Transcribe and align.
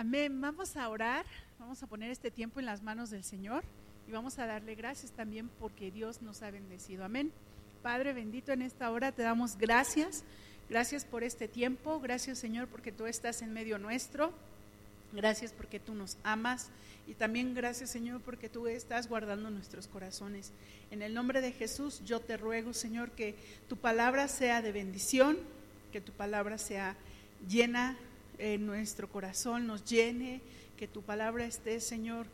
Amén. 0.00 0.40
Vamos 0.40 0.78
a 0.78 0.88
orar, 0.88 1.26
vamos 1.58 1.82
a 1.82 1.86
poner 1.86 2.10
este 2.10 2.30
tiempo 2.30 2.58
en 2.58 2.64
las 2.64 2.82
manos 2.82 3.10
del 3.10 3.22
Señor 3.22 3.62
y 4.08 4.12
vamos 4.12 4.38
a 4.38 4.46
darle 4.46 4.74
gracias 4.74 5.12
también 5.12 5.50
porque 5.60 5.90
Dios 5.90 6.22
nos 6.22 6.40
ha 6.40 6.50
bendecido. 6.50 7.04
Amén. 7.04 7.30
Padre 7.82 8.14
bendito, 8.14 8.50
en 8.50 8.62
esta 8.62 8.90
hora 8.90 9.12
te 9.12 9.20
damos 9.20 9.58
gracias. 9.58 10.24
Gracias 10.70 11.04
por 11.04 11.22
este 11.22 11.48
tiempo. 11.48 12.00
Gracias 12.00 12.38
Señor 12.38 12.66
porque 12.68 12.92
tú 12.92 13.04
estás 13.04 13.42
en 13.42 13.52
medio 13.52 13.78
nuestro. 13.78 14.32
Gracias 15.12 15.52
porque 15.52 15.78
tú 15.78 15.92
nos 15.92 16.16
amas. 16.22 16.70
Y 17.06 17.12
también 17.12 17.52
gracias 17.52 17.90
Señor 17.90 18.22
porque 18.22 18.48
tú 18.48 18.68
estás 18.68 19.06
guardando 19.06 19.50
nuestros 19.50 19.86
corazones. 19.86 20.50
En 20.90 21.02
el 21.02 21.12
nombre 21.12 21.42
de 21.42 21.52
Jesús 21.52 22.00
yo 22.06 22.20
te 22.20 22.38
ruego 22.38 22.72
Señor 22.72 23.10
que 23.10 23.34
tu 23.68 23.76
palabra 23.76 24.28
sea 24.28 24.62
de 24.62 24.72
bendición, 24.72 25.36
que 25.92 26.00
tu 26.00 26.12
palabra 26.12 26.56
sea 26.56 26.96
llena 27.46 27.98
en 28.40 28.66
nuestro 28.66 29.08
corazón, 29.08 29.66
nos 29.66 29.84
llene, 29.84 30.40
que 30.76 30.88
tu 30.88 31.02
palabra 31.02 31.44
esté 31.44 31.78
Señor 31.80 32.26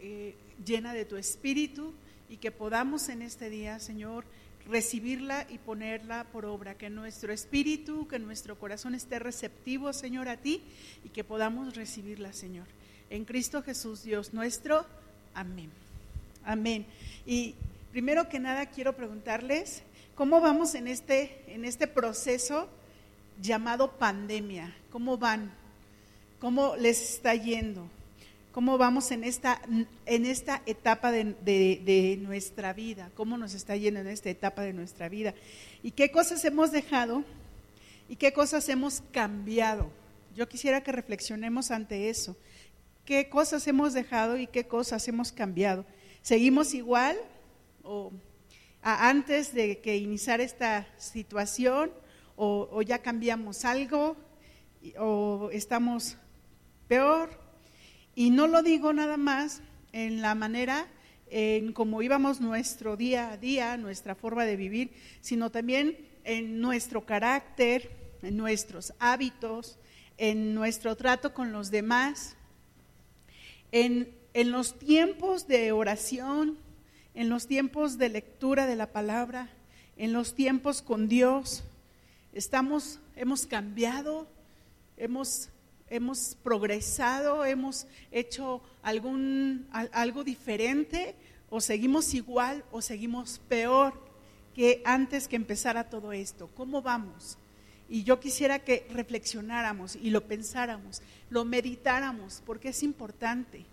eh, 0.00 0.34
llena 0.64 0.94
de 0.94 1.04
tu 1.04 1.16
espíritu 1.16 1.92
y 2.30 2.38
que 2.38 2.50
podamos 2.50 3.10
en 3.10 3.20
este 3.20 3.50
día 3.50 3.78
Señor 3.78 4.24
recibirla 4.66 5.46
y 5.50 5.58
ponerla 5.58 6.24
por 6.24 6.46
obra, 6.46 6.74
que 6.74 6.88
nuestro 6.88 7.32
espíritu, 7.32 8.08
que 8.08 8.18
nuestro 8.18 8.58
corazón 8.58 8.94
esté 8.94 9.18
receptivo, 9.18 9.92
Señor, 9.92 10.28
a 10.28 10.36
ti 10.36 10.62
y 11.04 11.08
que 11.08 11.24
podamos 11.24 11.74
recibirla, 11.76 12.32
Señor. 12.32 12.66
En 13.10 13.24
Cristo 13.24 13.62
Jesús, 13.62 14.04
Dios 14.04 14.32
nuestro. 14.32 14.86
Amén. 15.34 15.70
Amén. 16.44 16.86
Y 17.26 17.54
primero 17.90 18.28
que 18.28 18.38
nada 18.38 18.66
quiero 18.66 18.94
preguntarles, 18.94 19.82
¿cómo 20.14 20.40
vamos 20.40 20.74
en 20.74 20.88
este, 20.88 21.42
en 21.48 21.64
este 21.64 21.86
proceso 21.86 22.68
llamado 23.40 23.92
pandemia? 23.98 24.74
¿Cómo 24.90 25.18
van? 25.18 25.52
¿Cómo 26.38 26.76
les 26.76 27.00
está 27.14 27.34
yendo? 27.34 27.88
cómo 28.52 28.78
vamos 28.78 29.10
en 29.10 29.24
esta, 29.24 29.60
en 30.06 30.26
esta 30.26 30.62
etapa 30.66 31.12
de, 31.12 32.18
nuestra 32.20 32.72
vida, 32.72 33.10
cómo 33.14 33.36
nos 33.36 33.54
está 33.54 33.76
yendo 33.76 34.00
en 34.00 34.08
esta 34.08 34.30
etapa 34.30 34.62
de 34.62 34.72
nuestra 34.72 35.08
vida 35.08 35.34
y 35.82 35.92
qué 35.92 36.10
cosas 36.10 36.44
hemos 36.44 36.72
dejado 36.72 37.24
y 38.08 38.16
qué 38.16 38.32
cosas 38.32 38.68
hemos 38.68 39.02
cambiado. 39.12 39.90
Yo 40.34 40.48
quisiera 40.48 40.82
que 40.82 40.92
reflexionemos 40.92 41.70
ante 41.70 42.10
eso. 42.10 42.36
¿Qué 43.04 43.28
cosas 43.28 43.66
hemos 43.66 43.92
dejado 43.92 44.36
y 44.36 44.46
qué 44.46 44.66
cosas 44.66 45.06
hemos 45.08 45.32
cambiado? 45.32 45.84
¿Seguimos 46.22 46.74
igual 46.74 47.16
o 47.82 48.12
antes 48.82 49.52
de 49.54 49.78
que 49.78 49.96
iniciara 49.96 50.42
esta 50.42 50.86
situación 50.96 51.90
o, 52.42 52.80
ya 52.80 53.00
cambiamos 53.00 53.66
algo 53.66 54.16
o 54.98 55.50
estamos 55.52 56.16
peor 56.88 57.28
y 58.14 58.30
no 58.30 58.46
lo 58.46 58.62
digo 58.62 58.94
nada 58.94 59.18
más 59.18 59.60
en 59.92 60.22
la 60.22 60.34
manera 60.34 60.86
en 61.28 61.74
cómo 61.74 62.00
íbamos 62.00 62.40
nuestro 62.40 62.96
día 62.96 63.32
a 63.32 63.36
día, 63.36 63.76
nuestra 63.76 64.14
forma 64.14 64.46
de 64.46 64.56
vivir, 64.56 64.90
sino 65.20 65.50
también 65.50 65.98
en 66.24 66.60
nuestro 66.60 67.04
carácter, 67.04 67.90
en 68.22 68.38
nuestros 68.38 68.94
hábitos, 68.98 69.78
en 70.16 70.54
nuestro 70.54 70.96
trato 70.96 71.34
con 71.34 71.52
los 71.52 71.70
demás, 71.70 72.36
en, 73.70 74.16
en 74.32 74.50
los 74.50 74.78
tiempos 74.78 75.46
de 75.46 75.72
oración, 75.72 76.56
en 77.14 77.28
los 77.28 77.46
tiempos 77.46 77.98
de 77.98 78.08
lectura 78.08 78.66
de 78.66 78.76
la 78.76 78.92
palabra, 78.92 79.50
en 79.98 80.14
los 80.14 80.34
tiempos 80.34 80.80
con 80.80 81.06
Dios. 81.06 81.64
Estamos, 82.32 83.00
hemos 83.16 83.46
cambiado, 83.46 84.28
hemos 84.96 85.50
hemos 85.90 86.36
progresado, 86.42 87.44
hemos 87.44 87.86
hecho 88.12 88.62
algún, 88.82 89.66
algo 89.72 90.24
diferente 90.24 91.16
o 91.50 91.60
seguimos 91.60 92.14
igual 92.14 92.64
o 92.70 92.80
seguimos 92.80 93.40
peor 93.48 93.92
que 94.54 94.80
antes 94.84 95.26
que 95.28 95.36
empezara 95.36 95.90
todo 95.90 96.12
esto. 96.12 96.48
¿Cómo 96.56 96.80
vamos? 96.80 97.36
Y 97.88 98.04
yo 98.04 98.20
quisiera 98.20 98.60
que 98.60 98.86
reflexionáramos 98.90 99.96
y 99.96 100.10
lo 100.10 100.26
pensáramos, 100.28 101.02
lo 101.28 101.44
meditáramos, 101.44 102.40
porque 102.46 102.68
es 102.68 102.84
importante. 102.84 103.66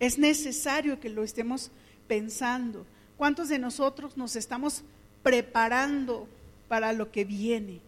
Es 0.00 0.18
necesario 0.18 1.00
que 1.00 1.10
lo 1.10 1.22
estemos 1.22 1.70
pensando. 2.06 2.86
¿Cuántos 3.18 3.50
de 3.50 3.58
nosotros 3.58 4.16
nos 4.16 4.36
estamos 4.36 4.84
preparando 5.22 6.28
para 6.66 6.94
lo 6.94 7.10
que 7.10 7.26
viene, 7.26 7.80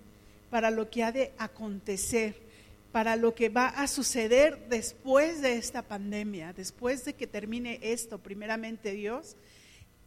para 0.50 0.71
lo 0.71 0.91
que 0.91 1.05
ha 1.05 1.12
de 1.12 1.33
acontecer? 1.38 2.50
para 2.93 3.16
lo 3.16 3.34
que 3.34 3.49
va 3.49 3.69
a 3.69 3.87
suceder 3.87 4.69
después 4.69 5.41
de 5.43 5.56
esta 5.56 5.83
pandemia, 5.83 6.53
después 6.53 7.05
de 7.05 7.15
que 7.15 7.27
termine 7.27 7.78
esto, 7.83 8.19
primeramente 8.19 8.93
Dios, 8.93 9.37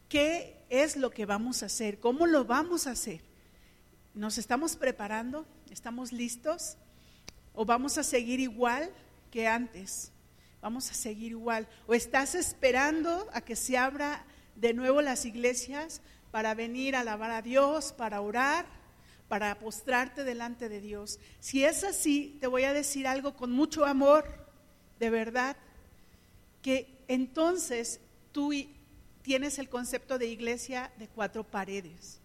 ¿qué 0.10 0.58
es 0.70 0.98
lo 0.98 1.10
que 1.10 1.26
vamos 1.26 1.64
a 1.64 1.68
hacer? 1.68 2.00
¿Cómo 2.00 2.28
lo 2.28 2.44
vamos 2.46 2.88
a 2.88 2.92
hacer? 2.92 3.22
¿Nos 4.14 4.38
estamos 4.38 4.76
preparando? 4.76 5.46
¿Estamos 5.72 6.12
listos? 6.12 6.78
¿O 7.54 7.66
vamos 7.66 7.98
a 7.98 8.04
seguir 8.04 8.40
igual 8.40 8.92
que 9.32 9.48
antes? 9.48 10.12
Vamos 10.62 10.92
a 10.92 10.94
seguir 10.94 11.32
igual. 11.32 11.68
¿O 11.88 11.94
estás 11.94 12.36
esperando 12.36 13.28
a 13.34 13.42
que 13.42 13.56
se 13.56 13.78
abra 13.78 14.26
de 14.56 14.74
nuevo 14.74 15.02
las 15.02 15.26
iglesias 15.26 16.02
para 16.32 16.54
venir 16.54 16.96
a 16.96 17.02
alabar 17.02 17.32
a 17.32 17.42
Dios, 17.42 17.94
para 17.94 18.22
orar? 18.22 18.83
Para 19.34 19.58
postrarte 19.58 20.24
delante 20.24 20.70
de 20.70 20.80
Dios. 20.80 21.18
Si 21.40 21.66
es 21.66 21.84
así, 21.84 22.38
te 22.40 22.46
voy 22.46 22.66
a 22.66 22.72
decir 22.72 23.08
algo 23.08 23.36
con 23.36 23.52
mucho 23.52 23.84
amor, 23.84 24.26
de 25.00 25.10
verdad, 25.10 25.58
que 26.62 26.88
entonces 27.08 28.00
tú 28.32 28.52
tienes 29.24 29.58
el 29.58 29.70
concepto 29.70 30.20
de 30.20 30.28
iglesia 30.28 30.92
de 31.00 31.08
cuatro 31.08 31.44
paredes. 31.44 32.20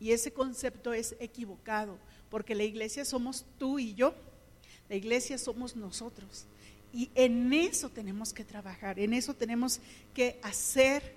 Y 0.00 0.12
ese 0.12 0.32
concepto 0.32 0.94
es 0.94 1.16
equivocado, 1.20 1.98
porque 2.30 2.54
la 2.54 2.64
iglesia 2.64 3.04
somos 3.04 3.44
tú 3.58 3.78
y 3.78 3.92
yo, 3.92 4.14
la 4.88 4.96
iglesia 4.96 5.36
somos 5.36 5.76
nosotros. 5.76 6.46
Y 6.94 7.10
en 7.14 7.52
eso 7.52 7.90
tenemos 7.90 8.32
que 8.32 8.42
trabajar, 8.42 8.98
en 8.98 9.12
eso 9.12 9.34
tenemos 9.34 9.80
que 10.14 10.40
hacer 10.42 11.12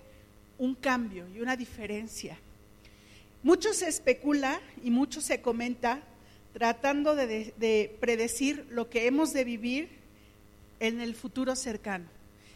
un 0.57 0.75
cambio 0.75 1.25
y 1.33 1.39
una 1.39 1.55
diferencia. 1.55 2.37
Mucho 3.47 3.73
se 3.73 3.87
especula 3.87 4.59
y 4.83 4.91
mucho 4.91 5.21
se 5.21 5.39
comenta 5.39 6.01
tratando 6.51 7.15
de, 7.15 7.95
predecir 8.01 8.67
lo 8.69 8.89
que 8.89 9.07
hemos 9.07 9.31
de 9.31 9.45
vivir 9.45 9.87
en 10.81 10.99
el 10.99 11.15
futuro 11.15 11.55
cercano. 11.55 12.09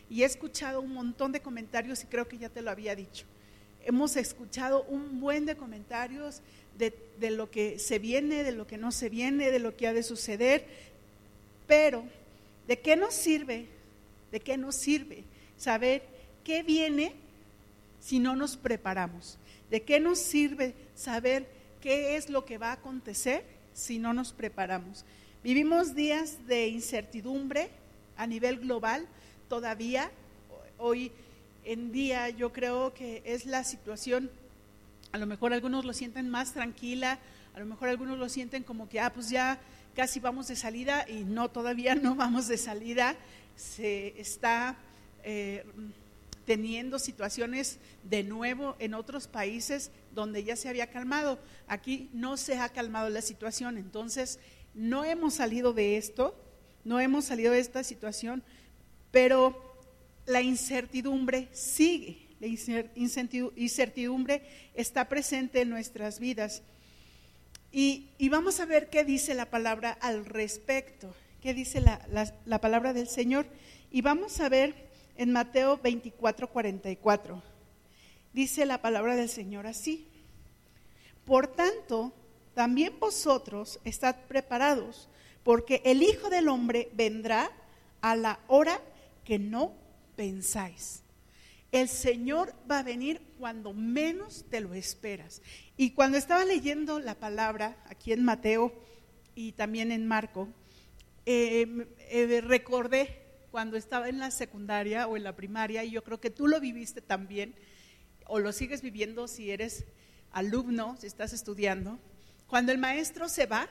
Y 0.10 0.24
he 0.24 0.26
escuchado 0.26 0.82
un 0.82 0.94
montón 0.94 1.32
de 1.32 1.40
comentarios 1.40 2.04
y 2.04 2.08
creo 2.08 2.28
que 2.28 2.38
ya 2.38 2.50
te 2.50 2.62
lo 2.62 2.72
había 2.72 2.94
dicho. 2.94 3.26
Hemos 3.86 4.18
escuchado 4.18 4.84
un 4.84 5.22
buen 5.22 5.46
de 5.46 5.56
comentarios 5.56 6.42
de, 6.78 6.94
de 7.22 7.32
lo 7.32 7.50
que 7.50 7.80
se 7.80 7.98
viene, 7.98 8.44
de 8.44 8.52
lo 8.52 8.68
que 8.68 8.78
no 8.78 8.92
se 8.92 9.08
viene, 9.08 9.50
de 9.50 9.60
lo 9.60 9.78
que 9.78 9.88
ha 9.88 9.94
de 9.94 10.04
suceder, 10.04 10.66
pero 11.68 12.04
¿de 12.68 12.80
qué 12.80 12.98
nos 12.98 13.14
sirve? 13.14 13.66
¿De 14.30 14.42
qué 14.42 14.58
nos 14.58 14.76
sirve 14.76 15.24
saber 15.58 16.04
qué 16.44 16.64
viene 16.64 17.14
si 18.02 18.20
no 18.20 18.36
nos 18.36 18.58
preparamos? 18.58 19.38
¿De 19.72 19.84
qué 19.84 20.02
nos 20.02 20.20
sirve 20.20 20.76
saber 20.96 21.48
qué 21.82 22.18
es 22.18 22.30
lo 22.30 22.44
que 22.44 22.58
va 22.58 22.72
a 22.72 22.74
acontecer 22.74 23.46
si 23.74 24.00
no 24.00 24.12
nos 24.14 24.34
preparamos? 24.34 25.06
Vivimos 25.46 25.96
días 25.96 26.46
de 26.46 26.68
incertidumbre 26.68 27.70
a 28.18 28.28
nivel 28.28 28.60
global 28.60 29.08
todavía. 29.48 30.12
Hoy 30.78 31.14
en 31.64 31.94
día 31.94 32.30
yo 32.30 32.52
creo 32.52 32.94
que 32.94 33.24
es 33.24 33.46
la 33.46 33.64
situación, 33.64 34.30
a 35.14 35.18
lo 35.18 35.26
mejor 35.26 35.54
algunos 35.54 35.86
lo 35.86 35.94
sienten 35.94 36.30
más 36.30 36.52
tranquila, 36.52 37.18
a 37.54 37.60
lo 37.62 37.66
mejor 37.66 37.88
algunos 37.88 38.20
lo 38.20 38.28
sienten 38.28 38.64
como 38.64 38.90
que, 38.90 39.00
ah, 39.00 39.14
pues 39.14 39.30
ya 39.30 39.58
casi 39.96 40.20
vamos 40.20 40.50
de 40.50 40.58
salida 40.58 41.06
y 41.08 41.24
no, 41.24 41.50
todavía 41.50 41.96
no 41.96 42.16
vamos 42.16 42.50
de 42.50 42.58
salida. 42.58 43.16
Se 43.56 44.20
está 44.20 44.76
eh, 45.24 45.64
teniendo 46.46 47.00
situaciones 47.00 47.80
de 48.04 48.24
nuevo 48.24 48.76
en 48.80 48.94
otros 48.94 49.28
países 49.28 49.92
donde 50.14 50.44
ya 50.44 50.56
se 50.56 50.70
había 50.70 50.90
calmado. 50.90 51.40
Aquí 51.68 52.10
no 52.14 52.38
se 52.38 52.58
ha 52.58 52.70
calmado 52.70 53.10
la 53.10 53.22
situación, 53.22 53.78
entonces 53.78 54.40
no 54.74 55.04
hemos 55.04 55.36
salido 55.36 55.74
de 55.74 55.98
esto, 55.98 56.36
no 56.84 57.00
hemos 57.00 57.26
salido 57.26 57.54
de 57.54 57.60
esta 57.60 57.84
situación, 57.84 58.44
pero 59.12 59.80
la 60.26 60.42
incertidumbre 60.42 61.50
sigue, 61.52 62.28
la 62.40 62.48
incertidumbre 63.56 64.44
está 64.74 65.08
presente 65.08 65.62
en 65.62 65.70
nuestras 65.70 66.20
vidas. 66.20 66.64
Y, 67.72 68.10
vamos 68.30 68.60
a 68.60 68.66
ver 68.66 68.90
qué 68.90 69.06
dice 69.06 69.34
la 69.34 69.50
palabra 69.50 69.92
al 70.02 70.26
respecto, 70.26 71.14
qué 71.42 71.54
dice 71.54 71.80
la, 71.80 72.02
la 72.46 72.62
palabra 72.62 72.94
del 72.94 73.08
Señor. 73.08 73.46
Y 73.92 74.02
vamos 74.02 74.40
a 74.42 74.50
ver 74.50 74.91
en 75.16 75.32
Mateo 75.32 75.78
24, 75.78 76.48
44. 76.48 77.42
Dice 78.34 78.66
la 78.66 78.82
palabra 78.82 79.16
del 79.16 79.30
Señor 79.30 79.68
así. 79.68 80.08
Por 81.26 81.48
tanto, 81.48 82.14
también 82.54 83.00
vosotros 83.00 83.80
estad 83.84 84.16
preparados, 84.28 85.10
porque 85.44 85.82
el 85.86 86.04
Hijo 86.04 86.30
del 86.30 86.48
Hombre 86.48 86.90
vendrá 86.94 87.52
a 88.02 88.16
la 88.16 88.40
hora 88.48 88.82
que 89.24 89.40
no 89.40 89.74
pensáis. 90.16 91.04
El 91.72 91.88
Señor 91.88 92.54
va 92.70 92.80
a 92.80 92.84
venir 92.84 93.22
cuando 93.40 93.74
menos 93.74 94.46
te 94.50 94.60
lo 94.60 94.74
esperas. 94.74 95.42
Y 95.78 95.92
cuando 95.92 96.18
estaba 96.18 96.44
leyendo 96.44 97.00
la 97.00 97.16
palabra 97.16 97.78
aquí 97.88 98.12
en 98.12 98.24
Mateo 98.24 98.74
y 99.36 99.54
también 99.54 99.92
en 99.92 100.06
Marco, 100.06 100.50
eh, 101.26 101.88
eh, 102.10 102.42
recordé 102.42 103.21
cuando 103.52 103.78
estaba 103.78 104.08
en 104.08 104.18
la 104.18 104.32
secundaria 104.32 105.08
o 105.08 105.18
en 105.18 105.24
la 105.24 105.36
primaria, 105.36 105.84
y 105.84 105.92
yo 105.92 106.04
creo 106.04 106.20
que 106.20 106.30
tú 106.30 106.48
lo 106.48 106.60
viviste 106.60 107.02
también, 107.02 107.54
o 108.26 108.40
lo 108.40 108.54
sigues 108.54 108.82
viviendo 108.82 109.28
si 109.28 109.52
eres 109.52 109.84
alumno, 110.32 110.96
si 111.00 111.08
estás 111.08 111.34
estudiando, 111.34 112.00
cuando 112.48 112.72
el 112.72 112.78
maestro 112.78 113.28
se 113.28 113.46
va, 113.46 113.68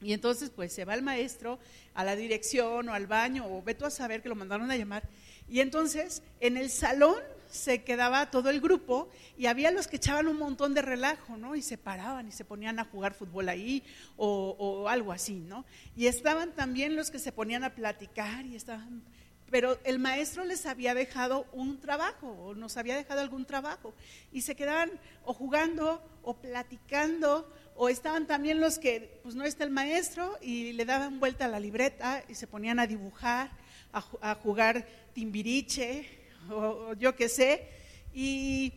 y 0.00 0.12
entonces 0.12 0.50
pues 0.50 0.72
se 0.72 0.84
va 0.84 0.94
el 0.94 1.02
maestro 1.02 1.58
a 1.92 2.04
la 2.04 2.16
dirección 2.16 2.88
o 2.88 2.94
al 2.94 3.06
baño, 3.06 3.44
o 3.46 3.62
ve 3.62 3.74
tú 3.74 3.84
a 3.84 3.90
saber 3.90 4.22
que 4.22 4.28
lo 4.30 4.34
mandaron 4.34 4.70
a 4.70 4.76
llamar, 4.76 5.06
y 5.48 5.60
entonces 5.60 6.22
en 6.40 6.56
el 6.56 6.70
salón 6.70 7.16
se 7.50 7.82
quedaba 7.82 8.30
todo 8.30 8.50
el 8.50 8.60
grupo 8.60 9.08
y 9.36 9.46
había 9.46 9.70
los 9.70 9.88
que 9.88 9.96
echaban 9.96 10.28
un 10.28 10.36
montón 10.36 10.74
de 10.74 10.82
relajo, 10.82 11.36
¿no? 11.36 11.56
Y 11.56 11.62
se 11.62 11.78
paraban 11.78 12.28
y 12.28 12.32
se 12.32 12.44
ponían 12.44 12.78
a 12.78 12.84
jugar 12.84 13.14
fútbol 13.14 13.48
ahí 13.48 13.82
o, 14.16 14.86
algo 14.88 15.12
así, 15.12 15.34
¿no? 15.34 15.64
Y 15.96 16.06
estaban 16.06 16.52
también 16.52 16.96
los 16.96 17.10
que 17.10 17.18
se 17.18 17.32
ponían 17.32 17.64
a 17.64 17.74
platicar 17.74 18.44
y 18.46 18.56
estaban... 18.56 19.02
Pero 19.50 19.78
el 19.84 19.98
maestro 19.98 20.44
les 20.44 20.66
había 20.66 20.92
dejado 20.92 21.46
un 21.52 21.80
trabajo 21.80 22.28
o 22.28 22.54
nos 22.54 22.76
había 22.76 22.96
dejado 22.96 23.22
algún 23.22 23.46
trabajo 23.46 23.94
y 24.30 24.42
se 24.42 24.54
quedaban 24.54 24.90
o 25.24 25.32
jugando 25.32 26.02
o 26.22 26.34
platicando 26.34 27.50
o 27.74 27.88
estaban 27.88 28.26
también 28.26 28.60
los 28.60 28.78
que, 28.78 29.20
pues 29.22 29.34
no 29.34 29.44
está 29.44 29.64
el 29.64 29.70
maestro 29.70 30.36
y 30.42 30.74
le 30.74 30.84
daban 30.84 31.18
vuelta 31.18 31.46
a 31.46 31.48
la 31.48 31.60
libreta 31.60 32.22
y 32.28 32.34
se 32.34 32.46
ponían 32.46 32.78
a 32.78 32.86
dibujar, 32.86 33.50
a, 33.90 34.04
a 34.20 34.34
jugar 34.34 34.86
timbiriche 35.14 36.17
o, 36.50 36.94
yo 36.94 37.14
qué 37.16 37.28
sé. 37.28 37.68
Y 38.12 38.72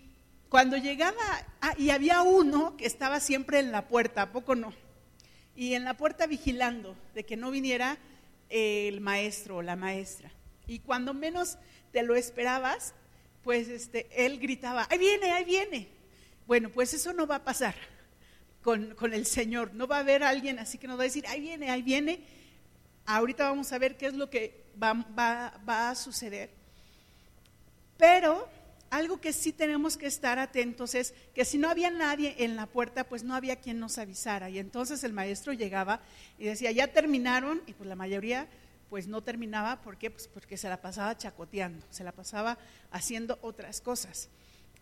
cuando 0.49 0.77
llegaba, 0.77 1.21
ah, 1.61 1.73
y 1.77 1.89
había 1.89 2.21
uno 2.21 2.75
que 2.77 2.85
estaba 2.85 3.19
siempre 3.19 3.59
en 3.59 3.71
la 3.71 3.87
puerta, 3.87 4.23
¿a 4.23 4.31
poco 4.31 4.55
no? 4.55 4.73
Y 5.55 5.73
en 5.73 5.83
la 5.83 5.95
puerta 5.95 6.27
vigilando 6.27 6.95
de 7.13 7.25
que 7.25 7.37
no 7.37 7.51
viniera 7.51 7.97
el 8.49 9.01
maestro 9.01 9.57
o 9.57 9.61
la 9.61 9.75
maestra. 9.75 10.31
Y 10.67 10.79
cuando 10.79 11.13
menos 11.13 11.57
te 11.91 12.03
lo 12.03 12.15
esperabas, 12.15 12.93
pues 13.43 13.67
este, 13.69 14.07
él 14.13 14.39
gritaba, 14.39 14.87
ahí 14.89 14.97
viene, 14.97 15.31
ahí 15.31 15.43
viene. 15.43 15.87
Bueno, 16.47 16.69
pues 16.69 16.93
eso 16.93 17.13
no 17.13 17.27
va 17.27 17.37
a 17.37 17.43
pasar 17.43 17.75
con, 18.61 18.93
con, 18.95 19.13
el 19.13 19.25
Señor. 19.25 19.73
No 19.73 19.87
va 19.87 19.97
a 19.97 19.99
haber 19.99 20.23
alguien 20.23 20.59
así 20.59 20.77
que 20.77 20.87
nos 20.87 20.97
va 20.97 21.03
a 21.03 21.05
decir, 21.05 21.25
ahí 21.27 21.41
viene, 21.41 21.69
ahí 21.69 21.81
viene. 21.81 22.21
Ahorita 23.05 23.49
vamos 23.49 23.71
a 23.71 23.77
ver 23.77 23.97
qué 23.97 24.07
es 24.07 24.13
lo 24.13 24.29
que 24.29 24.65
va, 24.81 24.93
va, 24.93 25.59
va 25.67 25.89
a 25.89 25.95
suceder. 25.95 26.60
Pero 28.01 28.49
algo 28.89 29.21
que 29.21 29.31
sí 29.31 29.53
tenemos 29.53 29.95
que 29.95 30.07
estar 30.07 30.39
atentos 30.39 30.95
es 30.95 31.13
que 31.35 31.45
si 31.45 31.59
no 31.59 31.69
había 31.69 31.91
nadie 31.91 32.33
en 32.39 32.55
la 32.55 32.65
puerta, 32.65 33.03
pues 33.03 33.23
no 33.23 33.35
había 33.35 33.57
quien 33.57 33.79
nos 33.79 33.99
avisara. 33.99 34.49
Y 34.49 34.57
entonces 34.57 35.03
el 35.03 35.13
maestro 35.13 35.53
llegaba 35.53 36.01
y 36.39 36.45
decía, 36.45 36.71
ya 36.71 36.87
terminaron, 36.87 37.61
y 37.67 37.73
pues 37.73 37.87
la 37.87 37.95
mayoría 37.95 38.47
pues 38.89 39.05
no 39.05 39.21
terminaba, 39.21 39.83
¿por 39.83 39.99
qué? 39.99 40.09
Pues 40.09 40.27
porque 40.27 40.57
se 40.57 40.67
la 40.67 40.81
pasaba 40.81 41.15
chacoteando, 41.15 41.85
se 41.91 42.03
la 42.03 42.11
pasaba 42.11 42.57
haciendo 42.89 43.37
otras 43.43 43.81
cosas. 43.81 44.29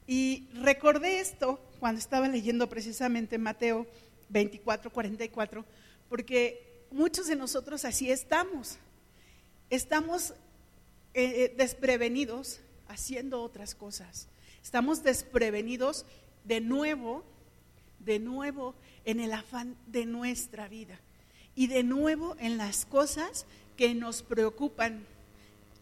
Y 0.08 0.48
recordé 0.54 1.20
esto 1.20 1.60
cuando 1.82 2.00
estaba 2.00 2.30
leyendo 2.30 2.70
precisamente 2.70 3.38
Mateo 3.38 3.86
24, 4.30 4.94
44, 4.94 5.66
porque 6.08 6.86
muchos 6.90 7.28
de 7.28 7.36
nosotros 7.36 7.84
así 7.84 8.10
estamos. 8.10 8.78
Estamos 9.70 10.32
eh, 11.14 11.26
eh, 11.26 11.54
desprevenidos 11.58 12.62
haciendo 12.90 13.42
otras 13.42 13.76
cosas. 13.76 14.28
Estamos 14.62 15.04
desprevenidos 15.04 16.06
de 16.44 16.60
nuevo, 16.60 17.24
de 18.00 18.20
nuevo 18.20 18.76
en 19.06 19.22
el 19.22 19.32
afán 19.32 19.78
de 19.88 20.06
nuestra 20.06 20.68
vida 20.68 21.00
y 21.56 21.68
de 21.68 21.84
nuevo 21.84 22.36
en 22.40 22.58
las 22.58 22.86
cosas 22.86 23.46
que 23.78 23.94
nos 23.96 24.24
preocupan, 24.24 25.06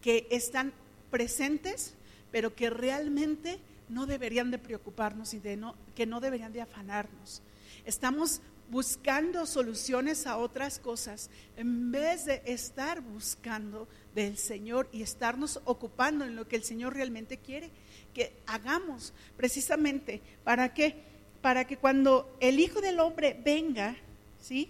que 0.01 0.27
están 0.29 0.73
presentes, 1.09 1.95
pero 2.31 2.53
que 2.55 2.69
realmente 2.69 3.59
no 3.89 4.05
deberían 4.05 4.51
de 4.51 4.59
preocuparnos 4.59 5.33
y 5.33 5.39
de 5.39 5.57
no, 5.57 5.75
que 5.95 6.05
no 6.05 6.19
deberían 6.19 6.53
de 6.53 6.61
afanarnos. 6.61 7.41
Estamos 7.85 8.41
buscando 8.69 9.45
soluciones 9.45 10.27
a 10.27 10.37
otras 10.37 10.79
cosas 10.79 11.29
en 11.55 11.91
vez 11.91 12.25
de 12.25 12.41
estar 12.45 13.01
buscando 13.01 13.87
del 14.17 14.37
Señor 14.37 14.89
y 14.91 15.03
estarnos 15.03 15.61
ocupando 15.65 16.25
en 16.25 16.35
lo 16.35 16.47
que 16.47 16.55
el 16.55 16.63
Señor 16.63 16.95
realmente 16.95 17.37
quiere 17.37 17.69
que 18.15 18.33
hagamos 18.47 19.13
precisamente 19.35 20.21
para 20.43 20.73
que 20.73 20.95
para 21.41 21.67
que 21.67 21.77
cuando 21.77 22.35
el 22.39 22.59
Hijo 22.59 22.81
del 22.81 22.99
Hombre 22.99 23.39
venga, 23.45 23.95
¿sí? 24.41 24.69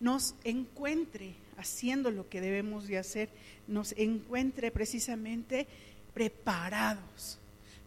nos 0.00 0.34
encuentre 0.44 1.34
haciendo 1.58 2.10
lo 2.10 2.26
que 2.30 2.40
debemos 2.40 2.86
de 2.86 2.96
hacer, 2.96 3.28
nos 3.68 3.92
encuentre 3.98 4.70
precisamente 4.70 5.66
preparados. 6.14 7.38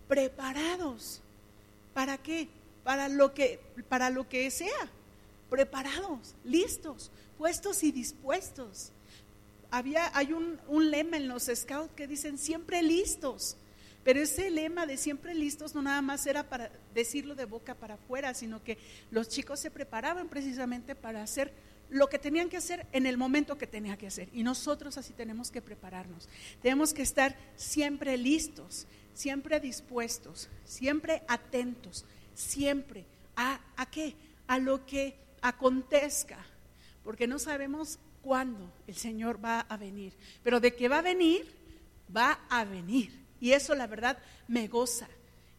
Preparados. 0.08 1.22
¿Para 1.96 2.20
qué? 2.20 2.48
Para 2.84 3.10
lo 3.10 3.34
que 3.34 3.60
para 3.90 4.12
lo 4.12 4.30
que 4.30 4.52
sea 4.52 4.92
preparados, 5.50 6.36
listos, 6.44 7.10
puestos 7.40 7.84
y 7.84 7.92
dispuestos. 7.92 8.92
Había, 9.71 10.12
hay 10.18 10.33
un, 10.33 10.60
un 10.68 10.92
lema 10.92 11.18
en 11.18 11.27
los 11.27 11.50
scouts 11.54 11.94
que 11.95 12.07
dicen 12.07 12.38
siempre 12.38 12.81
listos. 12.81 13.57
Pero 14.04 14.21
ese 14.21 14.50
lema 14.50 14.86
de 14.86 14.98
siempre 14.98 15.36
listos 15.36 15.75
no 15.75 15.81
nada 15.81 16.01
más 16.01 16.25
era 16.25 16.50
para 16.50 16.71
decirlo 16.94 17.36
de 17.36 17.45
boca 17.45 17.75
para 17.75 17.95
afuera, 17.95 18.33
sino 18.33 18.63
que 18.63 18.77
los 19.12 19.27
chicos 19.27 19.60
se 19.60 19.71
preparaban 19.71 20.30
precisamente 20.30 20.95
para 20.95 21.21
hacer 21.21 21.51
lo 21.89 22.07
que 22.07 22.19
tenían 22.19 22.50
que 22.50 22.57
hacer 22.57 22.86
en 22.92 23.06
el 23.06 23.18
momento 23.18 23.57
que 23.57 23.68
tenía 23.68 23.98
que 23.98 24.07
hacer. 24.07 24.30
Y 24.33 24.44
nosotros 24.44 24.98
así 24.98 25.13
tenemos 25.13 25.51
que 25.51 25.62
prepararnos. 25.62 26.30
Tenemos 26.62 26.94
que 26.94 27.01
estar 27.01 27.36
siempre 27.56 28.15
listos, 28.18 28.88
siempre 29.13 29.60
dispuestos, 29.60 30.50
siempre 30.65 31.24
atentos, 31.27 32.06
siempre 32.36 33.06
a, 33.36 33.60
a 33.75 33.89
qué? 33.89 34.15
A 34.48 34.60
lo 34.60 34.86
que 34.86 35.15
acontezca, 35.42 36.38
porque 37.04 37.27
no 37.27 37.39
sabemos 37.39 38.00
cuándo 38.21 38.71
el 38.88 38.95
Señor 38.95 39.44
va 39.44 39.62
a 39.62 39.77
venir, 39.77 40.13
pero 40.44 40.60
de 40.60 40.75
que 40.75 40.88
va 40.88 41.00
a 41.00 41.03
venir, 41.03 41.46
va 42.15 42.39
a 42.50 42.65
venir. 42.65 43.12
Y 43.39 43.51
eso 43.51 43.75
la 43.75 43.88
verdad 43.88 44.17
me 44.48 44.67
goza 44.67 45.08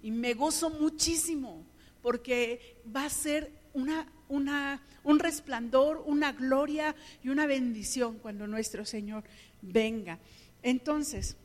y 0.02 0.10
me 0.10 0.34
gozo 0.34 0.70
muchísimo, 0.70 1.64
porque 2.02 2.76
va 2.94 3.04
a 3.04 3.10
ser 3.10 3.50
una, 3.72 4.10
una, 4.28 4.82
un 5.04 5.18
resplandor, 5.18 6.02
una 6.06 6.32
gloria 6.32 6.94
y 7.22 7.28
una 7.28 7.46
bendición 7.46 8.18
cuando 8.18 8.46
nuestro 8.46 8.84
Señor 8.84 9.24
venga. 9.60 10.18
Entonces, 10.62 11.36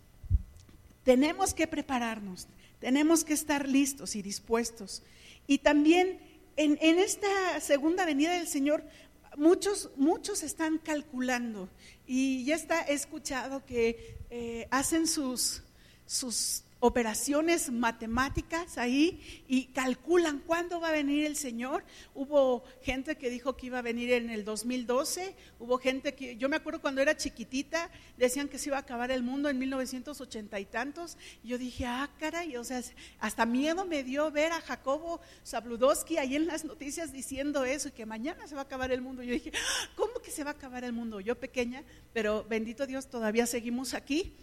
tenemos 1.03 1.53
que 1.53 1.67
prepararnos, 1.67 2.47
tenemos 2.79 3.23
que 3.23 3.33
estar 3.33 3.67
listos 3.67 4.15
y 4.15 4.21
dispuestos. 4.21 5.03
Y 5.47 5.59
también 5.59 6.19
en, 6.57 6.99
esta 6.99 7.59
segunda 7.59 8.05
venida 8.05 8.33
del 8.33 8.47
Señor, 8.47 8.83
muchos, 9.37 9.89
muchos 9.95 10.43
están 10.43 10.77
calculando. 10.77 11.69
Y 12.05 12.45
ya 12.45 12.55
está 12.55 12.81
escuchado 12.81 13.65
que 13.65 14.17
eh, 14.29 14.67
hacen 14.71 15.07
sus, 15.07 15.63
sus 16.05 16.64
operaciones 16.85 17.71
matemáticas 17.71 18.77
ahí 18.77 19.43
y 19.47 19.65
calculan 19.65 20.39
cuándo 20.39 20.79
va 20.79 20.89
a 20.89 20.91
venir 20.91 21.25
el 21.25 21.35
Señor. 21.35 21.83
Hubo 22.13 22.63
gente 22.83 23.15
que 23.15 23.31
dijo 23.31 23.57
que 23.57 23.67
iba 23.67 23.79
a 23.79 23.81
venir 23.81 24.13
en 24.13 24.29
el 24.29 24.45
2012, 24.45 25.35
hubo 25.59 25.79
gente 25.79 26.13
que, 26.13 26.37
yo 26.37 26.47
me 26.47 26.57
acuerdo 26.57 26.81
cuando 26.81 27.01
era 27.01 27.17
chiquitita, 27.17 27.89
decían 28.17 28.47
que 28.47 28.59
se 28.59 28.69
iba 28.69 28.77
a 28.77 28.81
acabar 28.81 29.09
el 29.09 29.23
mundo 29.23 29.49
en 29.49 29.57
1980 29.57 30.59
y 30.59 30.65
tantos. 30.65 31.17
Yo 31.43 31.57
dije, 31.57 31.87
ah, 31.87 32.09
caray, 32.19 32.55
o 32.55 32.63
sea, 32.63 32.81
hasta 33.19 33.47
miedo 33.47 33.85
me 33.85 34.03
dio 34.03 34.29
ver 34.29 34.51
a 34.51 34.61
Jacobo 34.61 35.19
Zabludowski 35.43 36.17
ahí 36.17 36.35
en 36.35 36.45
las 36.45 36.65
noticias 36.65 37.11
diciendo 37.11 37.65
eso, 37.65 37.89
y 37.89 37.91
que 37.93 38.05
mañana 38.05 38.47
se 38.47 38.53
va 38.53 38.61
a 38.61 38.65
acabar 38.65 38.91
el 38.91 39.01
mundo. 39.01 39.23
Yo 39.23 39.33
dije, 39.33 39.51
ah, 39.55 39.89
¿cómo 39.95 40.13
que 40.21 40.29
se 40.29 40.43
va 40.43 40.51
a 40.51 40.53
acabar 40.53 40.83
el 40.83 40.93
mundo? 40.93 41.19
Yo 41.19 41.39
pequeña, 41.39 41.83
pero 42.13 42.45
bendito 42.47 42.85
Dios, 42.85 43.07
todavía 43.07 43.47
seguimos 43.47 43.95
aquí. 43.95 44.33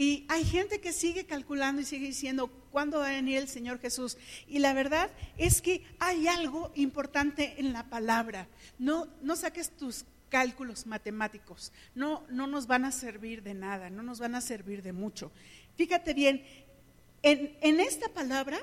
Y 0.00 0.24
hay 0.30 0.46
gente 0.46 0.80
que 0.80 0.94
sigue 0.94 1.26
calculando 1.26 1.82
y 1.82 1.84
sigue 1.84 2.06
diciendo, 2.06 2.46
¿cuándo 2.70 3.00
va 3.00 3.08
a 3.08 3.12
venir 3.12 3.36
el 3.36 3.48
Señor 3.48 3.80
Jesús? 3.80 4.16
Y 4.48 4.58
la 4.58 4.72
verdad 4.72 5.10
es 5.36 5.60
que 5.60 5.84
hay 5.98 6.26
algo 6.26 6.72
importante 6.74 7.56
en 7.58 7.74
la 7.74 7.90
palabra. 7.90 8.48
No, 8.78 9.08
no 9.20 9.36
saques 9.36 9.76
tus 9.76 10.06
cálculos 10.30 10.86
matemáticos, 10.86 11.70
no, 11.94 12.24
no 12.30 12.46
nos 12.46 12.66
van 12.66 12.86
a 12.86 12.92
servir 12.92 13.42
de 13.42 13.52
nada, 13.52 13.90
no 13.90 14.02
nos 14.02 14.20
van 14.20 14.34
a 14.34 14.40
servir 14.40 14.82
de 14.82 14.94
mucho. 14.94 15.32
Fíjate 15.76 16.14
bien, 16.14 16.46
en, 17.20 17.58
en 17.60 17.78
esta 17.78 18.08
palabra 18.08 18.58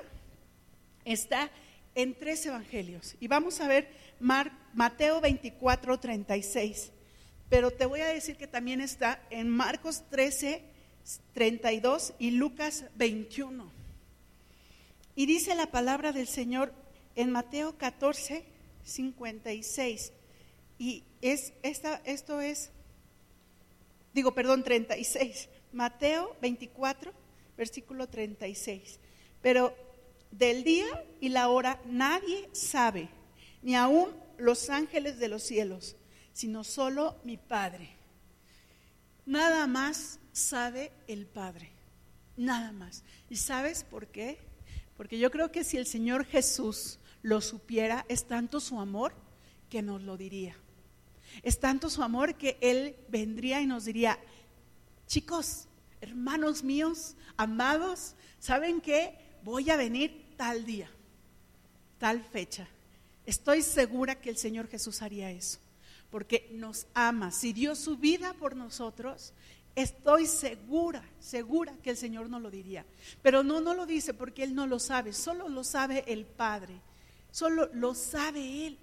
está 1.05 1.51
en 1.93 2.17
tres 2.17 2.47
evangelios. 2.47 3.15
Y 3.19 3.27
vamos 3.27 3.61
a 3.61 3.67
ver 3.67 3.91
Mateo 4.19 5.21
24, 5.21 5.99
36. 5.99 6.91
pero 7.47 7.69
te 7.69 7.85
voy 7.85 7.99
a 7.99 8.07
decir 8.07 8.37
que 8.37 8.47
también 8.47 8.81
está 8.81 9.21
en 9.29 9.49
Marcos 9.49 10.01
13, 10.09 10.76
32 11.33 12.13
y 12.19 12.31
Lucas 12.31 12.85
21. 12.95 13.71
Y 15.15 15.25
dice 15.25 15.55
la 15.55 15.71
palabra 15.71 16.11
del 16.11 16.27
Señor 16.27 16.73
en 17.15 17.31
Mateo 17.31 17.77
14, 17.77 18.45
56. 18.83 20.13
Y 20.77 21.03
es, 21.21 21.53
esta, 21.63 22.01
esto 22.05 22.41
es, 22.41 22.71
digo, 24.13 24.33
perdón, 24.33 24.63
36. 24.63 25.49
Mateo 25.71 26.35
24, 26.41 27.11
versículo 27.57 28.07
36. 28.07 28.99
Pero 29.41 29.75
del 30.31 30.63
día 30.63 31.05
y 31.19 31.29
la 31.29 31.49
hora 31.49 31.81
nadie 31.85 32.49
sabe, 32.51 33.09
ni 33.61 33.75
aun 33.75 34.09
los 34.37 34.69
ángeles 34.69 35.17
de 35.19 35.27
los 35.29 35.43
cielos, 35.43 35.95
sino 36.33 36.63
solo 36.63 37.15
mi 37.23 37.37
Padre. 37.37 37.89
Nada 39.25 39.67
más 39.67 40.19
sabe 40.37 40.91
el 41.07 41.25
Padre, 41.25 41.71
nada 42.37 42.71
más. 42.71 43.03
¿Y 43.29 43.35
sabes 43.35 43.83
por 43.83 44.07
qué? 44.07 44.37
Porque 44.95 45.19
yo 45.19 45.31
creo 45.31 45.51
que 45.51 45.63
si 45.63 45.77
el 45.77 45.85
Señor 45.85 46.25
Jesús 46.25 46.99
lo 47.21 47.41
supiera, 47.41 48.05
es 48.07 48.25
tanto 48.25 48.59
su 48.59 48.79
amor 48.79 49.13
que 49.69 49.81
nos 49.81 50.01
lo 50.01 50.17
diría. 50.17 50.55
Es 51.43 51.59
tanto 51.59 51.89
su 51.89 52.03
amor 52.03 52.35
que 52.35 52.57
Él 52.61 52.95
vendría 53.09 53.61
y 53.61 53.67
nos 53.67 53.85
diría, 53.85 54.17
chicos, 55.07 55.67
hermanos 56.01 56.63
míos, 56.63 57.15
amados, 57.35 58.15
¿saben 58.39 58.81
qué? 58.81 59.17
Voy 59.43 59.69
a 59.69 59.77
venir 59.77 60.25
tal 60.37 60.65
día, 60.65 60.89
tal 61.97 62.23
fecha. 62.23 62.67
Estoy 63.25 63.61
segura 63.61 64.15
que 64.15 64.29
el 64.29 64.37
Señor 64.37 64.67
Jesús 64.67 65.01
haría 65.01 65.31
eso, 65.31 65.59
porque 66.09 66.49
nos 66.53 66.87
ama. 66.93 67.31
Si 67.31 67.53
dio 67.53 67.75
su 67.75 67.97
vida 67.97 68.33
por 68.33 68.55
nosotros, 68.55 69.33
estoy 69.77 70.25
segura, 70.25 71.03
segura 71.19 71.71
que 71.83 71.91
el 71.91 71.97
Señor 71.97 72.31
no 72.31 72.39
lo 72.39 72.49
diría. 72.49 72.83
Pero 73.21 73.43
no, 73.43 73.61
no 73.61 73.75
lo 73.75 73.85
dice 73.85 74.15
porque 74.15 74.43
Él 74.43 74.55
no 74.55 74.65
lo 74.65 74.79
sabe, 74.79 75.13
solo 75.13 75.47
lo 75.49 75.63
sabe 75.63 76.03
el 76.07 76.25
Padre, 76.25 76.81
solo 77.29 77.69
lo 77.73 77.93
sabe 77.93 78.65
Él. 78.65 78.79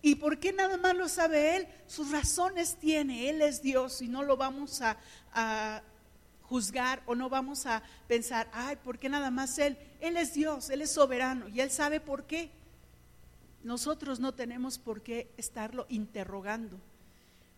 ¿Y 0.00 0.14
por 0.14 0.38
qué 0.38 0.54
nada 0.54 0.78
más 0.78 0.96
lo 0.96 1.10
sabe 1.10 1.56
Él? 1.56 1.68
Sus 1.86 2.10
razones 2.10 2.76
tiene, 2.76 3.28
Él 3.28 3.42
es 3.42 3.60
Dios 3.60 4.00
y 4.00 4.08
no 4.08 4.22
lo 4.22 4.38
vamos 4.38 4.80
a, 4.80 5.82
juzgar 6.44 7.02
o 7.06 7.16
no 7.16 7.28
vamos 7.28 7.66
a 7.66 7.82
pensar, 8.06 8.48
ay, 8.52 8.76
¿por 8.76 9.00
qué 9.00 9.08
nada 9.08 9.32
más 9.32 9.58
Él? 9.58 9.76
Él 10.00 10.16
es 10.16 10.32
Dios, 10.32 10.70
Él 10.70 10.80
es 10.80 10.92
soberano 10.92 11.48
y 11.48 11.60
Él 11.60 11.70
sabe 11.70 12.00
por 12.00 12.24
qué. 12.24 12.50
Nosotros 13.64 14.20
no 14.20 14.32
tenemos 14.32 14.78
por 14.78 15.02
qué 15.02 15.28
estarlo 15.36 15.86
interrogando. 15.90 16.80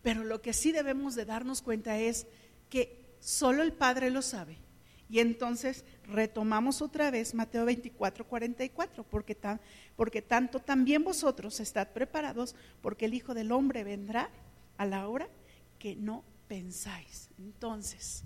Pero 0.02 0.24
lo 0.24 0.40
que 0.40 0.54
sí 0.54 0.72
debemos 0.72 1.14
de 1.14 1.26
darnos 1.26 1.60
cuenta 1.60 1.98
es 1.98 2.26
que 2.68 3.16
solo 3.20 3.62
el 3.62 3.72
Padre 3.72 4.10
lo 4.10 4.22
sabe. 4.22 4.58
Y 5.10 5.20
entonces 5.20 5.84
retomamos 6.04 6.82
otra 6.82 7.10
vez 7.10 7.34
Mateo 7.34 7.64
24, 7.64 8.26
44, 8.26 9.04
porque, 9.04 9.37
porque 9.96 10.20
tanto 10.22 10.60
también 10.60 11.02
vosotros 11.02 11.60
estad 11.60 11.88
preparados, 11.88 12.54
porque 12.82 13.06
el 13.06 13.14
Hijo 13.14 13.32
del 13.32 13.52
Hombre 13.52 13.84
vendrá 13.84 14.30
a 14.76 14.84
la 14.84 15.08
hora 15.08 15.28
que 15.78 15.96
no 15.96 16.25
pensáis. 16.46 17.30
Entonces, 17.38 18.22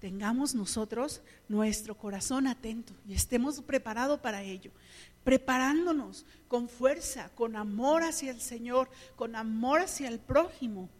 tengamos 0.00 0.54
nosotros 0.54 1.22
nuestro 1.48 1.96
corazón 1.96 2.46
atento 2.46 2.92
y 3.06 3.14
estemos 3.14 3.62
preparados 3.62 4.20
para 4.20 4.42
ello, 4.42 4.70
preparándonos 5.24 6.26
con 6.48 6.68
fuerza, 6.68 7.30
con 7.34 7.56
amor 7.56 8.02
hacia 8.02 8.32
el 8.32 8.40
Señor, 8.40 8.90
con 9.16 9.34
amor 9.34 9.80
hacia 9.80 10.08
el 10.08 10.18
prójimo. 10.18 10.90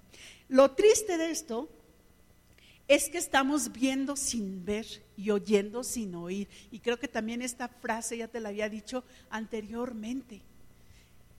Lo 0.49 0.71
triste 0.71 1.19
de 1.19 1.31
esto 1.31 1.69
es 2.89 3.09
que 3.09 3.19
estamos 3.19 3.73
viendo 3.73 4.17
sin 4.17 4.65
ver 4.65 4.87
y 5.17 5.31
oyendo 5.31 5.85
sin 5.85 6.15
oír. 6.15 6.49
Y 6.71 6.81
creo 6.81 6.99
que 6.99 7.09
también 7.09 7.43
esta 7.43 7.69
frase 7.69 8.19
ya 8.19 8.29
te 8.29 8.41
la 8.41 8.51
había 8.51 8.69
dicho 8.69 9.05
anteriormente. 9.31 10.43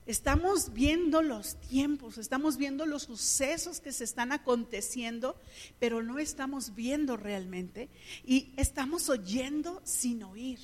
Estamos 0.06 0.74
viendo 0.74 1.22
los 1.22 1.56
tiempos, 1.56 2.18
estamos 2.18 2.58
viendo 2.58 2.84
los 2.84 3.04
sucesos 3.04 3.80
que 3.80 3.90
se 3.90 4.04
están 4.04 4.32
aconteciendo, 4.32 5.34
pero 5.78 6.02
no 6.02 6.18
estamos 6.18 6.74
viendo 6.74 7.16
realmente 7.16 7.88
y 8.22 8.52
estamos 8.58 9.08
oyendo 9.08 9.80
sin 9.84 10.22
oír. 10.22 10.58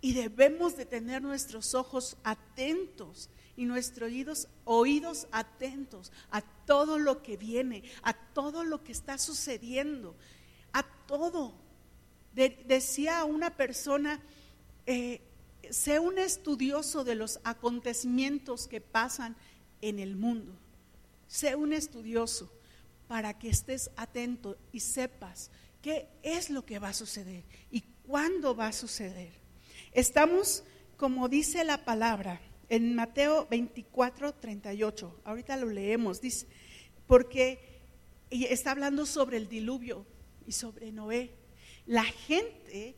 Y 0.00 0.12
debemos 0.12 0.76
de 0.76 0.86
tener 0.86 1.22
nuestros 1.22 1.74
ojos 1.74 2.16
atentos 2.22 3.30
y 3.56 3.64
nuestros 3.64 4.08
oídos, 4.08 4.48
oídos 4.64 5.26
atentos 5.32 6.12
a 6.30 6.42
todo 6.42 6.98
lo 6.98 7.22
que 7.22 7.36
viene, 7.36 7.82
a 8.02 8.14
todo 8.14 8.62
lo 8.62 8.84
que 8.84 8.92
está 8.92 9.18
sucediendo, 9.18 10.14
a 10.72 10.84
todo. 11.06 11.54
decía 12.34 13.24
una 13.24 13.56
persona, 13.56 14.20
eh, 14.86 15.20
sé 15.70 15.98
un 15.98 16.18
estudioso 16.18 17.02
de 17.02 17.16
los 17.16 17.40
acontecimientos 17.42 18.68
que 18.68 18.80
pasan 18.80 19.34
en 19.82 19.98
el 19.98 20.14
mundo. 20.14 20.52
Sé 21.26 21.56
un 21.56 21.72
estudioso 21.72 22.50
para 23.08 23.38
que 23.38 23.48
estés 23.48 23.90
atento 23.96 24.56
y 24.70 24.80
sepas 24.80 25.50
qué 25.82 26.08
es 26.22 26.50
lo 26.50 26.64
que 26.64 26.78
va 26.78 26.90
a 26.90 26.94
suceder 26.94 27.44
y 27.70 27.82
cuándo 28.06 28.54
va 28.54 28.68
a 28.68 28.72
suceder. 28.72 29.32
Estamos, 29.92 30.64
como 30.96 31.28
dice 31.28 31.64
la 31.64 31.84
palabra, 31.84 32.40
en 32.68 32.94
Mateo 32.94 33.46
24, 33.50 34.34
38. 34.34 35.20
Ahorita 35.24 35.56
lo 35.56 35.70
leemos, 35.70 36.20
dice, 36.20 36.46
porque 37.06 37.80
está 38.30 38.72
hablando 38.72 39.06
sobre 39.06 39.38
el 39.38 39.48
diluvio 39.48 40.04
y 40.46 40.52
sobre 40.52 40.92
Noé. 40.92 41.32
La 41.86 42.04
gente 42.04 42.94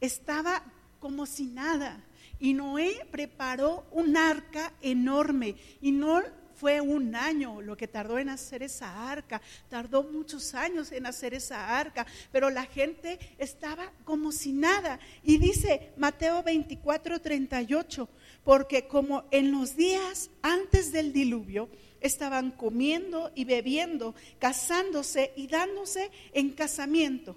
estaba 0.00 0.64
como 0.98 1.26
si 1.26 1.46
nada. 1.46 2.04
Y 2.38 2.52
Noé 2.52 3.06
preparó 3.10 3.86
un 3.92 4.16
arca 4.16 4.72
enorme 4.82 5.54
y 5.80 5.92
no 5.92 6.22
fue 6.56 6.80
un 6.80 7.14
año 7.14 7.60
lo 7.60 7.76
que 7.76 7.86
tardó 7.86 8.18
en 8.18 8.28
hacer 8.28 8.62
esa 8.62 9.10
arca, 9.10 9.40
tardó 9.68 10.02
muchos 10.02 10.54
años 10.54 10.90
en 10.92 11.06
hacer 11.06 11.34
esa 11.34 11.78
arca, 11.78 12.06
pero 12.32 12.50
la 12.50 12.64
gente 12.64 13.18
estaba 13.38 13.92
como 14.04 14.32
si 14.32 14.52
nada. 14.52 14.98
Y 15.22 15.38
dice 15.38 15.92
Mateo 15.96 16.42
24, 16.42 17.20
38, 17.20 18.08
porque 18.42 18.86
como 18.86 19.24
en 19.30 19.52
los 19.52 19.76
días 19.76 20.30
antes 20.42 20.92
del 20.92 21.12
diluvio 21.12 21.68
estaban 22.00 22.52
comiendo 22.52 23.32
y 23.34 23.44
bebiendo, 23.44 24.14
casándose 24.38 25.32
y 25.36 25.46
dándose 25.48 26.10
en 26.32 26.50
casamiento, 26.50 27.36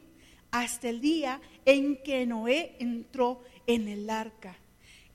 hasta 0.51 0.89
el 0.89 1.01
día 1.01 1.41
en 1.65 2.01
que 2.03 2.25
Noé 2.25 2.75
entró 2.79 3.43
en 3.67 3.87
el 3.87 4.09
arca. 4.09 4.57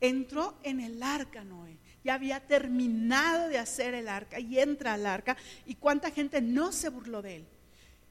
Entró 0.01 0.59
en 0.63 0.81
el 0.81 1.03
arca 1.03 1.45
Noé. 1.45 1.79
Ya 2.05 2.15
había 2.15 2.41
terminado 2.41 3.49
de 3.49 3.59
hacer 3.59 3.95
el 3.95 4.09
arca 4.09 4.39
y 4.39 4.59
entra 4.59 4.93
al 4.93 5.07
arca. 5.07 5.37
¿Y 5.67 5.75
cuánta 5.75 6.11
gente 6.11 6.41
no 6.41 6.71
se 6.71 6.91
burló 6.91 7.23
de 7.23 7.37
él? 7.37 7.47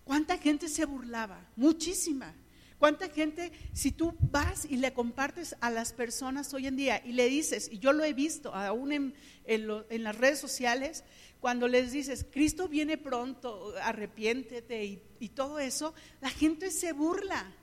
¿Cuánta 0.03 0.37
gente 0.37 0.67
se 0.67 0.85
burlaba? 0.85 1.45
Muchísima. 1.55 2.33
¿Cuánta 2.79 3.07
gente, 3.07 3.53
si 3.71 3.91
tú 3.91 4.13
vas 4.19 4.65
y 4.65 4.75
le 4.75 4.93
compartes 4.93 5.55
a 5.61 5.69
las 5.69 5.93
personas 5.93 6.53
hoy 6.53 6.67
en 6.67 6.75
día 6.75 7.01
y 7.05 7.13
le 7.13 7.29
dices, 7.29 7.69
y 7.71 7.79
yo 7.79 7.93
lo 7.93 8.03
he 8.03 8.11
visto 8.11 8.53
aún 8.53 8.91
en, 8.91 10.03
las 10.03 10.17
redes 10.17 10.39
sociales, 10.39 11.05
cuando 11.39 11.69
les 11.69 11.93
dices, 11.93 12.25
Cristo 12.29 12.67
viene 12.67 12.97
pronto, 12.97 13.73
arrepiéntete 13.81 15.01
y 15.19 15.29
todo 15.29 15.59
eso, 15.59 15.93
la 16.19 16.29
gente 16.29 16.71
se 16.71 16.91
burla. 16.91 17.55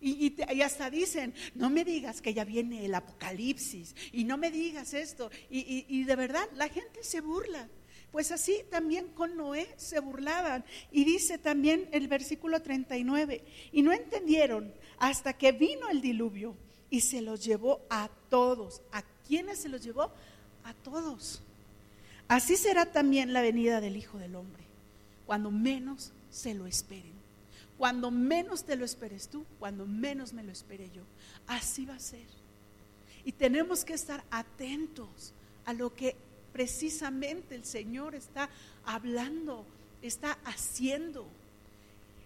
Y, 0.00 0.34
hasta 0.62 0.90
dicen, 0.90 1.34
no 1.54 1.70
me 1.70 1.84
digas 1.84 2.20
que 2.20 2.34
ya 2.34 2.44
viene 2.44 2.84
el 2.84 2.94
apocalipsis 2.94 3.94
y 4.12 4.24
no 4.24 4.36
me 4.36 4.50
digas 4.50 4.92
esto. 4.92 5.30
Y, 5.48 6.04
de 6.04 6.16
verdad, 6.16 6.46
la 6.54 6.68
gente 6.68 7.02
se 7.02 7.20
burla. 7.20 7.68
Pues 8.10 8.30
así 8.30 8.60
también 8.70 9.08
con 9.08 9.36
Noé 9.36 9.66
se 9.76 10.00
burlaban. 10.00 10.64
Y 10.92 11.04
dice 11.04 11.38
también 11.38 11.88
el 11.90 12.06
versículo 12.06 12.62
39, 12.62 13.44
y 13.72 13.82
no 13.82 13.92
entendieron 13.92 14.72
hasta 14.98 15.32
que 15.32 15.52
vino 15.52 15.88
el 15.88 16.00
diluvio 16.00 16.56
y 16.90 17.00
se 17.00 17.20
los 17.20 17.44
llevó 17.44 17.80
a 17.90 18.08
todos. 18.28 18.82
¿A 18.92 19.02
quiénes 19.26 19.58
se 19.58 19.68
los 19.68 19.82
llevó? 19.82 20.12
A 20.62 20.74
todos. 20.74 21.42
Así 22.28 22.56
será 22.56 22.92
también 22.92 23.32
la 23.32 23.42
venida 23.42 23.80
del 23.80 23.96
Hijo 23.96 24.18
del 24.18 24.36
Hombre, 24.36 24.62
cuando 25.26 25.50
menos 25.50 26.12
se 26.30 26.54
lo 26.54 26.66
esperen. 26.66 27.13
Cuando 27.84 28.10
menos 28.10 28.64
te 28.64 28.76
lo 28.76 28.86
esperes 28.86 29.28
tú, 29.28 29.44
cuando 29.58 29.84
menos 29.84 30.32
me 30.32 30.42
lo 30.42 30.50
esperé 30.50 30.90
yo. 30.90 31.02
Así 31.46 31.84
va 31.84 31.96
a 31.96 31.98
ser. 31.98 32.26
Y 33.26 33.32
tenemos 33.32 33.84
que 33.84 33.92
estar 33.92 34.24
atentos 34.30 35.34
a 35.66 35.74
lo 35.74 35.94
que 35.94 36.16
precisamente 36.54 37.54
el 37.54 37.66
Señor 37.66 38.14
está 38.14 38.48
hablando, 38.86 39.66
está 40.00 40.38
haciendo. 40.46 41.26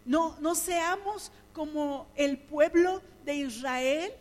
No, 0.04 0.38
no 0.38 0.54
seamos 0.54 1.32
como 1.52 2.06
el 2.14 2.38
pueblo 2.38 3.02
de 3.24 3.34
Israel 3.34 4.12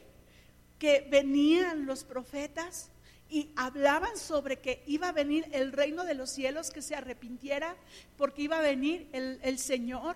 que 0.79 1.07
venían 1.07 1.85
los 1.85 2.03
profetas 2.03 2.89
y 3.29 3.51
hablaban 3.55 4.17
sobre 4.17 4.57
que 4.57 4.81
iba 4.87 5.09
a 5.09 5.11
venir 5.11 5.47
el 5.51 5.71
reino 5.71 6.03
de 6.03 6.15
los 6.15 6.31
cielos, 6.31 6.71
que 6.71 6.81
se 6.81 6.95
arrepintiera, 6.95 7.75
porque 8.17 8.41
iba 8.41 8.57
a 8.57 8.61
venir 8.61 9.07
el, 9.11 9.39
el 9.43 9.59
Señor. 9.59 10.15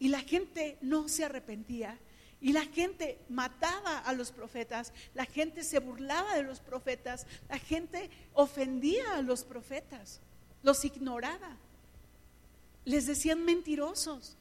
Y 0.00 0.08
la 0.08 0.20
gente 0.20 0.76
no 0.80 1.08
se 1.08 1.24
arrepentía. 1.24 1.96
Y 2.40 2.52
la 2.54 2.64
gente 2.64 3.18
mataba 3.28 3.98
a 3.98 4.14
los 4.14 4.32
profetas, 4.32 4.94
la 5.14 5.26
gente 5.26 5.62
se 5.62 5.78
burlaba 5.78 6.34
de 6.34 6.42
los 6.42 6.58
profetas, 6.58 7.26
la 7.50 7.58
gente 7.58 8.08
ofendía 8.32 9.14
a 9.14 9.20
los 9.20 9.44
profetas, 9.44 10.20
los 10.62 10.82
ignoraba, 10.86 11.58
les 12.86 13.06
decían 13.06 13.44
mentirosos. 13.44 14.38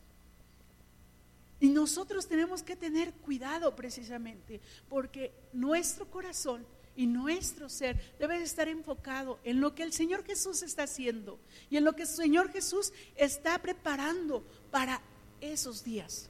Y 1.60 1.68
nosotros 1.68 2.26
tenemos 2.28 2.64
que 2.64 2.78
tener 2.78 3.12
cuidado 3.12 3.76
precisamente, 3.76 4.62
porque 4.88 5.34
nuestro 5.52 6.10
corazón 6.10 6.66
y 6.96 7.06
nuestro 7.06 7.70
ser 7.70 8.16
debe 8.18 8.42
estar 8.42 8.70
enfocado 8.70 9.40
en 9.44 9.60
lo 9.60 9.76
que 9.76 9.84
el 9.84 9.92
Señor 9.92 10.24
Jesús 10.26 10.64
está 10.64 10.84
haciendo 10.84 11.40
y 11.70 11.78
en 11.78 11.84
lo 11.84 11.94
que 11.96 12.04
el 12.04 12.08
Señor 12.08 12.52
Jesús 12.52 12.94
está 13.16 13.58
preparando 13.60 14.44
para 14.72 15.02
esos 15.42 15.84
días 15.84 16.28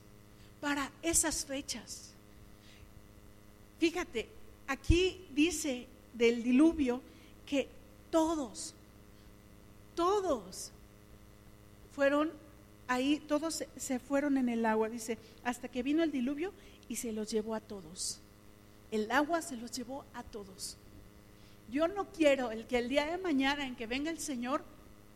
para 0.61 0.91
esas 1.01 1.45
fechas. 1.45 2.11
Fíjate, 3.79 4.27
aquí 4.67 5.25
dice 5.33 5.87
del 6.13 6.43
diluvio 6.43 7.01
que 7.45 7.67
todos, 8.11 8.73
todos 9.95 10.71
fueron 11.95 12.31
ahí, 12.87 13.21
todos 13.27 13.63
se 13.77 13.99
fueron 13.99 14.37
en 14.37 14.49
el 14.49 14.65
agua, 14.65 14.89
dice, 14.89 15.17
hasta 15.43 15.67
que 15.67 15.83
vino 15.83 16.03
el 16.03 16.11
diluvio 16.11 16.51
y 16.87 16.97
se 16.97 17.13
los 17.13 17.31
llevó 17.31 17.55
a 17.55 17.61
todos. 17.61 18.19
El 18.91 19.09
agua 19.11 19.41
se 19.41 19.55
los 19.55 19.71
llevó 19.71 20.03
a 20.13 20.23
todos. 20.23 20.75
Yo 21.71 21.87
no 21.87 22.05
quiero 22.05 22.51
el 22.51 22.65
que 22.65 22.79
el 22.79 22.89
día 22.89 23.05
de 23.05 23.17
mañana 23.17 23.65
en 23.65 23.75
que 23.75 23.85
venga 23.85 24.09
el 24.09 24.19
Señor 24.19 24.63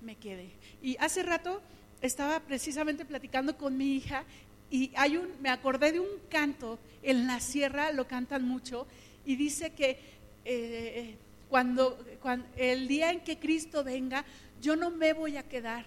me 0.01 0.15
quede. 0.15 0.49
Y 0.81 0.97
hace 0.97 1.23
rato 1.23 1.61
estaba 2.03 2.41
precisamente 2.41 3.05
platicando 3.05 3.57
con 3.57 3.77
mi 3.77 3.95
hija 3.95 4.25
y 4.69 4.91
hay 4.95 5.17
un, 5.17 5.29
me 5.41 5.49
acordé 5.49 5.93
de 5.93 5.99
un 5.99 6.09
canto, 6.29 6.77
en 7.01 7.27
la 7.27 7.39
sierra 7.39 7.91
lo 7.91 8.07
cantan 8.07 8.43
mucho, 8.43 8.85
y 9.25 9.35
dice 9.35 9.71
que 9.71 9.99
eh, 10.45 11.15
cuando, 11.49 11.97
cuando, 12.21 12.45
el 12.57 12.87
día 12.87 13.11
en 13.11 13.21
que 13.21 13.37
Cristo 13.37 13.83
venga, 13.83 14.25
yo 14.61 14.75
no 14.75 14.89
me 14.89 15.13
voy 15.13 15.37
a 15.37 15.43
quedar. 15.43 15.85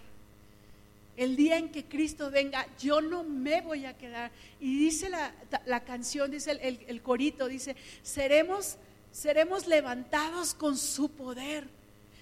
El 1.16 1.34
día 1.34 1.58
en 1.58 1.70
que 1.70 1.84
Cristo 1.84 2.30
venga, 2.30 2.66
yo 2.78 3.00
no 3.00 3.24
me 3.24 3.60
voy 3.60 3.86
a 3.86 3.96
quedar. 3.96 4.30
Y 4.60 4.78
dice 4.78 5.08
la, 5.08 5.34
la 5.66 5.80
canción, 5.80 6.30
dice 6.30 6.52
el, 6.52 6.78
el, 6.86 7.02
corito, 7.02 7.48
dice, 7.48 7.74
seremos, 8.02 8.76
seremos 9.10 9.66
levantados 9.66 10.54
con 10.54 10.76
su 10.76 11.10
poder 11.10 11.66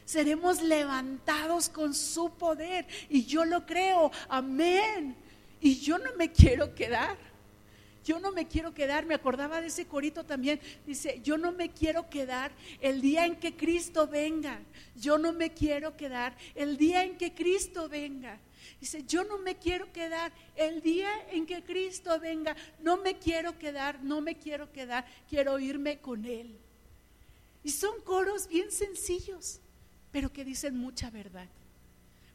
seremos 0.05 0.63
levantados 0.63 1.69
con 1.69 1.95
su 1.95 2.31
poder. 2.35 2.87
Y 3.09 3.25
yo 3.25 3.45
lo 3.45 3.67
creo, 3.67 4.11
amén. 4.29 5.17
Y 5.61 5.79
yo 5.81 5.99
no 5.99 6.15
me 6.17 6.31
quiero 6.31 6.75
quedar. 6.75 7.17
Yo 8.05 8.21
no 8.21 8.33
me 8.33 8.47
quiero 8.47 8.75
quedar, 8.75 9.07
me 9.07 9.15
acordaba 9.15 9.63
de 9.63 9.69
ese 9.69 9.87
corito 9.87 10.25
también. 10.25 10.61
Dice, 10.87 11.21
yo 11.25 11.39
no 11.39 11.53
me 11.53 11.71
quiero 11.71 12.11
quedar 12.11 12.53
el 12.83 13.01
día 13.01 13.25
en 13.25 13.37
que 13.37 13.57
Cristo 13.57 14.07
venga. 14.07 14.61
Yo 14.95 15.17
no 15.17 15.33
me 15.33 15.55
quiero 15.55 15.97
quedar 15.97 16.37
el 16.55 16.77
día 16.77 17.03
en 17.03 17.17
que 17.17 17.33
Cristo 17.33 17.89
venga. 17.89 18.39
Dice, 18.79 19.05
yo 19.05 19.25
no 19.25 19.39
me 19.39 19.57
quiero 19.57 19.91
quedar 19.91 20.33
el 20.55 20.83
día 20.83 21.09
en 21.31 21.47
que 21.47 21.63
Cristo 21.63 22.21
venga. 22.21 22.55
No 22.81 22.99
me 22.99 23.19
quiero 23.19 23.59
quedar, 23.59 24.03
no 24.03 24.21
me 24.21 24.37
quiero 24.37 24.71
quedar. 24.71 25.07
Quiero 25.31 25.59
irme 25.59 25.99
con 25.99 26.27
Él. 26.27 26.55
Y 27.63 27.71
son 27.71 28.03
coros 28.03 28.47
bien 28.47 28.71
sencillos, 28.71 29.61
pero 30.15 30.33
que 30.33 30.45
dicen 30.45 30.79
mucha 30.79 31.11
verdad. 31.11 31.49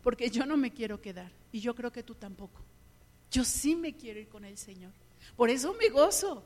Porque 0.03 0.29
yo 0.29 0.45
no 0.45 0.57
me 0.57 0.73
quiero 0.73 0.99
quedar 0.99 1.31
y 1.49 1.61
yo 1.61 1.73
creo 1.73 1.93
que 1.93 2.03
tú 2.03 2.13
tampoco. 2.13 2.61
Yo 3.31 3.45
sí 3.45 3.73
me 3.73 3.95
quiero 3.95 4.19
ir 4.19 4.27
con 4.27 4.43
el 4.43 4.57
Señor. 4.57 4.91
Por 5.37 5.49
eso 5.49 5.73
me 5.75 5.87
gozo. 5.87 6.43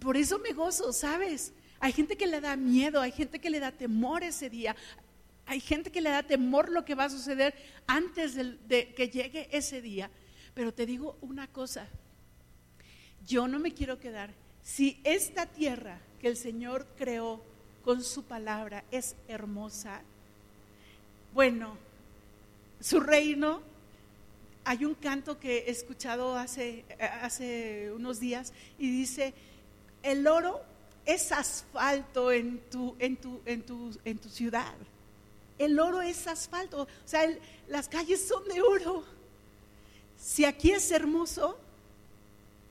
Por 0.00 0.16
eso 0.16 0.38
me 0.38 0.54
gozo, 0.54 0.90
¿sabes? 0.94 1.52
Hay 1.80 1.92
gente 1.92 2.16
que 2.16 2.26
le 2.26 2.40
da 2.40 2.56
miedo, 2.56 3.02
hay 3.02 3.12
gente 3.12 3.38
que 3.40 3.50
le 3.50 3.60
da 3.60 3.72
temor 3.72 4.24
ese 4.24 4.48
día. 4.48 4.74
Hay 5.44 5.60
gente 5.60 5.92
que 5.92 6.00
le 6.00 6.08
da 6.08 6.22
temor 6.22 6.70
lo 6.70 6.86
que 6.86 6.94
va 6.94 7.04
a 7.04 7.10
suceder 7.10 7.54
antes 7.86 8.36
de, 8.36 8.94
que 8.96 9.10
llegue 9.10 9.50
ese 9.52 9.82
día. 9.82 10.10
Pero 10.54 10.72
te 10.72 10.86
digo 10.86 11.18
una 11.20 11.46
cosa, 11.46 11.86
yo 13.26 13.48
no 13.48 13.58
me 13.58 13.74
quiero 13.74 13.98
quedar. 13.98 14.32
Si 14.62 14.98
esta 15.04 15.44
tierra 15.44 16.00
que 16.22 16.28
el 16.28 16.38
Señor 16.38 16.86
creó 16.96 17.44
con 17.86 18.02
su 18.02 18.24
palabra 18.24 18.82
es 18.90 19.14
hermosa, 19.28 20.02
bueno, 21.36 21.76
su 22.80 22.98
reino 22.98 23.60
hay 24.64 24.86
un 24.86 24.94
canto 24.94 25.38
que 25.38 25.58
he 25.58 25.70
escuchado 25.70 26.34
hace, 26.34 26.86
hace 27.20 27.92
unos 27.94 28.18
días 28.20 28.54
y 28.78 28.90
dice, 28.90 29.34
el 30.02 30.26
oro 30.26 30.62
es 31.04 31.32
asfalto 31.32 32.32
en 32.32 32.58
tu, 32.70 32.96
en 32.98 33.18
tu, 33.18 33.42
en 33.44 33.60
tu, 33.66 33.94
en 34.06 34.16
tu 34.16 34.30
ciudad. 34.30 34.72
El 35.58 35.78
oro 35.78 36.00
es 36.00 36.26
asfalto, 36.26 36.84
o 36.84 36.88
sea, 37.04 37.28
las 37.68 37.86
calles 37.86 38.26
son 38.26 38.48
de 38.48 38.62
oro. 38.62 39.04
Si 40.18 40.46
aquí 40.46 40.70
es 40.70 40.90
hermoso, 40.90 41.58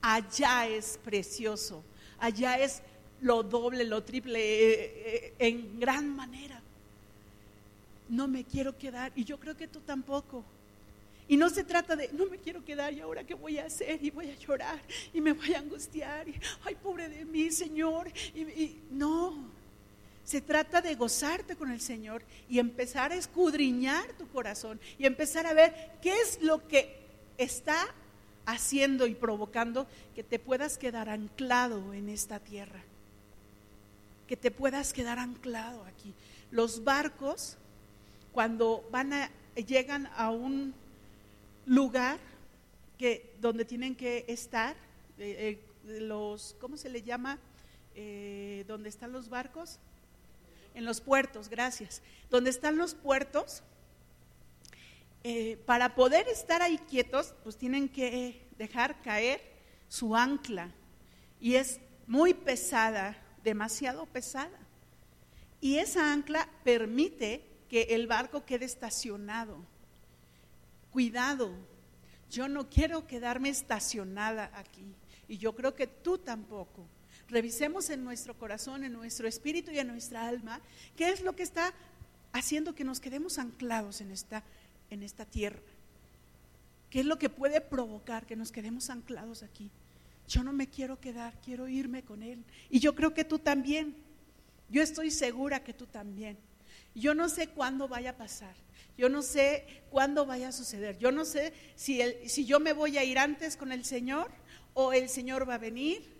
allá 0.02 0.66
es 0.66 0.98
precioso, 1.04 1.84
allá 2.18 2.58
es 2.58 2.82
lo 3.20 3.44
doble, 3.44 3.84
lo 3.84 4.02
triple, 4.02 4.40
eh, 4.40 4.74
eh, 4.74 5.34
en 5.38 5.78
gran 5.78 6.16
manera. 6.16 6.55
No 8.08 8.28
me 8.28 8.44
quiero 8.44 8.76
quedar, 8.76 9.12
y 9.14 9.24
yo 9.24 9.38
creo 9.38 9.56
que 9.56 9.68
tú 9.68 9.80
tampoco. 9.80 10.44
Y 11.28 11.36
no 11.36 11.50
se 11.50 11.64
trata 11.64 11.96
de, 11.96 12.10
no 12.12 12.26
me 12.26 12.38
quiero 12.38 12.64
quedar 12.64 12.92
y 12.92 13.00
ahora 13.00 13.24
qué 13.24 13.34
voy 13.34 13.58
a 13.58 13.66
hacer 13.66 14.02
y 14.02 14.10
voy 14.10 14.30
a 14.30 14.36
llorar 14.36 14.80
y 15.12 15.20
me 15.20 15.32
voy 15.32 15.54
a 15.54 15.58
angustiar 15.58 16.28
y, 16.28 16.34
ay, 16.64 16.76
pobre 16.76 17.08
de 17.08 17.24
mí, 17.24 17.50
Señor. 17.50 18.08
Y, 18.34 18.76
no, 18.90 19.36
se 20.24 20.40
trata 20.40 20.80
de 20.80 20.94
gozarte 20.94 21.56
con 21.56 21.72
el 21.72 21.80
Señor 21.80 22.22
y 22.48 22.60
empezar 22.60 23.10
a 23.10 23.16
escudriñar 23.16 24.12
tu 24.12 24.28
corazón 24.28 24.78
y 24.98 25.06
empezar 25.06 25.46
a 25.46 25.52
ver 25.52 25.98
qué 26.00 26.14
es 26.20 26.40
lo 26.42 26.66
que 26.68 26.96
está 27.38 27.76
haciendo 28.44 29.08
y 29.08 29.14
provocando 29.16 29.88
que 30.14 30.22
te 30.22 30.38
puedas 30.38 30.78
quedar 30.78 31.08
anclado 31.08 31.92
en 31.92 32.08
esta 32.08 32.38
tierra. 32.38 32.82
Que 34.28 34.36
te 34.36 34.52
puedas 34.52 34.92
quedar 34.92 35.18
anclado 35.18 35.84
aquí. 35.84 36.14
Los 36.52 36.84
barcos, 36.84 37.56
cuando 38.36 38.86
van 38.90 39.14
a, 39.14 39.30
llegan 39.54 40.10
a 40.14 40.28
un 40.28 40.74
lugar 41.64 42.18
que, 42.98 43.34
donde 43.40 43.64
tienen 43.64 43.96
que 43.96 44.26
estar, 44.28 44.76
eh, 45.18 45.58
eh, 45.86 46.00
los, 46.02 46.54
¿cómo 46.60 46.76
se 46.76 46.90
le 46.90 47.00
llama? 47.00 47.38
Eh, 47.94 48.66
donde 48.68 48.90
están 48.90 49.10
los 49.12 49.30
barcos. 49.30 49.78
En 50.74 50.84
los 50.84 51.00
puertos, 51.00 51.48
gracias. 51.48 52.02
Donde 52.28 52.50
están 52.50 52.76
los 52.76 52.94
puertos, 52.94 53.62
para 55.64 55.94
poder 55.94 56.28
estar 56.28 56.60
ahí 56.60 56.76
quietos, 56.76 57.32
pues 57.42 57.56
tienen 57.56 57.88
que 57.88 58.42
dejar 58.58 59.00
caer 59.00 59.40
su 59.88 60.14
ancla. 60.14 60.74
Y 61.40 61.54
es 61.54 61.80
muy 62.06 62.34
pesada, 62.34 63.16
demasiado 63.42 64.04
pesada. 64.04 64.58
Y 65.62 65.78
esa 65.78 66.12
ancla 66.12 66.46
permite 66.64 67.55
que 67.68 67.82
el 67.90 68.06
barco 68.06 68.44
quede 68.44 68.64
estacionado 68.64 69.64
cuidado, 70.96 71.52
yo 72.30 72.48
no 72.48 72.70
quiero 72.70 73.06
quedarme 73.06 73.50
estacionada 73.50 74.50
aquí. 74.54 74.94
Y 75.28 75.36
yo 75.36 75.54
creo 75.54 75.74
que 75.74 75.86
tú 75.86 76.16
tampoco. 76.16 76.86
Revisemos 77.28 77.90
en 77.90 78.02
nuestro 78.02 78.32
corazón, 78.38 78.82
en 78.82 78.94
nuestro 78.94 79.28
espíritu 79.28 79.70
y 79.70 79.78
en 79.78 79.88
nuestra 79.88 80.26
alma 80.26 80.58
qué 80.96 81.10
es 81.10 81.20
lo 81.20 81.36
que 81.36 81.42
está 81.42 81.74
haciendo 82.32 82.74
que 82.74 82.82
nos 82.82 82.98
quedemos 82.98 83.36
anclados 83.36 84.00
en 84.00 84.10
esta, 84.10 84.42
en 84.88 85.02
esta 85.02 85.26
tierra. 85.26 85.60
¿Qué 86.88 87.00
es 87.00 87.06
lo 87.06 87.18
que 87.18 87.28
puede 87.28 87.60
provocar 87.60 88.24
que 88.24 88.34
nos 88.34 88.50
quedemos 88.50 88.88
anclados 88.88 89.42
aquí? 89.42 89.70
Yo 90.28 90.42
no 90.42 90.54
me 90.54 90.66
quiero 90.66 90.98
quedar, 90.98 91.38
quiero 91.44 91.68
irme 91.68 92.04
con 92.04 92.22
Él. 92.22 92.42
Y 92.70 92.80
yo 92.80 92.94
creo 92.94 93.12
que 93.12 93.24
tú 93.24 93.38
también. 93.38 93.94
Yo 94.70 94.82
estoy 94.82 95.10
segura 95.10 95.62
que 95.62 95.74
tú 95.74 95.84
también. 95.84 96.38
Yo 96.96 97.14
no 97.14 97.28
sé 97.28 97.48
cuándo 97.48 97.88
vaya 97.88 98.10
a 98.10 98.16
pasar. 98.16 98.54
Yo 98.96 99.10
no 99.10 99.20
sé 99.20 99.82
cuándo 99.90 100.24
vaya 100.24 100.48
a 100.48 100.52
suceder. 100.52 100.96
Yo 100.98 101.12
no 101.12 101.26
sé 101.26 101.52
si, 101.74 102.00
si 102.26 102.46
yo 102.46 102.58
me 102.58 102.72
voy 102.72 102.96
a 102.96 103.04
ir 103.04 103.18
antes 103.18 103.58
con 103.58 103.70
el 103.70 103.84
Señor 103.84 104.30
o 104.72 104.94
el 104.94 105.10
Señor 105.10 105.46
va 105.46 105.54
a 105.54 105.58
venir 105.58 106.16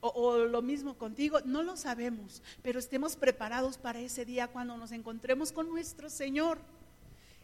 o, 0.00 0.08
o, 0.08 0.38
lo 0.44 0.62
mismo 0.62 0.96
contigo. 0.96 1.40
No 1.44 1.64
lo 1.64 1.76
sabemos, 1.76 2.42
pero 2.62 2.78
estemos 2.78 3.16
preparados 3.16 3.76
para 3.76 3.98
ese 3.98 4.24
día 4.24 4.46
cuando 4.46 4.76
nos 4.76 4.92
encontremos 4.92 5.50
con 5.50 5.68
nuestro 5.68 6.08
Señor. 6.08 6.58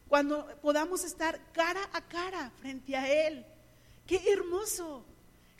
Cuando 0.09 0.47
podamos 0.63 1.03
estar 1.03 1.41
cara 1.53 1.91
a 1.93 2.01
cara 2.03 2.53
frente 2.61 2.95
a 2.95 3.27
Él. 3.27 3.45
Qué 4.07 4.23
hermoso. 4.33 5.05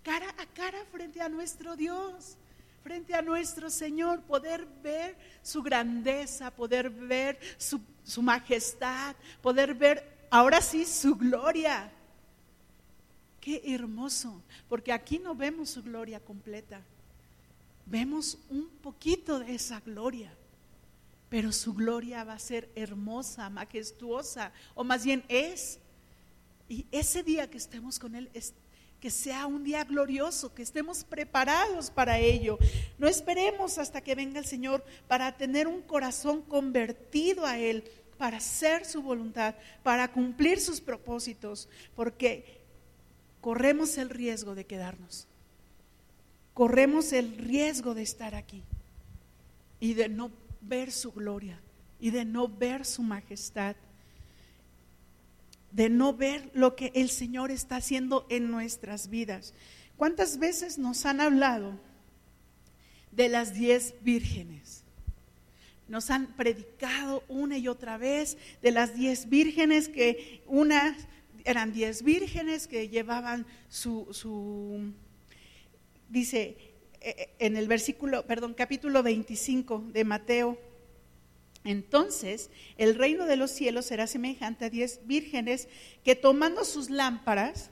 Cara 0.05 0.33
a 0.39 0.47
cara 0.47 0.85
frente 0.93 1.21
a 1.21 1.29
nuestro 1.29 1.75
Dios 1.75 2.39
frente 2.87 3.17
a 3.17 3.21
nuestro 3.21 3.69
Señor, 3.69 4.23
poder 4.23 4.65
ver 4.81 5.17
su 5.43 5.61
grandeza, 5.61 6.53
poder 6.53 6.89
ver 6.89 7.37
su, 7.59 7.81
su 8.05 8.23
majestad, 8.23 9.17
poder 9.43 9.75
ver 9.75 10.29
ahora 10.31 10.61
sí 10.61 10.85
su 10.85 11.17
gloria. 11.17 11.91
Qué 13.41 13.61
hermoso, 13.75 14.41
porque 14.69 14.93
aquí 14.93 15.19
no 15.19 15.35
vemos 15.35 15.71
su 15.71 15.83
gloria 15.83 16.21
completa, 16.21 16.81
vemos 17.87 18.39
un 18.51 18.69
poquito 18.69 19.41
de 19.41 19.57
esa 19.57 19.81
gloria 19.81 20.33
pero 21.29 21.51
su 21.51 21.75
gloria 21.75 22.23
va 22.23 22.35
a 22.35 22.39
ser 22.39 22.71
hermosa, 22.77 23.51
majestuosa, 23.51 24.53
o 24.77 24.85
más 24.85 25.05
bien 25.05 25.25
es. 25.29 25.81
Y 26.69 26.87
ese 26.93 27.25
día 27.25 27.51
que 27.51 27.59
estemos 27.59 27.99
con 27.99 28.15
Él, 28.15 28.31
es, 28.33 28.55
que 29.01 29.11
sea 29.11 29.47
un 29.47 29.63
día 29.65 29.85
glorioso, 29.85 30.55
que 30.55 30.63
estemos 30.63 31.05
preparados 31.05 31.91
para 31.91 32.19
ello. 32.19 32.59
No 32.99 33.09
esperemos 33.09 33.79
hasta 33.79 34.01
que 34.01 34.15
venga 34.15 34.39
el 34.39 34.47
Señor 34.47 34.85
para 35.07 35.37
tener 35.37 35.67
un 35.67 35.83
corazón 35.83 36.43
convertido 36.43 37.45
a 37.47 37.59
Él, 37.59 37.85
para 38.19 38.39
hacer 38.39 38.85
su 38.85 39.03
voluntad, 39.03 39.55
para 39.83 40.11
cumplir 40.11 40.61
sus 40.61 40.81
propósitos, 40.81 41.69
porque 41.95 42.61
corremos 43.41 43.99
el 43.99 44.11
riesgo 44.11 44.55
de 44.55 44.65
quedarnos. 44.65 45.29
Corremos 46.55 47.13
el 47.13 47.37
riesgo 47.37 47.95
de 47.95 48.03
estar 48.03 48.35
aquí 48.35 48.63
y 49.79 49.95
de 49.95 50.09
no 50.09 50.31
ver 50.63 50.91
su 50.91 51.13
gloria 51.13 51.61
y 52.01 52.11
de 52.11 52.25
no 52.25 52.49
ver 52.49 52.85
su 52.85 53.03
majestad, 53.03 53.77
de 55.77 55.91
no 55.91 56.15
ver 56.15 56.51
lo 56.55 56.75
que 56.75 56.91
el 56.95 57.11
Señor 57.11 57.51
está 57.51 57.77
haciendo 57.77 58.27
en 58.31 58.51
nuestras 58.51 59.11
vidas. 59.11 59.53
¿Cuántas 59.99 60.39
veces 60.39 60.79
nos 60.79 61.05
han 61.05 61.21
hablado 61.21 61.79
de 63.13 63.29
las 63.29 63.53
diez 63.53 63.95
vírgenes? 64.01 64.85
Nos 65.87 66.11
han 66.11 66.35
predicado 66.35 67.23
una 67.29 67.59
y 67.59 67.69
otra 67.69 67.99
vez 67.99 68.39
de 68.63 68.71
las 68.71 68.95
diez 68.95 69.29
vírgenes 69.29 69.89
que 69.89 70.43
unas 70.47 70.97
eran 71.45 71.75
diez 71.75 72.03
vírgenes 72.03 72.67
que 72.67 72.89
llevaban 72.89 73.47
su, 73.69 74.09
su 74.13 74.95
dice, 76.09 76.57
eh, 77.03 77.35
en 77.39 77.55
el 77.59 77.69
versículo, 77.69 78.27
perdón, 78.27 78.55
capítulo 78.55 79.03
25 79.03 79.85
de 79.93 80.05
Mateo. 80.05 80.59
Entonces, 81.67 82.49
el 82.79 82.95
reino 82.95 83.27
de 83.27 83.37
los 83.37 83.51
cielos 83.51 83.87
será 83.87 84.07
semejante 84.07 84.65
a 84.65 84.71
diez 84.71 85.01
vírgenes 85.05 85.69
que 86.05 86.15
tomando 86.15 86.65
sus 86.65 86.91
lámparas 86.91 87.71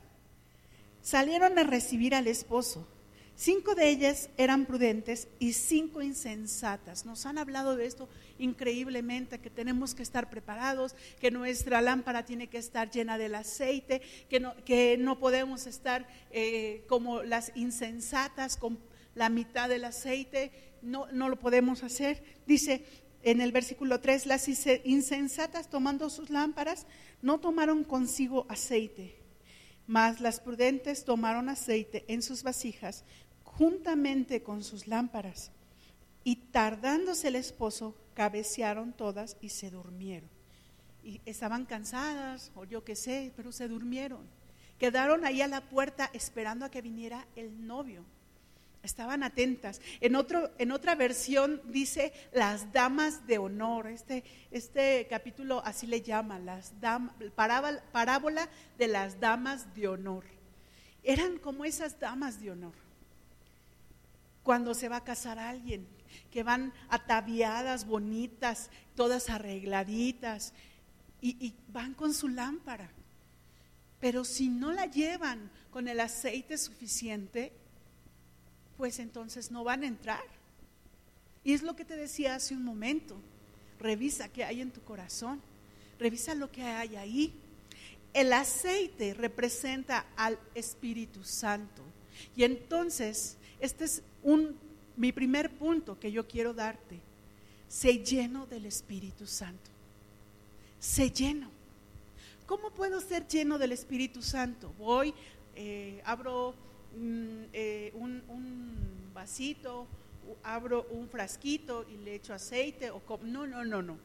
salieron 1.01 1.57
a 1.59 1.63
recibir 1.63 2.15
al 2.15 2.27
esposo. 2.27 2.89
Cinco 3.37 3.75
de 3.75 3.89
ellas 3.89 4.31
eran 4.37 4.67
prudentes 4.67 5.29
y 5.39 5.53
cinco 5.53 6.03
insensatas. 6.03 7.05
Nos 7.05 7.25
han 7.25 7.39
hablado 7.39 7.77
de 7.77 7.87
esto 7.87 8.09
increíblemente, 8.39 9.39
que 9.39 9.51
tenemos 9.51 9.95
que 9.95 10.03
estar 10.03 10.29
preparados, 10.29 10.97
que 11.21 11.31
nuestra 11.31 11.81
lámpara 11.81 12.25
tiene 12.25 12.49
que 12.49 12.59
estar 12.59 12.91
llena 12.91 13.17
del 13.17 13.37
aceite, 13.37 14.03
que 14.29 14.41
no, 14.41 14.55
que 14.65 14.97
no 14.99 15.21
podemos 15.21 15.67
estar 15.67 16.09
eh, 16.33 16.85
como 16.89 17.23
las 17.23 17.53
insensatas, 17.55 18.57
con 18.57 18.79
la 19.15 19.29
mitad 19.29 19.69
del 19.69 19.85
aceite, 19.85 20.51
no, 20.83 21.07
no 21.13 21.29
lo 21.29 21.39
podemos 21.39 21.83
hacer. 21.83 22.23
Dice 22.47 22.85
en 23.25 23.41
el 23.41 23.53
versículo 23.53 24.01
3, 24.01 24.27
las 24.27 24.49
insensatas 24.85 25.69
tomando 25.69 26.11
sus 26.11 26.31
lámparas 26.31 26.87
no 27.23 27.41
tomaron 27.41 27.85
consigo 27.85 28.47
aceite, 28.49 29.17
mas 29.87 30.21
las 30.21 30.41
prudentes 30.41 31.05
tomaron 31.05 31.49
aceite 31.49 32.05
en 32.09 32.23
sus 32.23 32.43
vasijas 32.43 33.05
juntamente 33.43 34.43
con 34.43 34.63
sus 34.63 34.87
lámparas. 34.87 35.53
Y 36.23 36.37
tardándose 36.37 37.29
el 37.29 37.37
esposo, 37.37 37.95
cabecearon 38.15 38.93
todas 38.93 39.37
y 39.41 39.51
se 39.51 39.71
durmieron. 39.71 40.31
Y 41.03 41.21
estaban 41.27 41.67
cansadas, 41.67 42.51
o 42.55 42.65
yo 42.65 42.83
qué 42.85 42.97
sé, 42.97 43.33
pero 43.37 43.53
se 43.53 43.69
durmieron. 43.69 44.27
Quedaron 44.79 45.25
ahí 45.25 45.43
a 45.43 45.49
la 45.49 45.61
puerta 45.69 46.11
esperando 46.13 46.65
a 46.65 46.71
que 46.71 46.83
viniera 46.83 47.27
el 47.37 47.67
novio 47.67 48.05
estaban 48.87 49.23
atentas. 49.23 49.81
En, 50.01 50.17
otro, 50.17 50.51
en 50.59 50.73
otra 50.73 50.95
versión 50.95 51.61
dice 51.67 52.13
las 52.33 52.73
damas 52.73 53.27
de 53.27 53.39
honor. 53.39 53.87
Este, 53.87 54.25
este 54.51 55.07
capítulo 55.09 55.63
así 55.65 55.87
le 55.87 56.03
llama, 56.03 56.39
las 56.39 56.81
damas, 56.81 57.15
parábola, 57.35 57.83
parábola 57.93 58.49
de 58.79 58.89
las 58.89 59.21
damas 59.21 59.75
de 59.75 59.89
honor. 59.89 60.25
Eran 61.03 61.39
como 61.39 61.65
esas 61.65 61.99
damas 61.99 62.41
de 62.41 62.51
honor. 62.51 62.75
Cuando 64.43 64.75
se 64.75 64.89
va 64.89 64.97
a 64.97 65.05
casar 65.05 65.39
alguien, 65.39 65.87
que 66.31 66.43
van 66.43 66.73
ataviadas, 66.89 67.87
bonitas, 67.87 68.71
todas 68.95 69.31
arregladitas, 69.31 70.53
y 71.21 71.55
van 71.69 71.95
con 71.95 72.13
su 72.13 72.29
lámpara. 72.29 72.91
Pero 73.99 74.23
si 74.23 74.51
no 74.51 74.71
la 74.71 74.85
llevan 74.85 75.51
con 75.71 75.89
el 75.89 75.99
aceite 75.99 76.59
suficiente, 76.59 77.55
pues 78.77 78.99
entonces 78.99 79.51
no 79.51 79.65
van 79.65 79.83
a 79.83 79.87
entrar. 79.87 80.25
Y 81.45 81.53
es 81.53 81.63
lo 81.63 81.77
que 81.77 81.85
te 81.85 81.97
decía 81.97 82.35
hace 82.35 82.55
un 82.55 82.65
momento. 82.65 83.17
Revisa 83.79 84.29
qué 84.29 84.45
hay 84.45 84.61
en 84.61 84.71
tu 84.71 84.81
corazón. 84.83 85.41
Revisa 85.99 86.35
lo 86.35 86.51
que 86.51 86.63
hay 86.63 86.97
ahí. 86.97 87.33
El 88.13 88.33
aceite 88.33 89.15
representa 89.15 90.07
al 90.17 90.39
Espíritu 90.55 91.25
Santo. 91.25 91.83
Y 92.37 92.45
entonces, 92.45 93.37
este 93.61 93.85
es 93.85 94.03
un, 94.23 94.57
mi 94.97 95.13
primer 95.13 95.51
punto 95.51 95.99
que 95.99 96.13
yo 96.13 96.27
quiero 96.27 96.55
darte. 96.55 97.01
Sé 97.69 97.99
lleno 97.99 98.47
del 98.47 98.67
Espíritu 98.67 99.27
Santo. 99.27 99.71
Sé 100.79 101.11
lleno. 101.11 101.51
¿Cómo 102.47 102.71
puedo 102.71 103.01
ser 103.01 103.27
lleno 103.27 103.59
del 103.59 103.73
Espíritu 103.73 104.23
Santo? 104.23 104.73
Voy, 104.79 105.15
eh, 105.57 106.01
abro 106.05 106.55
Eh, 106.97 107.93
un, 107.95 108.23
vasito, 109.13 109.87
abro 110.43 110.87
un 110.91 111.09
frasquito 111.09 111.85
y 111.89 111.97
le 112.05 112.17
echo 112.17 112.35
aceite. 112.35 112.91
O 112.91 113.03
no, 113.23 113.47
no, 113.47 113.65
no, 113.65 113.83
no. 113.83 113.99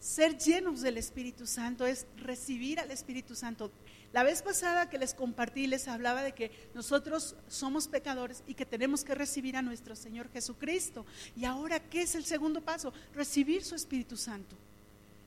Ser 0.00 0.36
llenos 0.36 0.80
del 0.80 0.98
Espíritu 0.98 1.46
Santo 1.46 1.86
es 1.86 2.06
recibir 2.16 2.80
al 2.80 2.90
Espíritu 2.90 3.34
Santo. 3.34 3.70
La 4.12 4.24
vez 4.24 4.42
pasada 4.42 4.90
que 4.90 4.98
les 4.98 5.14
compartí, 5.14 5.66
les 5.66 5.88
hablaba 5.88 6.22
de 6.22 6.32
que 6.32 6.50
nosotros 6.74 7.34
somos 7.48 7.88
pecadores 7.88 8.42
y 8.46 8.54
que 8.54 8.66
tenemos 8.66 9.04
que 9.04 9.14
recibir 9.14 9.56
a 9.56 9.62
nuestro 9.62 9.96
Señor 9.96 10.28
Jesucristo. 10.30 11.06
Y 11.34 11.44
ahora, 11.46 11.80
¿qué 11.80 12.02
es 12.02 12.14
el 12.14 12.24
segundo 12.24 12.60
paso? 12.60 12.92
Recibir 13.14 13.64
su 13.64 13.74
Espíritu 13.74 14.16
Santo. 14.16 14.54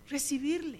Recibirle. 0.07 0.79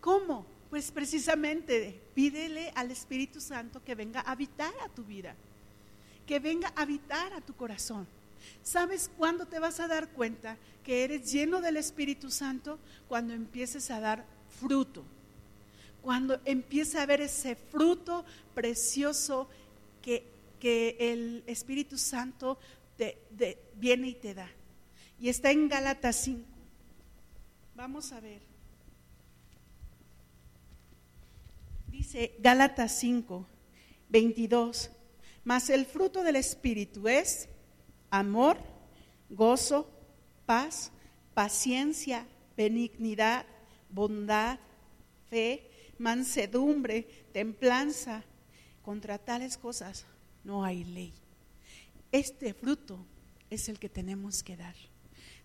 ¿Cómo? 0.00 0.44
Pues 0.70 0.90
precisamente 0.92 2.00
pídele 2.14 2.72
al 2.74 2.90
Espíritu 2.90 3.40
Santo 3.40 3.82
que 3.84 3.94
venga 3.94 4.20
a 4.20 4.30
habitar 4.30 4.72
a 4.84 4.88
tu 4.88 5.04
vida, 5.04 5.34
que 6.26 6.38
venga 6.38 6.72
a 6.76 6.82
habitar 6.82 7.32
a 7.32 7.40
tu 7.40 7.54
corazón. 7.54 8.06
¿Sabes 8.62 9.10
cuándo 9.18 9.46
te 9.46 9.58
vas 9.58 9.80
a 9.80 9.88
dar 9.88 10.08
cuenta 10.10 10.56
que 10.84 11.04
eres 11.04 11.30
lleno 11.30 11.60
del 11.60 11.76
Espíritu 11.76 12.30
Santo? 12.30 12.78
Cuando 13.08 13.34
empieces 13.34 13.90
a 13.90 14.00
dar 14.00 14.24
fruto. 14.60 15.04
Cuando 16.02 16.40
empiece 16.44 16.98
a 16.98 17.06
ver 17.06 17.20
ese 17.20 17.56
fruto 17.56 18.24
precioso 18.54 19.48
que, 20.00 20.24
que 20.58 20.96
el 20.98 21.42
Espíritu 21.46 21.98
Santo 21.98 22.58
te, 22.96 23.58
viene 23.76 24.08
y 24.08 24.14
te 24.14 24.34
da. 24.34 24.48
Y 25.18 25.28
está 25.28 25.50
en 25.50 25.68
Gálatas 25.68 26.16
5. 26.16 26.44
Vamos 27.74 28.12
a 28.12 28.20
ver. 28.20 28.49
Dice 31.90 32.36
Gálatas 32.38 32.92
5, 32.98 33.46
22, 34.08 34.90
mas 35.44 35.70
el 35.70 35.86
fruto 35.86 36.22
del 36.22 36.36
Espíritu 36.36 37.08
es 37.08 37.48
amor, 38.10 38.58
gozo, 39.28 39.90
paz, 40.46 40.92
paciencia, 41.34 42.26
benignidad, 42.56 43.46
bondad, 43.88 44.58
fe, 45.28 45.70
mansedumbre, 45.98 47.02
templanza. 47.32 48.24
Contra 48.82 49.18
tales 49.18 49.56
cosas 49.58 50.06
no 50.42 50.64
hay 50.64 50.84
ley. 50.84 51.12
Este 52.12 52.54
fruto 52.54 53.04
es 53.50 53.68
el 53.68 53.78
que 53.78 53.88
tenemos 53.88 54.42
que 54.42 54.56
dar. 54.56 54.74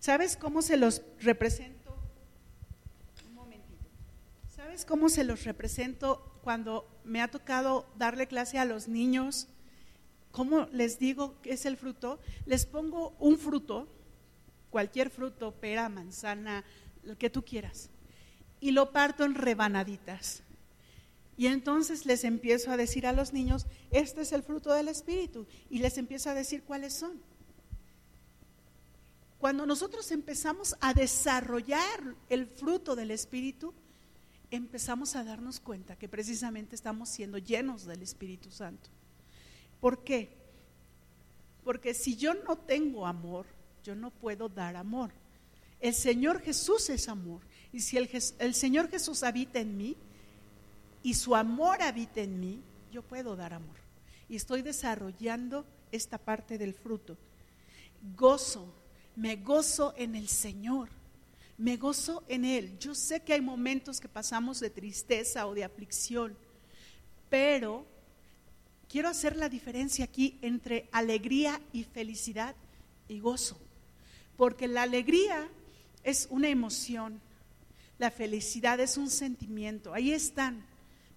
¿Sabes 0.00 0.36
cómo 0.36 0.62
se 0.62 0.76
los 0.76 1.02
represento? 1.20 1.96
Un 3.28 3.34
momentito. 3.34 3.84
¿Sabes 4.54 4.84
cómo 4.84 5.08
se 5.08 5.24
los 5.24 5.44
represento 5.44 6.35
cuando 6.46 6.88
me 7.02 7.20
ha 7.20 7.28
tocado 7.28 7.88
darle 7.98 8.28
clase 8.28 8.56
a 8.56 8.64
los 8.64 8.86
niños, 8.86 9.48
¿cómo 10.30 10.68
les 10.70 11.00
digo 11.00 11.42
que 11.42 11.50
es 11.50 11.66
el 11.66 11.76
fruto? 11.76 12.20
Les 12.44 12.66
pongo 12.66 13.16
un 13.18 13.36
fruto, 13.36 13.88
cualquier 14.70 15.10
fruto, 15.10 15.56
pera, 15.56 15.88
manzana, 15.88 16.64
lo 17.02 17.18
que 17.18 17.30
tú 17.30 17.44
quieras, 17.44 17.90
y 18.60 18.70
lo 18.70 18.92
parto 18.92 19.24
en 19.24 19.34
rebanaditas. 19.34 20.44
Y 21.36 21.48
entonces 21.48 22.06
les 22.06 22.22
empiezo 22.22 22.70
a 22.70 22.76
decir 22.76 23.08
a 23.08 23.12
los 23.12 23.32
niños, 23.32 23.66
este 23.90 24.20
es 24.20 24.30
el 24.30 24.44
fruto 24.44 24.72
del 24.72 24.86
Espíritu, 24.86 25.48
y 25.68 25.80
les 25.80 25.98
empiezo 25.98 26.30
a 26.30 26.34
decir 26.34 26.62
cuáles 26.62 26.92
son. 26.92 27.20
cuando 29.38 29.66
nosotros 29.66 30.12
empezamos 30.12 30.76
a 30.80 30.94
desarrollar 30.94 32.14
el 32.28 32.46
fruto 32.46 32.94
del 32.94 33.10
Espíritu, 33.10 33.74
empezamos 34.50 35.16
a 35.16 35.24
darnos 35.24 35.60
cuenta 35.60 35.96
que 35.96 36.08
precisamente 36.08 36.74
estamos 36.74 37.08
siendo 37.08 37.38
llenos 37.38 37.84
del 37.84 38.02
Espíritu 38.02 38.50
Santo. 38.50 38.90
¿Por 39.80 40.04
qué? 40.04 40.30
Porque 41.64 41.94
si 41.94 42.16
yo 42.16 42.34
no 42.34 42.56
tengo 42.56 43.06
amor, 43.06 43.46
yo 43.82 43.94
no 43.94 44.10
puedo 44.10 44.48
dar 44.48 44.76
amor. 44.76 45.12
El 45.80 45.94
Señor 45.94 46.40
Jesús 46.40 46.90
es 46.90 47.08
amor. 47.08 47.40
Y 47.72 47.80
si 47.80 47.98
el, 47.98 48.54
Señor 48.54 48.88
Jesús 48.88 49.22
habita 49.22 49.58
en 49.58 49.76
mí 49.76 49.96
y 51.02 51.14
su 51.14 51.34
amor 51.34 51.82
habita 51.82 52.20
en 52.20 52.40
mí, 52.40 52.62
yo 52.90 53.02
puedo 53.02 53.36
dar 53.36 53.52
amor. 53.52 53.76
Y 54.28 54.36
estoy 54.36 54.62
desarrollando 54.62 55.66
esta 55.92 56.18
parte 56.18 56.58
del 56.58 56.74
fruto. 56.74 57.16
Gozo, 58.16 58.72
me 59.14 59.36
gozo 59.36 59.94
en 59.96 60.14
el 60.14 60.28
Señor, 60.28 60.88
me 61.58 61.76
gozo 61.76 62.24
en 62.28 62.44
Él. 62.44 62.78
Yo 62.78 62.94
sé 62.94 63.20
que 63.20 63.32
hay 63.32 63.40
momentos 63.40 64.00
que 64.00 64.08
pasamos 64.08 64.60
de 64.60 64.70
tristeza 64.70 65.46
o 65.46 65.54
de 65.54 65.64
aflicción, 65.64 66.36
pero 67.30 67.86
quiero 68.88 69.08
hacer 69.08 69.36
la 69.36 69.48
diferencia 69.48 70.04
aquí 70.04 70.38
entre 70.42 70.88
alegría 70.92 71.60
y 71.72 71.84
felicidad 71.84 72.54
y 73.08 73.20
gozo, 73.20 73.58
porque 74.36 74.68
la 74.68 74.82
alegría 74.82 75.48
es 76.02 76.28
una 76.30 76.48
emoción, 76.48 77.20
la 77.98 78.10
felicidad 78.10 78.78
es 78.80 78.96
un 78.96 79.10
sentimiento, 79.10 79.94
ahí 79.94 80.12
están, 80.12 80.64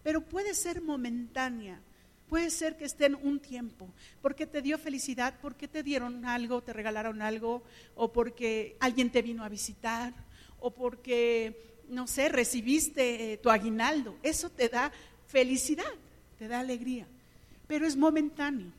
pero 0.04 0.22
puede 0.22 0.54
ser 0.54 0.82
momentánea. 0.82 1.82
Puede 2.30 2.52
ser 2.52 2.78
que 2.78 2.86
estén 2.86 3.16
un 3.16 3.40
tiempo, 3.40 3.90
porque 4.22 4.46
te 4.46 4.62
dio 4.62 4.78
felicidad, 4.78 5.34
porque 5.42 5.68
te 5.68 5.82
dieron 5.82 6.26
algo, 6.26 6.62
te 6.62 6.74
regalaron 6.74 7.24
algo, 7.24 7.64
o 7.96 8.14
porque 8.14 8.78
alguien 8.80 9.12
te 9.12 9.24
vino 9.24 9.44
a 9.44 9.50
visitar, 9.50 10.14
o 10.60 10.72
porque, 10.72 11.82
no 11.90 12.08
sé, 12.08 12.30
recibiste 12.30 13.34
eh, 13.34 13.38
tu 13.38 13.50
aguinaldo. 13.50 14.16
Eso 14.24 14.50
te 14.50 14.70
da 14.70 14.92
felicidad, 15.28 15.94
te 16.38 16.48
da 16.48 16.60
alegría, 16.60 17.08
pero 17.68 17.86
es 17.86 17.96
momentáneo. 17.96 18.72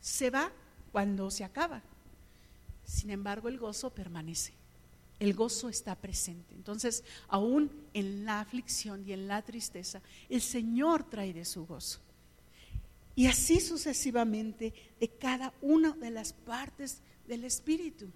Se 0.00 0.30
va 0.30 0.52
cuando 0.92 1.30
se 1.30 1.44
acaba. 1.44 1.82
Sin 2.84 3.10
embargo, 3.10 3.48
el 3.48 3.58
gozo 3.58 3.90
permanece. 3.90 4.52
El 5.18 5.34
gozo 5.34 5.68
está 5.68 5.94
presente. 5.94 6.54
Entonces, 6.54 7.02
aún 7.28 7.70
en 7.94 8.24
la 8.24 8.40
aflicción 8.40 9.02
y 9.06 9.12
en 9.12 9.26
la 9.26 9.42
tristeza, 9.42 10.02
el 10.28 10.42
Señor 10.42 11.08
trae 11.08 11.32
de 11.32 11.44
su 11.44 11.66
gozo. 11.66 12.00
Y 13.14 13.26
así 13.26 13.60
sucesivamente 13.60 14.74
de 15.00 15.08
cada 15.08 15.54
una 15.62 15.92
de 15.92 16.10
las 16.10 16.34
partes 16.34 17.00
del 17.26 17.44
Espíritu. 17.44 18.10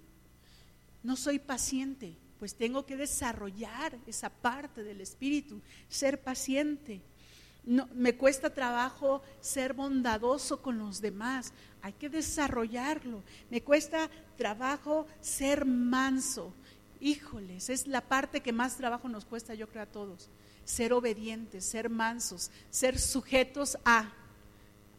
No 1.03 1.17
soy 1.17 1.39
paciente, 1.39 2.15
pues 2.41 2.57
tengo 2.57 2.85
que 2.85 2.97
desarrollar 2.97 3.97
esa 4.07 4.31
parte 4.31 4.83
del 4.83 5.01
Espíritu, 5.01 5.61
ser 5.89 6.21
paciente. 6.21 7.01
No, 7.65 7.89
me 7.95 8.17
cuesta 8.17 8.53
trabajo 8.53 9.23
ser 9.41 9.75
bondadoso 9.75 10.61
con 10.61 10.79
los 10.79 11.01
demás, 11.01 11.53
hay 11.83 11.93
que 11.93 12.09
desarrollarlo. 12.09 13.23
Me 13.51 13.63
cuesta 13.63 14.11
trabajo 14.37 15.07
ser 15.21 15.65
manso. 15.67 16.53
Híjoles, 16.99 17.71
es 17.71 17.87
la 17.87 18.01
parte 18.01 18.41
que 18.41 18.53
más 18.53 18.77
trabajo 18.77 19.09
nos 19.09 19.25
cuesta, 19.25 19.55
yo 19.55 19.69
creo, 19.69 19.85
a 19.85 19.87
todos. 19.87 20.29
Ser 20.65 20.93
obedientes, 20.93 21.65
ser 21.65 21.91
mansos, 21.91 22.51
ser 22.71 22.99
sujetos 22.99 23.79
a 23.85 24.11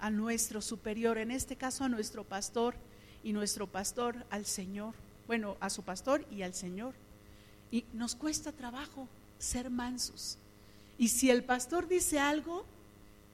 a 0.01 0.09
nuestro 0.09 0.61
superior, 0.61 1.19
en 1.19 1.29
este 1.29 1.55
caso 1.55 1.83
a 1.83 1.89
nuestro 1.89 2.23
pastor 2.23 2.73
y 3.23 3.33
nuestro 3.33 3.67
pastor 3.67 4.25
al 4.31 4.47
Señor, 4.47 4.95
bueno, 5.27 5.57
a 5.59 5.69
su 5.69 5.83
pastor 5.83 6.25
y 6.31 6.41
al 6.41 6.55
Señor. 6.55 6.95
Y 7.71 7.85
nos 7.93 8.15
cuesta 8.15 8.51
trabajo 8.51 9.07
ser 9.39 9.69
mansos. 9.69 10.37
Y 10.97 11.07
si 11.07 11.29
el 11.29 11.43
pastor 11.43 11.87
dice 11.87 12.19
algo, 12.19 12.65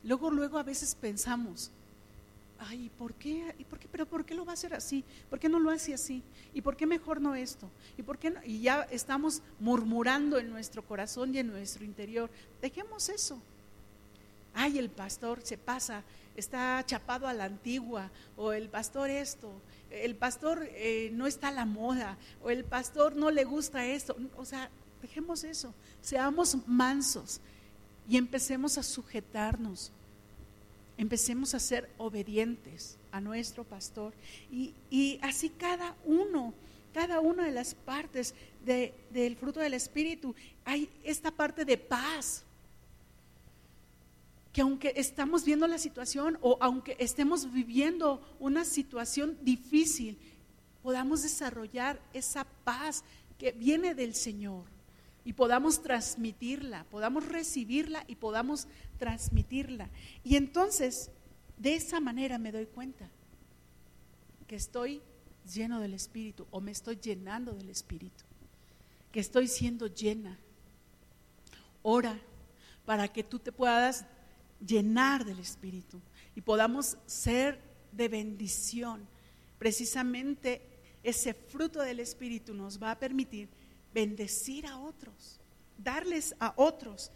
luego, 0.03 0.29
luego 0.31 0.57
a 0.57 0.63
veces 0.63 0.95
pensamos, 0.95 1.71
ay, 2.59 2.89
¿por 2.97 3.13
qué? 3.13 3.55
¿Y 3.57 3.63
por 3.63 3.79
qué? 3.79 3.87
¿Pero 3.91 4.05
por 4.05 4.25
qué 4.25 4.35
lo 4.35 4.45
va 4.45 4.51
a 4.51 4.53
hacer 4.53 4.73
así? 4.73 5.03
¿Por 5.29 5.39
qué 5.39 5.49
no 5.49 5.59
lo 5.59 5.69
hace 5.69 5.93
así? 5.93 6.23
¿Y 6.53 6.61
por 6.61 6.75
qué 6.75 6.85
mejor 6.85 7.21
no 7.21 7.35
esto? 7.35 7.69
¿Y 7.97 8.03
por 8.03 8.17
qué 8.17 8.31
no? 8.31 8.39
Y 8.43 8.61
ya 8.61 8.83
estamos 8.91 9.41
murmurando 9.59 10.37
en 10.37 10.49
nuestro 10.49 10.81
corazón 10.83 11.33
y 11.33 11.39
en 11.39 11.47
nuestro 11.47 11.83
interior. 11.83 12.29
Dejemos 12.61 13.09
eso. 13.09 13.39
Ay, 14.53 14.79
el 14.79 14.89
pastor 14.89 15.41
se 15.43 15.57
pasa, 15.57 16.03
está 16.35 16.83
chapado 16.85 17.27
a 17.27 17.33
la 17.33 17.45
antigua, 17.45 18.09
o 18.35 18.53
el 18.53 18.69
pastor 18.69 19.09
esto, 19.09 19.51
el 19.91 20.15
pastor 20.15 20.67
eh, 20.71 21.09
no 21.13 21.27
está 21.27 21.49
a 21.49 21.51
la 21.51 21.65
moda, 21.65 22.17
o 22.43 22.49
el 22.49 22.63
pastor 22.63 23.15
no 23.15 23.31
le 23.31 23.43
gusta 23.43 23.85
esto. 23.85 24.15
O 24.37 24.45
sea, 24.45 24.69
dejemos 25.01 25.43
eso, 25.43 25.73
seamos 26.01 26.57
mansos 26.67 27.39
y 28.09 28.17
empecemos 28.17 28.77
a 28.77 28.83
sujetarnos, 28.83 29.91
empecemos 30.97 31.53
a 31.53 31.59
ser 31.59 31.89
obedientes 31.97 32.97
a 33.11 33.21
nuestro 33.21 33.63
pastor. 33.63 34.13
Y, 34.51 34.73
y 34.89 35.19
así 35.21 35.49
cada 35.49 35.95
uno, 36.05 36.53
cada 36.93 37.19
una 37.19 37.45
de 37.45 37.51
las 37.51 37.75
partes 37.75 38.33
del 38.65 39.35
fruto 39.37 39.59
del 39.59 39.73
Espíritu, 39.73 40.35
hay 40.65 40.89
esta 41.03 41.31
parte 41.31 41.63
de 41.63 41.77
paz 41.77 42.43
que 44.57 44.61
aunque 44.61 44.93
estamos 44.95 45.45
viendo 45.45 45.67
la 45.67 45.77
situación 45.77 46.39
o 46.41 46.57
aunque 46.61 46.97
estemos 46.99 47.53
viviendo 47.53 48.19
una 48.39 48.65
situación 48.65 49.37
difícil, 49.43 50.17
podamos 50.81 51.21
desarrollar 51.21 52.01
esa 52.11 52.43
paz 52.63 53.03
que 53.37 53.51
viene 53.51 53.93
del 53.93 54.15
Señor 54.15 54.63
y 55.23 55.33
podamos 55.33 55.83
transmitirla, 55.83 56.85
podamos 56.85 57.27
recibirla 57.27 58.03
y 58.07 58.15
podamos 58.15 58.67
transmitirla. 58.97 59.91
Y 60.23 60.37
entonces, 60.37 61.11
de 61.59 61.75
esa 61.75 61.99
manera 61.99 62.39
me 62.39 62.51
doy 62.51 62.65
cuenta 62.65 63.07
que 64.47 64.55
estoy 64.55 65.03
lleno 65.53 65.79
del 65.79 65.93
Espíritu 65.93 66.47
o 66.49 66.61
me 66.61 66.71
estoy 66.71 66.95
llenando 66.95 67.53
del 67.53 67.69
Espíritu, 67.69 68.23
que 69.11 69.19
estoy 69.19 69.49
siendo 69.49 69.85
llena. 69.85 70.39
Ora 71.83 72.19
para 72.87 73.07
que 73.07 73.21
tú 73.21 73.37
te 73.37 73.51
puedas 73.51 74.07
llenar 74.65 75.25
del 75.25 75.39
Espíritu 75.39 76.01
y 76.35 76.41
podamos 76.41 76.97
ser 77.05 77.59
de 77.91 78.07
bendición. 78.07 79.07
Precisamente 79.57 80.61
ese 81.03 81.33
fruto 81.33 81.81
del 81.81 81.99
Espíritu 81.99 82.53
nos 82.53 82.81
va 82.81 82.91
a 82.91 82.99
permitir 82.99 83.49
bendecir 83.93 84.67
a 84.67 84.77
otros, 84.77 85.39
darles 85.77 86.35
a 86.39 86.53
otros. 86.57 87.11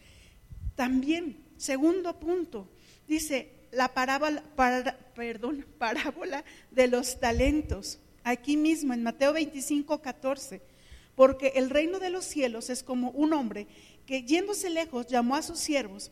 También, 0.75 1.37
segundo 1.57 2.19
punto, 2.19 2.67
dice 3.07 3.51
la 3.71 3.93
parábola, 3.93 4.43
parábola 5.77 6.43
de 6.71 6.87
los 6.87 7.19
talentos. 7.19 7.99
Aquí 8.23 8.57
mismo 8.57 8.93
en 8.93 9.03
Mateo 9.03 9.33
25, 9.33 10.01
14. 10.01 10.61
Porque 11.15 11.53
el 11.55 11.69
reino 11.69 11.99
de 11.99 12.09
los 12.09 12.25
cielos 12.25 12.69
es 12.69 12.83
como 12.83 13.11
un 13.11 13.33
hombre 13.33 13.67
que 14.05 14.23
yéndose 14.23 14.69
lejos 14.69 15.07
llamó 15.07 15.35
a 15.35 15.41
sus 15.41 15.59
siervos 15.59 16.11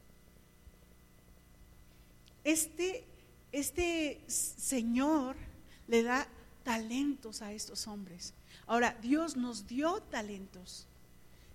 este, 2.43 3.05
este 3.51 4.21
Señor 4.27 5.35
le 5.87 6.03
da 6.03 6.27
talentos 6.63 7.41
a 7.41 7.51
estos 7.51 7.87
hombres. 7.87 8.33
Ahora, 8.67 8.97
Dios 9.01 9.35
nos 9.35 9.67
dio 9.67 10.01
talentos. 10.03 10.87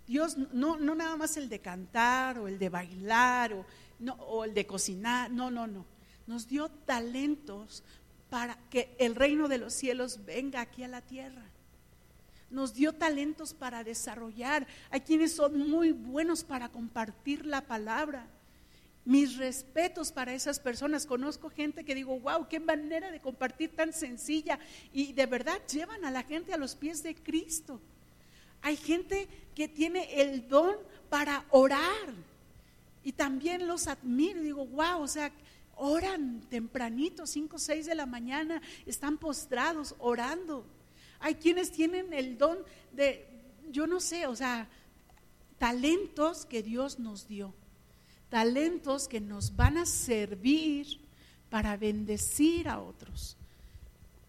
Dios 0.07 0.37
no, 0.53 0.77
no 0.79 0.95
nada 0.95 1.17
más 1.17 1.37
el 1.37 1.49
de 1.49 1.61
cantar 1.61 2.39
o 2.39 2.47
el 2.47 2.59
de 2.59 2.69
bailar 2.69 3.53
o, 3.53 3.67
no, 3.99 4.15
o 4.15 4.45
el 4.45 4.55
de 4.55 4.67
cocinar, 4.67 5.31
no, 5.31 5.51
no, 5.51 5.67
no. 5.67 5.85
Nos 6.27 6.47
dio 6.47 6.69
talentos 6.69 7.83
para 8.31 8.57
que 8.71 8.95
el 8.99 9.15
reino 9.15 9.49
de 9.49 9.59
los 9.59 9.73
cielos 9.73 10.25
venga 10.25 10.61
aquí 10.61 10.83
a 10.83 10.89
la 10.89 11.01
tierra. 11.01 11.43
Nos 12.51 12.75
dio 12.75 12.93
talentos 12.93 13.55
para 13.55 13.83
desarrollar. 13.83 14.67
Hay 14.91 15.01
quienes 15.01 15.35
son 15.35 15.69
muy 15.69 15.93
buenos 15.93 16.45
para 16.45 16.69
compartir 16.69 17.45
la 17.45 17.63
palabra 17.63 18.29
mis 19.07 19.37
respetos 19.37 20.13
para 20.13 20.35
esas 20.35 20.61
personas. 20.61 21.07
Conozco 21.07 21.49
gente 21.49 21.85
que 21.85 21.95
digo, 21.95 22.19
wow, 22.21 22.49
qué 22.49 22.61
manera 22.61 23.11
de 23.11 23.21
compartir 23.21 23.75
tan 23.75 23.93
sencilla. 23.93 24.59
Y 24.93 25.13
de 25.13 25.27
verdad 25.27 25.63
llevan 25.73 26.05
a 26.05 26.11
la 26.11 26.25
gente 26.25 26.53
a 26.53 26.59
los 26.59 26.75
pies 26.75 27.03
de 27.03 27.15
Cristo. 27.15 27.81
Hay 28.63 28.77
gente 28.77 29.29
que 29.55 29.69
tiene 29.69 30.21
el 30.21 30.49
don 30.49 30.75
para 31.09 31.47
orar. 31.51 32.13
Y 33.05 33.13
también 33.13 33.69
los 33.69 33.87
admiro. 33.87 34.43
Digo, 34.43 34.67
wow, 34.67 35.01
o 35.01 35.09
sea, 35.09 35.31
oran 35.77 36.41
tempranito, 36.51 37.29
5 37.29 37.57
o 37.57 37.59
6 37.61 37.87
de 37.87 37.95
la 37.95 38.07
mañana, 38.07 38.61
están 38.87 39.19
postrados 39.19 39.95
orando. 40.01 40.67
Hay 41.21 41.37
quienes 41.37 41.71
tienen 41.71 42.13
el 42.13 42.37
don 42.37 42.59
de, 42.93 43.25
yo 43.71 43.87
no 43.87 44.01
sé, 44.01 44.27
o 44.27 44.35
sea, 44.35 44.69
talentos 45.59 46.45
que 46.45 46.65
Dios 46.65 46.99
nos 46.99 47.29
dio 47.29 47.55
talentos 48.37 49.09
que 49.09 49.19
nos 49.19 49.57
van 49.57 49.79
a 49.79 49.87
servir 49.87 51.01
para 51.49 51.75
bendecir 51.79 52.69
a 52.69 52.83
otros, 52.83 53.35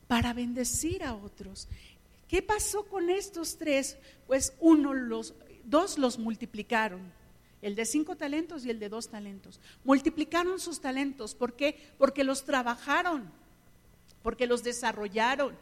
para 0.08 0.32
bendecir 0.32 1.04
a 1.04 1.14
otros. 1.14 1.68
¿Qué 2.30 2.42
pasó 2.42 2.86
con 2.86 3.10
estos 3.10 3.58
tres? 3.58 3.98
Pues 4.26 4.54
uno 4.62 4.94
los, 4.94 5.34
dos 5.66 5.98
los 5.98 6.20
multiplicaron, 6.20 7.02
el 7.62 7.76
de 7.76 7.86
cinco 7.86 8.16
talentos 8.16 8.64
y 8.64 8.70
el 8.70 8.80
de 8.80 8.88
dos 8.88 9.10
talentos. 9.10 9.60
Multiplicaron 9.84 10.58
sus 10.62 10.80
talentos, 10.80 11.36
¿por 11.36 11.58
qué? 11.58 11.92
Porque 11.98 12.24
los 12.24 12.46
trabajaron, 12.46 13.30
porque 14.24 14.48
los 14.48 14.64
desarrollaron 14.64 15.54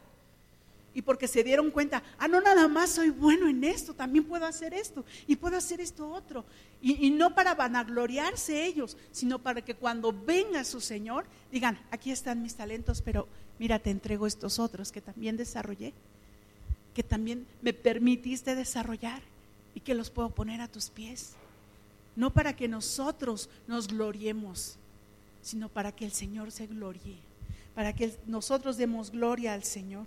y 0.96 1.02
porque 1.02 1.28
se 1.28 1.44
dieron 1.44 1.70
cuenta, 1.70 2.02
ah, 2.16 2.26
no 2.26 2.40
nada 2.40 2.68
más 2.68 2.88
soy 2.88 3.10
bueno 3.10 3.50
en 3.50 3.62
esto, 3.64 3.92
también 3.92 4.24
puedo 4.24 4.46
hacer 4.46 4.72
esto 4.72 5.04
y 5.26 5.36
puedo 5.36 5.54
hacer 5.54 5.78
esto 5.78 6.08
otro. 6.10 6.46
Y, 6.80 7.10
no 7.10 7.34
para 7.34 7.54
vanagloriarse 7.54 8.64
ellos, 8.64 8.96
sino 9.12 9.38
para 9.38 9.60
que 9.60 9.74
cuando 9.74 10.10
venga 10.10 10.64
su 10.64 10.80
Señor 10.80 11.26
digan, 11.52 11.78
aquí 11.90 12.10
están 12.10 12.42
mis 12.42 12.54
talentos, 12.54 13.02
pero 13.02 13.28
mira, 13.58 13.78
te 13.78 13.90
entrego 13.90 14.26
estos 14.26 14.58
otros 14.58 14.90
que 14.90 15.02
también 15.02 15.36
desarrollé, 15.36 15.92
que 16.94 17.02
también 17.02 17.46
me 17.60 17.74
permitiste 17.74 18.54
desarrollar 18.54 19.20
y 19.74 19.80
que 19.80 19.94
los 19.94 20.08
puedo 20.08 20.30
poner 20.30 20.62
a 20.62 20.68
tus 20.68 20.88
pies. 20.88 21.34
No 22.14 22.32
para 22.32 22.56
que 22.56 22.68
nosotros 22.68 23.50
nos 23.66 23.88
gloriemos, 23.88 24.78
sino 25.42 25.68
para 25.68 25.92
que 25.92 26.06
el 26.06 26.12
Señor 26.12 26.52
se 26.52 26.66
glorie, 26.66 27.18
para 27.74 27.92
que 27.92 28.16
nosotros 28.24 28.78
demos 28.78 29.10
gloria 29.10 29.52
al 29.52 29.62
Señor. 29.62 30.06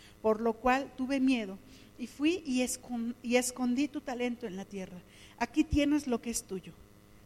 por 0.21 0.41
lo 0.41 0.53
cual 0.53 0.91
tuve 0.95 1.19
miedo 1.19 1.57
y 1.97 2.07
fui 2.07 2.41
y, 2.45 2.61
escondí 3.35 3.87
tu 3.87 4.01
talento 4.01 4.47
en 4.47 4.55
la 4.55 4.65
tierra. 4.65 4.97
Aquí 5.37 5.63
tienes 5.63 6.07
lo 6.07 6.19
que 6.19 6.31
es 6.31 6.43
tuyo. 6.43 6.73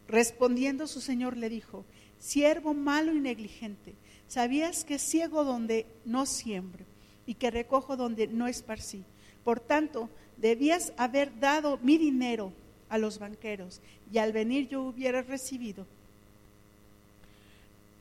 Respondiendo 0.07 0.85
su 0.85 0.99
señor 0.99 1.37
le 1.37 1.49
dijo, 1.49 1.85
siervo 2.19 2.73
malo 2.73 3.13
y 3.13 3.19
negligente, 3.21 3.93
¿sabías 4.27 4.83
que 4.83 4.99
ciego 4.99 5.45
donde 5.45 5.85
no 6.03 6.25
siembro 6.25 6.83
y 7.25 7.35
que 7.35 7.51
recojo 7.51 7.95
donde 7.95 8.27
no 8.27 8.47
esparcí? 8.47 9.03
Por 9.45 9.61
tanto, 9.61 10.09
debías 10.35 10.91
haber 10.97 11.39
dado 11.39 11.79
mi 11.81 11.97
dinero 11.97 12.51
a 12.89 12.97
los 12.97 13.17
banqueros 13.17 13.79
y 14.11 14.17
al 14.17 14.33
venir 14.33 14.67
yo 14.67 14.83
hubiera 14.83 15.21
recibido 15.21 15.87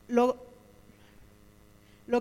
lo 0.09 0.37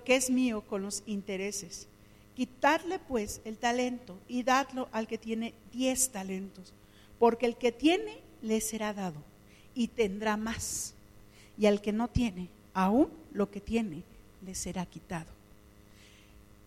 que 0.03 0.15
es 0.15 0.29
mío 0.29 0.61
con 0.61 0.83
los 0.83 1.01
intereses. 1.07 1.87
Quitarle 2.35 2.99
pues 2.99 3.41
el 3.45 3.57
talento 3.57 4.17
y 4.27 4.43
dadlo 4.43 4.89
al 4.91 5.07
que 5.07 5.17
tiene 5.17 5.53
diez 5.71 6.09
talentos, 6.09 6.73
porque 7.19 7.45
el 7.45 7.55
que 7.57 7.71
tiene 7.71 8.19
le 8.41 8.59
será 8.59 8.93
dado 8.93 9.21
y 9.75 9.87
tendrá 9.87 10.37
más, 10.37 10.93
y 11.57 11.67
al 11.67 11.81
que 11.81 11.91
no 11.91 12.07
tiene, 12.07 12.49
aún 12.73 13.09
lo 13.31 13.49
que 13.51 13.61
tiene 13.61 14.03
le 14.45 14.55
será 14.55 14.85
quitado. 14.85 15.31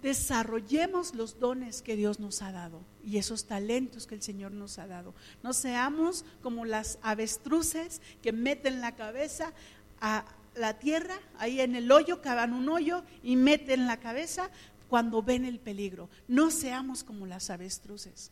Desarrollemos 0.02 1.14
los 1.14 1.40
dones 1.40 1.82
que 1.82 1.96
Dios 1.96 2.20
nos 2.20 2.42
ha 2.42 2.52
dado 2.52 2.80
y 3.04 3.18
esos 3.18 3.46
talentos 3.46 4.06
que 4.06 4.14
el 4.14 4.22
Señor 4.22 4.52
nos 4.52 4.78
ha 4.78 4.86
dado. 4.86 5.14
No 5.42 5.52
seamos 5.52 6.24
como 6.42 6.64
las 6.64 6.98
avestruces 7.02 8.00
que 8.22 8.30
meten 8.30 8.80
la 8.80 8.94
cabeza 8.94 9.52
a 10.00 10.24
la 10.54 10.78
tierra, 10.78 11.18
ahí 11.38 11.60
en 11.60 11.74
el 11.74 11.90
hoyo, 11.90 12.22
cavan 12.22 12.52
un 12.52 12.68
hoyo 12.68 13.02
y 13.22 13.36
meten 13.36 13.86
la 13.86 13.98
cabeza 13.98 14.50
cuando 14.88 15.22
ven 15.22 15.44
el 15.44 15.58
peligro. 15.58 16.08
No 16.28 16.50
seamos 16.50 17.04
como 17.04 17.26
las 17.26 17.50
avestruces. 17.50 18.30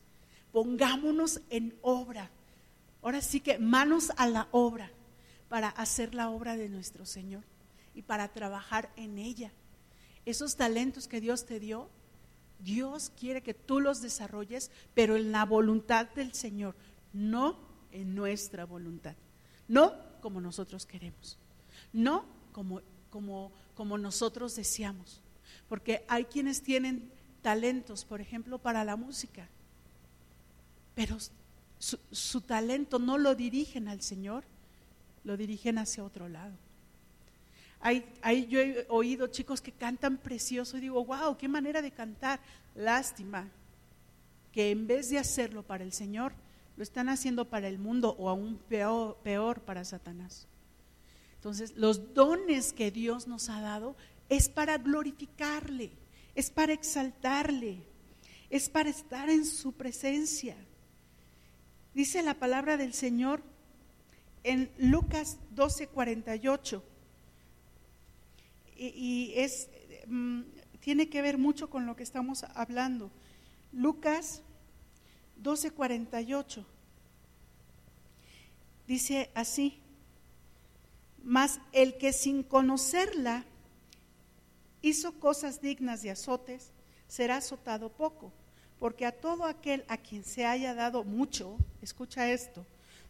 Pongámonos 0.53 1.41
en 1.51 1.77
obra. 1.83 2.31
Ahora 3.03 3.21
sí 3.21 3.41
que 3.41 3.59
manos 3.59 4.13
a 4.17 4.27
la 4.27 4.49
obra 4.51 4.91
para 5.49 5.69
hacer 5.69 6.15
la 6.15 6.31
obra 6.31 6.57
de 6.57 6.69
nuestro 6.69 7.07
Señor 7.07 7.45
y 7.95 8.03
para 8.03 8.29
trabajar 8.33 8.91
en 8.97 9.19
ella. 9.19 9.53
Esos 10.25 10.57
talentos 10.57 11.07
que 11.07 11.21
Dios 11.21 11.45
te 11.45 11.61
dio, 11.61 11.89
Dios 12.61 13.13
quiere 13.19 13.43
que 13.43 13.55
tú 13.55 13.81
los 13.81 14.01
desarrolles, 14.01 14.71
pero 14.95 15.17
en 15.17 15.33
la 15.33 15.45
voluntad 15.45 16.07
del 16.15 16.33
Señor, 16.33 16.75
no 17.13 17.59
en 17.93 18.15
nuestra 18.15 18.65
voluntad, 18.65 19.15
no 19.69 19.93
como 20.21 20.41
nosotros 20.41 20.87
queremos, 20.87 21.39
no 21.93 22.25
como, 22.53 22.81
como, 23.11 23.53
como 23.75 23.99
nosotros 23.99 24.57
deseamos. 24.57 25.21
Porque 25.69 26.05
hay 26.09 26.25
quienes 26.25 26.63
tienen 26.63 27.11
talentos, 27.43 28.05
por 28.05 28.21
ejemplo, 28.21 28.59
para 28.59 28.85
la 28.85 28.97
música, 28.97 29.49
pero 30.95 31.19
su, 31.79 32.41
talento 32.41 32.99
no 32.99 33.19
lo 33.19 33.35
dirigen 33.35 33.89
al 33.89 34.01
Señor, 34.01 34.45
lo 35.25 35.37
dirigen 35.37 35.79
hacia 35.79 36.05
otro 36.05 36.29
lado. 36.29 36.55
Hay, 37.81 38.05
hay, 38.23 38.47
yo 38.47 38.61
he 38.61 38.87
oído 38.89 39.27
chicos 39.27 39.61
que 39.61 39.73
cantan 39.73 40.17
precioso 40.17 40.79
y 40.79 40.83
digo, 40.83 41.05
wow, 41.05 41.37
qué 41.37 41.49
manera 41.49 41.83
de 41.83 41.91
cantar. 41.91 42.41
Lástima 42.75 43.49
que 44.53 44.71
en 44.71 44.87
vez 44.87 45.11
de 45.11 45.19
hacerlo 45.19 45.63
para 45.63 45.85
el 45.85 45.93
Señor, 45.93 46.33
lo 46.77 46.83
están 46.83 47.09
haciendo 47.09 47.45
para 47.45 47.69
el 47.69 47.79
mundo 47.79 48.17
o 48.19 48.29
aún 48.29 48.59
peor, 48.69 49.17
peor 49.23 49.61
para 49.61 49.85
Satanás. 49.85 50.47
Entonces, 51.37 51.77
los 51.77 52.15
dones 52.15 52.73
que 52.73 52.91
Dios 52.91 53.27
nos 53.27 53.51
ha 53.51 53.61
dado 53.61 53.97
es 54.29 54.49
para 54.49 54.79
glorificarle, 54.79 55.91
es 56.35 56.51
para 56.51 56.73
exaltarle, 56.73 57.79
es 58.51 58.69
para 58.69 58.91
estar 58.91 59.31
en 59.31 59.45
su 59.45 59.73
presencia. 59.73 60.57
Dice 61.95 62.23
la 62.23 62.35
palabra 62.35 62.77
del 62.77 62.93
Señor 62.93 63.43
en 64.43 64.71
Lucas 64.79 65.39
12:48 65.55 66.83
y, 68.77 68.87
y 68.89 69.33
es 69.37 69.69
mm, 70.07 70.43
tiene 70.81 71.09
que 71.09 71.23
ver 71.23 71.39
mucho 71.39 71.71
con 71.71 71.87
lo 71.87 71.97
que 71.97 72.03
estamos 72.03 72.45
hablando. 72.55 73.11
Lucas 73.73 74.43
12:48 75.43 76.65
dice 78.87 79.31
así: 79.35 79.81
Mas 81.23 81.61
el 81.73 81.97
que 81.97 82.13
sin 82.13 82.43
conocerla 82.43 83.47
hizo 84.85 85.19
cosas 85.19 85.63
dignas 85.63 86.03
de 86.03 86.11
azotes, 86.11 86.71
será 87.09 87.39
azotado 87.39 87.89
poco, 87.89 88.31
porque 88.79 89.07
a 89.07 89.13
todo 89.13 89.45
aquel 89.45 89.83
a 89.89 89.97
quien 89.97 90.25
se 90.25 90.45
haya 90.45 90.75
dado 90.75 91.05
mucho, 91.05 91.57
escucha 91.81 92.31
esto, 92.31 92.67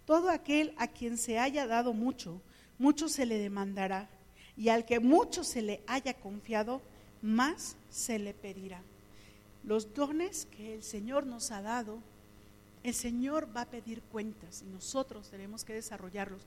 todo 0.07 0.31
aquel 0.31 0.73
a 0.79 0.87
quien 0.87 1.19
se 1.19 1.39
haya 1.39 1.67
dado 1.67 1.93
mucho, 1.93 2.41
mucho 2.79 3.09
se 3.09 3.27
le 3.27 3.39
demandará, 3.39 4.09
y 4.57 4.69
al 4.69 4.85
que 4.85 5.01
mucho 5.01 5.43
se 5.43 5.63
le 5.63 5.83
haya 5.89 6.15
confiado, 6.15 6.81
más 7.23 7.77
se 7.91 8.21
le 8.21 8.35
pedirá. 8.35 8.81
Los 9.65 9.95
dones 9.95 10.47
que 10.47 10.75
el 10.75 10.85
Señor 10.85 11.27
nos 11.27 11.51
ha 11.51 11.61
dado, 11.61 11.99
el 12.85 12.95
Señor 12.95 13.49
va 13.57 13.63
a 13.63 13.71
pedir 13.71 14.01
cuentas 14.01 14.63
y 14.63 14.67
nosotros 14.67 15.29
tenemos 15.29 15.65
que 15.65 15.73
desarrollarlos 15.73 16.43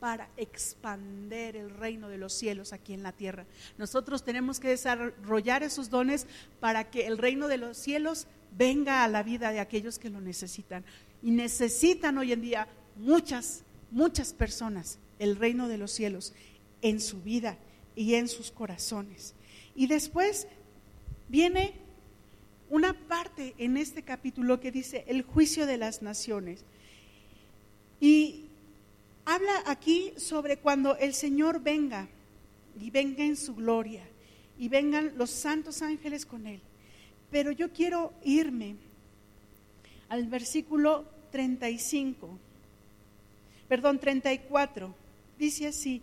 para 0.00 0.28
expander 0.36 1.56
el 1.56 1.70
reino 1.70 2.08
de 2.08 2.18
los 2.18 2.32
cielos 2.32 2.72
aquí 2.72 2.92
en 2.92 3.02
la 3.02 3.12
tierra. 3.12 3.46
Nosotros 3.78 4.24
tenemos 4.24 4.60
que 4.60 4.68
desarrollar 4.68 5.62
esos 5.62 5.90
dones 5.90 6.26
para 6.60 6.90
que 6.90 7.06
el 7.06 7.18
reino 7.18 7.48
de 7.48 7.58
los 7.58 7.76
cielos 7.76 8.26
venga 8.56 9.04
a 9.04 9.08
la 9.08 9.22
vida 9.22 9.50
de 9.50 9.60
aquellos 9.60 9.98
que 9.98 10.10
lo 10.10 10.20
necesitan. 10.20 10.84
Y 11.22 11.30
necesitan 11.30 12.18
hoy 12.18 12.32
en 12.32 12.42
día 12.42 12.68
muchas, 12.96 13.64
muchas 13.90 14.32
personas 14.32 14.98
el 15.18 15.36
reino 15.36 15.68
de 15.68 15.78
los 15.78 15.92
cielos 15.92 16.34
en 16.82 17.00
su 17.00 17.22
vida 17.22 17.56
y 17.96 18.14
en 18.14 18.28
sus 18.28 18.50
corazones. 18.50 19.34
Y 19.74 19.86
después 19.86 20.46
viene 21.28 21.74
una 22.70 22.92
parte 22.92 23.54
en 23.58 23.76
este 23.76 24.02
capítulo 24.02 24.60
que 24.60 24.72
dice 24.72 25.04
el 25.08 25.22
juicio 25.22 25.66
de 25.66 25.78
las 25.78 26.02
naciones. 26.02 26.64
Y 28.00 28.46
habla 29.24 29.62
aquí 29.66 30.12
sobre 30.16 30.58
cuando 30.58 30.96
el 30.96 31.14
Señor 31.14 31.60
venga 31.60 32.08
y 32.80 32.90
venga 32.90 33.24
en 33.24 33.36
su 33.36 33.54
gloria 33.54 34.02
y 34.58 34.68
vengan 34.68 35.12
los 35.16 35.30
santos 35.30 35.82
ángeles 35.82 36.26
con 36.26 36.46
él. 36.46 36.60
Pero 37.30 37.50
yo 37.50 37.72
quiero 37.72 38.12
irme 38.22 38.76
al 40.08 40.26
versículo 40.28 41.04
35, 41.32 42.38
perdón, 43.68 43.98
34. 43.98 44.94
Dice 45.38 45.66
así, 45.66 46.00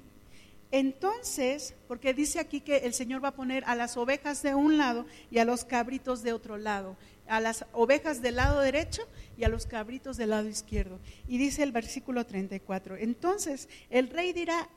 entonces, 0.72 1.74
porque 1.88 2.13
dice 2.13 2.39
aquí 2.39 2.61
que 2.61 2.78
el 2.78 2.93
Señor 2.93 3.24
va 3.24 3.30
a 3.30 3.36
poner 3.36 3.63
a 3.65 3.76
las 3.76 3.97
ovejas 3.97 4.41
de 4.41 4.55
un 4.55 4.78
lado 4.78 5.05
y 5.30 5.39
a 5.39 5.45
los 5.45 5.65
cabritos 5.65 6.24
de 6.24 6.34
otro 6.34 6.57
lado, 6.57 6.97
a 7.32 7.40
las 7.40 7.66
ovejas 7.72 8.22
del 8.22 8.36
lado 8.36 8.60
derecho 8.60 9.08
y 9.38 9.46
a 9.46 9.50
los 9.50 9.66
cabritos 9.66 10.18
del 10.18 10.32
lado 10.32 10.50
izquierdo. 10.50 11.00
Y 11.30 11.38
dice 11.38 11.64
el 11.64 11.72
versículo 11.72 12.26
34, 12.26 12.98
entonces 12.98 13.70
el 13.90 14.10
rey 14.10 14.34
dirá 14.34 14.68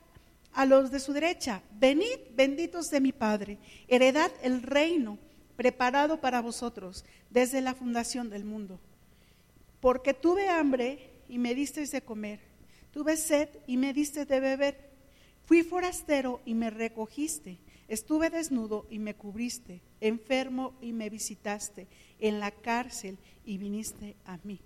a 0.53 0.65
los 0.65 0.93
de 0.93 1.01
su 1.01 1.13
derecha, 1.13 1.63
venid 1.73 2.17
benditos 2.37 2.93
de 2.93 3.01
mi 3.01 3.11
Padre, 3.11 3.59
heredad 3.89 4.31
el 4.41 4.63
reino 4.63 5.19
preparado 5.57 6.21
para 6.21 6.41
vosotros 6.41 7.05
desde 7.29 7.61
la 7.61 7.75
fundación 7.75 8.31
del 8.31 8.45
mundo. 8.45 8.79
Porque 9.81 10.15
tuve 10.15 10.49
hambre 10.49 11.11
y 11.29 11.39
me 11.39 11.57
disteis 11.57 11.91
de 11.91 12.03
comer, 12.03 12.39
tuve 12.93 13.17
sed 13.17 13.49
y 13.67 13.77
me 13.79 13.93
diste 13.93 14.27
de 14.27 14.39
beber 14.39 14.95
Fui 15.45 15.63
forastero 15.63 16.41
y 16.45 16.55
me 16.55 16.71
recogiste. 16.71 17.59
Estuve 17.87 18.31
desnudo 18.31 18.87
y 18.89 18.99
me 18.99 19.15
cubriste, 19.15 19.83
enfermo 20.01 20.73
y 20.81 20.93
me 20.93 21.11
visitaste, 21.11 21.87
en 22.25 22.41
la 22.41 22.51
cárcel 22.51 23.18
y 23.45 23.59
viniste 23.59 24.16
a 24.25 24.39
mí. 24.45 24.59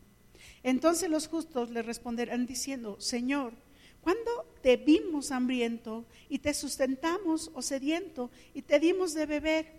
Entonces 0.63 1.11
los 1.11 1.27
justos 1.27 1.71
le 1.71 1.83
responderán 1.83 2.47
diciendo, 2.47 3.01
Señor, 3.01 3.53
¿cuándo 4.01 4.47
te 4.63 4.77
vimos 4.77 5.33
hambriento 5.33 6.07
y 6.29 6.39
te 6.39 6.55
sustentamos 6.55 7.51
o 7.55 7.61
sediento 7.61 8.31
y 8.55 8.63
te 8.63 8.79
dimos 8.79 9.13
de 9.13 9.27
beber? 9.27 9.79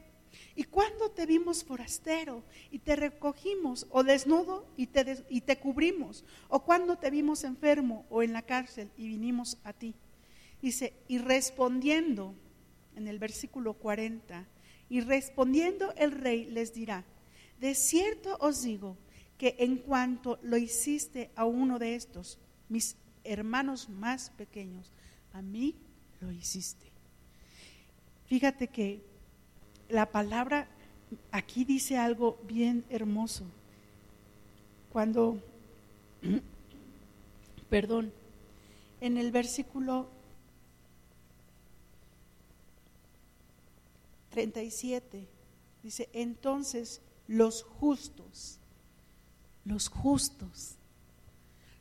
¿Y 0.58 0.66
cuándo 0.66 1.10
te 1.12 1.26
vimos 1.26 1.64
forastero 1.64 2.44
y 2.70 2.80
te 2.80 2.98
recogimos 2.98 3.88
o 3.92 4.04
desnudo 4.04 4.68
y 4.76 4.88
te, 4.88 5.24
y 5.30 5.40
te 5.40 5.58
cubrimos? 5.58 6.26
¿O 6.50 6.66
cuándo 6.66 6.98
te 6.98 7.10
vimos 7.10 7.46
enfermo 7.46 8.06
o 8.10 8.24
en 8.24 8.34
la 8.34 8.42
cárcel 8.42 8.92
y 8.98 9.08
vinimos 9.08 9.58
a 9.64 9.72
ti? 9.72 9.96
Dice, 10.62 10.94
y 11.08 11.20
respondiendo, 11.20 12.36
en 12.98 13.08
el 13.08 13.20
versículo 13.20 13.76
40, 13.76 14.46
y 14.90 15.00
respondiendo 15.00 15.94
el 15.96 16.12
rey 16.12 16.44
les 16.44 16.74
dirá, 16.74 17.06
de 17.60 17.76
cierto 17.76 18.38
os 18.40 18.62
digo 18.64 18.98
que 19.38 19.56
en 19.60 19.78
cuanto 19.78 20.40
lo 20.42 20.58
hiciste 20.58 21.30
a 21.36 21.46
uno 21.46 21.80
de 21.80 21.96
estos, 21.96 22.38
mis 22.68 22.96
hermanos 23.24 23.90
más 23.90 24.30
pequeños, 24.32 24.92
a 25.34 25.42
mí 25.42 25.76
lo 26.20 26.32
hiciste. 26.32 26.92
Fíjate 28.28 28.68
que 28.68 29.02
la 29.88 30.06
palabra 30.12 30.68
aquí 31.32 31.66
dice 31.66 31.98
algo 31.98 32.38
bien 32.44 32.84
hermoso. 32.90 33.46
Cuando, 34.92 35.42
perdón, 37.70 38.12
en 39.02 39.18
el 39.18 39.32
versículo 39.32 40.08
37 44.32 45.28
dice, 45.84 46.10
entonces 46.14 47.02
los 47.30 47.62
justos, 47.62 48.58
los 49.64 49.88
justos, 49.88 50.78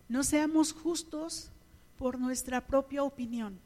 no 0.07 0.23
seamos 0.23 0.75
justos 0.75 1.51
por 1.97 2.19
nuestra 2.19 2.67
propia 2.67 3.03
opinión, 3.03 3.59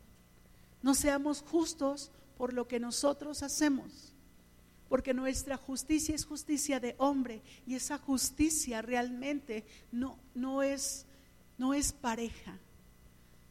no 0.80 0.94
seamos 0.94 1.42
justos 1.42 2.12
por 2.38 2.52
lo 2.52 2.68
que 2.68 2.78
nosotros 2.78 3.42
hacemos, 3.42 4.12
porque 4.88 5.12
nuestra 5.12 5.56
justicia 5.56 6.14
es 6.14 6.24
justicia 6.24 6.78
de 6.78 6.94
hombre 6.98 7.42
y 7.66 7.74
esa 7.74 7.98
justicia 7.98 8.80
realmente 8.80 9.66
no, 9.90 10.20
no, 10.36 10.62
es, 10.62 11.04
no 11.58 11.74
es 11.74 11.92
pareja, 11.92 12.60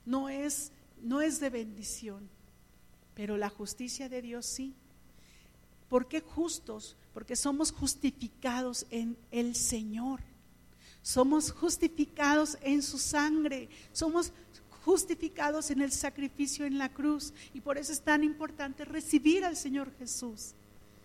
no 0.05 0.29
es, 0.29 0.71
no 1.01 1.19
es 1.19 1.41
de 1.41 1.49
bendición, 1.49 2.29
pero 3.13 3.35
la 3.35 3.49
justicia 3.49 4.07
de 4.07 4.21
Dios 4.21 4.45
sí. 4.45 4.73
¿Por 5.91 6.07
qué 6.07 6.21
justos? 6.21 6.95
Porque 7.13 7.35
somos 7.35 7.73
justificados 7.73 8.85
en 8.91 9.17
el 9.29 9.57
Señor. 9.57 10.21
Somos 11.01 11.51
justificados 11.51 12.57
en 12.61 12.81
su 12.81 12.97
sangre. 12.97 13.67
Somos 13.91 14.31
justificados 14.85 15.69
en 15.69 15.81
el 15.81 15.91
sacrificio 15.91 16.65
en 16.65 16.77
la 16.77 16.93
cruz. 16.93 17.33
Y 17.53 17.59
por 17.59 17.77
eso 17.77 17.91
es 17.91 17.99
tan 17.99 18.23
importante 18.23 18.85
recibir 18.85 19.43
al 19.43 19.57
Señor 19.57 19.91
Jesús. 19.99 20.53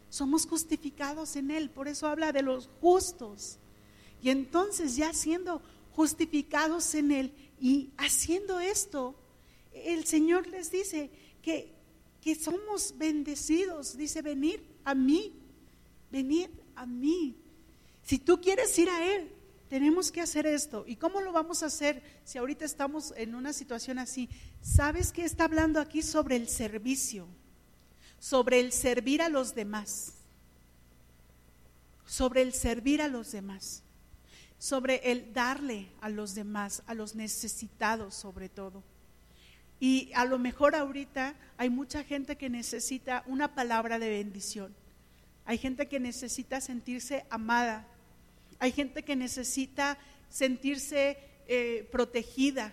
Somos 0.08 0.46
justificados 0.46 1.34
en 1.34 1.50
Él. 1.50 1.68
Por 1.68 1.88
eso 1.88 2.06
habla 2.06 2.30
de 2.30 2.42
los 2.42 2.70
justos. 2.80 3.58
Y 4.22 4.30
entonces 4.30 4.94
ya 4.94 5.12
siendo 5.14 5.62
justificados 5.96 6.94
en 6.94 7.10
Él 7.10 7.32
y 7.60 7.90
haciendo 7.96 8.60
esto, 8.60 9.16
el 9.72 10.04
Señor 10.04 10.46
les 10.46 10.70
dice 10.70 11.10
que, 11.42 11.74
que 12.20 12.36
somos 12.36 12.94
bendecidos. 12.96 13.96
Dice, 13.96 14.22
venir 14.22 14.75
a 14.86 14.94
mí, 14.94 15.34
venid 16.10 16.48
a 16.76 16.86
mí. 16.86 17.36
Si 18.02 18.18
tú 18.18 18.40
quieres 18.40 18.78
ir 18.78 18.88
a 18.88 19.04
Él, 19.14 19.32
tenemos 19.68 20.12
que 20.12 20.20
hacer 20.20 20.46
esto. 20.46 20.84
¿Y 20.86 20.94
cómo 20.94 21.20
lo 21.20 21.32
vamos 21.32 21.62
a 21.62 21.66
hacer 21.66 22.02
si 22.24 22.38
ahorita 22.38 22.64
estamos 22.64 23.12
en 23.16 23.34
una 23.34 23.52
situación 23.52 23.98
así? 23.98 24.30
¿Sabes 24.62 25.12
que 25.12 25.24
está 25.24 25.44
hablando 25.44 25.80
aquí 25.80 26.02
sobre 26.02 26.36
el 26.36 26.48
servicio? 26.48 27.26
Sobre 28.20 28.60
el 28.60 28.72
servir 28.72 29.22
a 29.22 29.28
los 29.28 29.56
demás. 29.56 30.12
Sobre 32.06 32.42
el 32.42 32.54
servir 32.54 33.02
a 33.02 33.08
los 33.08 33.32
demás. 33.32 33.82
Sobre 34.56 35.10
el 35.10 35.32
darle 35.32 35.88
a 36.00 36.08
los 36.08 36.36
demás, 36.36 36.84
a 36.86 36.94
los 36.94 37.16
necesitados 37.16 38.14
sobre 38.14 38.48
todo. 38.48 38.84
Y 39.78 40.10
a 40.14 40.24
lo 40.24 40.38
mejor 40.38 40.74
ahorita 40.74 41.34
hay 41.58 41.70
mucha 41.70 42.02
gente 42.02 42.36
que 42.36 42.48
necesita 42.48 43.22
una 43.26 43.54
palabra 43.54 43.98
de 43.98 44.08
bendición. 44.08 44.74
Hay 45.44 45.58
gente 45.58 45.86
que 45.86 46.00
necesita 46.00 46.60
sentirse 46.60 47.26
amada. 47.30 47.86
Hay 48.58 48.72
gente 48.72 49.02
que 49.02 49.16
necesita 49.16 49.98
sentirse 50.30 51.18
eh, 51.46 51.88
protegida. 51.92 52.72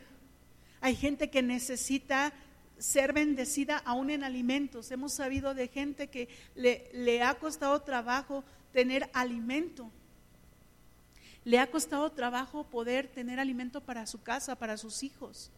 Hay 0.80 0.96
gente 0.96 1.30
que 1.30 1.42
necesita 1.42 2.34
ser 2.78 3.14
bendecida 3.14 3.78
aún 3.78 4.10
en 4.10 4.24
alimentos. 4.24 4.90
Hemos 4.92 5.14
sabido 5.14 5.54
de 5.54 5.68
gente 5.68 6.08
que 6.08 6.30
le, 6.56 6.90
le 6.94 7.22
ha 7.22 7.36
costado 7.36 7.82
trabajo 7.82 8.46
tener 8.72 9.10
alimento. 9.14 9.92
Le 11.44 11.60
ha 11.60 11.70
costado 11.70 12.10
trabajo 12.14 12.64
poder 12.64 13.10
tener 13.10 13.42
alimento 13.42 13.82
para 13.82 14.08
su 14.08 14.22
casa, 14.24 14.56
para 14.56 14.78
sus 14.78 15.04
hijos 15.04 15.52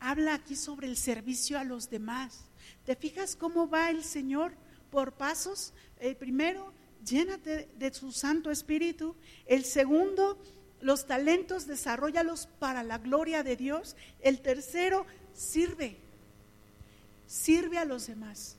habla 0.00 0.34
aquí 0.34 0.56
sobre 0.56 0.86
el 0.86 0.96
servicio 0.96 1.58
a 1.58 1.64
los 1.64 1.90
demás. 1.90 2.44
¿Te 2.84 2.96
fijas 2.96 3.36
cómo 3.36 3.68
va 3.68 3.90
el 3.90 4.04
Señor 4.04 4.54
por 4.90 5.12
pasos? 5.12 5.72
El 5.98 6.16
primero, 6.16 6.72
llénate 7.04 7.68
de 7.76 7.92
su 7.92 8.12
Santo 8.12 8.50
Espíritu. 8.50 9.14
El 9.46 9.64
segundo, 9.64 10.38
los 10.80 11.06
talentos, 11.06 11.66
desarrollalos 11.66 12.46
para 12.58 12.82
la 12.82 12.98
gloria 12.98 13.42
de 13.42 13.56
Dios. 13.56 13.96
El 14.20 14.40
tercero, 14.40 15.06
sirve. 15.34 15.96
Sirve 17.26 17.78
a 17.78 17.84
los 17.84 18.06
demás 18.06 18.56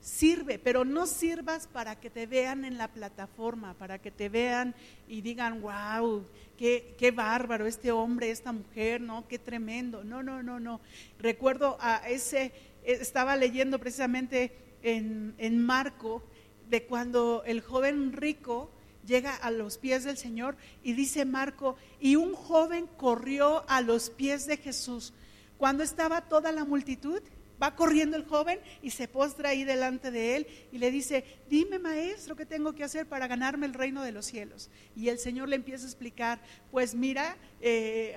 sirve, 0.00 0.58
pero 0.58 0.84
no 0.84 1.06
sirvas 1.06 1.66
para 1.66 1.98
que 1.98 2.10
te 2.10 2.26
vean 2.26 2.64
en 2.64 2.78
la 2.78 2.88
plataforma, 2.88 3.74
para 3.74 3.98
que 3.98 4.10
te 4.10 4.28
vean 4.28 4.74
y 5.08 5.20
digan, 5.20 5.60
wow, 5.60 6.24
qué, 6.56 6.94
qué 6.98 7.10
bárbaro 7.10 7.66
este 7.66 7.92
hombre, 7.92 8.30
esta 8.30 8.52
mujer, 8.52 9.00
¿no? 9.00 9.26
Qué 9.28 9.38
tremendo. 9.38 10.04
No, 10.04 10.22
no, 10.22 10.42
no, 10.42 10.60
no. 10.60 10.80
Recuerdo 11.18 11.76
a 11.80 12.08
ese 12.08 12.52
eh, 12.84 12.98
estaba 13.00 13.36
leyendo 13.36 13.78
precisamente 13.78 14.52
en, 14.82 15.34
en 15.38 15.64
Marco 15.64 16.22
de 16.70 16.84
cuando 16.84 17.42
el 17.46 17.60
joven 17.60 18.12
rico 18.12 18.70
llega 19.06 19.34
a 19.34 19.50
los 19.50 19.78
pies 19.78 20.04
del 20.04 20.18
Señor 20.18 20.56
y 20.82 20.92
dice 20.92 21.24
Marco, 21.24 21.76
y 21.98 22.16
un 22.16 22.34
joven 22.34 22.86
corrió 22.96 23.64
a 23.68 23.80
los 23.80 24.10
pies 24.10 24.46
de 24.46 24.58
Jesús. 24.58 25.14
Cuando 25.56 25.82
estaba 25.82 26.20
toda 26.20 26.52
la 26.52 26.64
multitud, 26.64 27.20
va 27.62 27.74
corriendo 27.74 28.16
el 28.16 28.24
joven 28.24 28.60
y 28.82 28.90
se 28.90 29.08
postra 29.08 29.50
ahí 29.50 29.64
delante 29.64 30.10
de 30.10 30.36
él 30.36 30.46
y 30.72 30.78
le 30.78 30.90
dice, 30.90 31.24
dime 31.48 31.78
maestro, 31.78 32.36
¿qué 32.36 32.46
tengo 32.46 32.74
que 32.74 32.84
hacer 32.84 33.06
para 33.06 33.26
ganarme 33.26 33.66
el 33.66 33.74
reino 33.74 34.02
de 34.02 34.12
los 34.12 34.26
cielos? 34.26 34.70
Y 34.94 35.08
el 35.08 35.18
Señor 35.18 35.48
le 35.48 35.56
empieza 35.56 35.84
a 35.84 35.88
explicar, 35.88 36.40
pues 36.70 36.94
mira, 36.94 37.36
eh, 37.60 38.16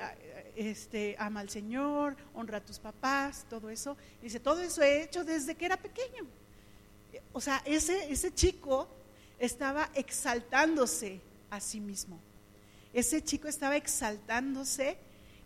este, 0.56 1.16
ama 1.18 1.40
al 1.40 1.50
Señor, 1.50 2.16
honra 2.34 2.58
a 2.58 2.66
tus 2.66 2.80
papás, 2.80 3.46
todo 3.50 3.70
eso. 3.70 3.98
dice, 4.22 4.40
todo 4.40 4.62
eso 4.62 4.82
he 4.82 5.04
hecho 5.04 5.24
desde 5.24 5.56
que 5.56 5.66
era 5.66 5.78
pequeño. 5.78 6.28
O 7.34 7.42
sea, 7.42 7.62
ese, 7.66 8.12
ese 8.12 8.34
chico 8.34 8.88
estaba 9.40 9.90
exaltándose 9.96 11.22
a 11.50 11.60
sí 11.60 11.80
mismo. 11.80 12.20
Ese 12.94 13.24
chico 13.24 13.48
estaba 13.48 13.78
exaltándose 13.78 14.98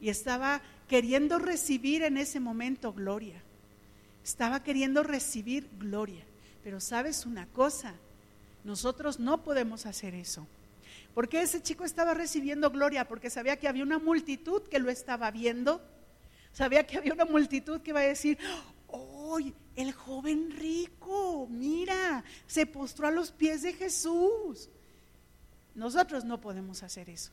y 0.01 0.09
estaba 0.09 0.61
queriendo 0.87 1.39
recibir 1.39 2.03
en 2.03 2.17
ese 2.17 2.39
momento 2.39 2.93
gloria. 2.93 3.41
Estaba 4.25 4.63
queriendo 4.63 5.03
recibir 5.03 5.69
gloria. 5.77 6.25
Pero 6.63 6.79
sabes 6.79 7.27
una 7.27 7.45
cosa, 7.45 7.93
nosotros 8.63 9.19
no 9.19 9.43
podemos 9.43 9.85
hacer 9.85 10.15
eso. 10.15 10.47
Porque 11.13 11.41
ese 11.41 11.61
chico 11.61 11.85
estaba 11.85 12.15
recibiendo 12.15 12.71
gloria? 12.71 13.07
Porque 13.07 13.29
sabía 13.29 13.57
que 13.57 13.67
había 13.67 13.83
una 13.83 13.99
multitud 13.99 14.63
que 14.63 14.79
lo 14.79 14.89
estaba 14.89 15.29
viendo. 15.29 15.79
Sabía 16.51 16.87
que 16.87 16.97
había 16.97 17.13
una 17.13 17.25
multitud 17.25 17.81
que 17.81 17.91
iba 17.91 17.99
a 17.99 18.03
decir, 18.03 18.39
¡Oye, 18.87 19.53
el 19.75 19.93
joven 19.93 20.49
rico! 20.57 21.47
Mira, 21.47 22.23
se 22.47 22.65
postró 22.65 23.07
a 23.07 23.11
los 23.11 23.31
pies 23.31 23.61
de 23.61 23.73
Jesús. 23.73 24.69
Nosotros 25.75 26.25
no 26.25 26.41
podemos 26.41 26.81
hacer 26.81 27.11
eso. 27.11 27.31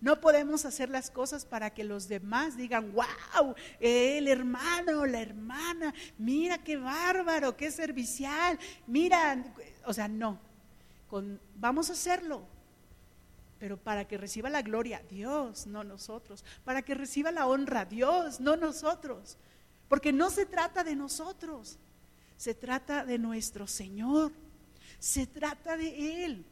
No 0.00 0.20
podemos 0.20 0.64
hacer 0.66 0.90
las 0.90 1.10
cosas 1.10 1.46
para 1.46 1.70
que 1.70 1.82
los 1.82 2.06
demás 2.06 2.56
digan, 2.56 2.92
wow, 2.92 3.54
el 3.80 4.28
hermano, 4.28 5.06
la 5.06 5.20
hermana, 5.20 5.94
mira 6.18 6.58
qué 6.58 6.76
bárbaro, 6.76 7.56
qué 7.56 7.70
servicial, 7.70 8.58
mira, 8.86 9.42
o 9.86 9.94
sea, 9.94 10.06
no, 10.06 10.38
vamos 11.56 11.88
a 11.88 11.94
hacerlo, 11.94 12.46
pero 13.58 13.78
para 13.78 14.06
que 14.06 14.18
reciba 14.18 14.50
la 14.50 14.62
gloria 14.62 15.02
Dios, 15.08 15.66
no 15.66 15.82
nosotros, 15.82 16.44
para 16.64 16.82
que 16.82 16.94
reciba 16.94 17.30
la 17.30 17.46
honra 17.46 17.86
Dios, 17.86 18.38
no 18.38 18.56
nosotros, 18.56 19.38
porque 19.88 20.12
no 20.12 20.28
se 20.28 20.44
trata 20.44 20.84
de 20.84 20.94
nosotros, 20.94 21.78
se 22.36 22.54
trata 22.54 23.04
de 23.04 23.18
nuestro 23.18 23.66
Señor, 23.66 24.32
se 24.98 25.26
trata 25.26 25.76
de 25.76 26.24
Él 26.24 26.44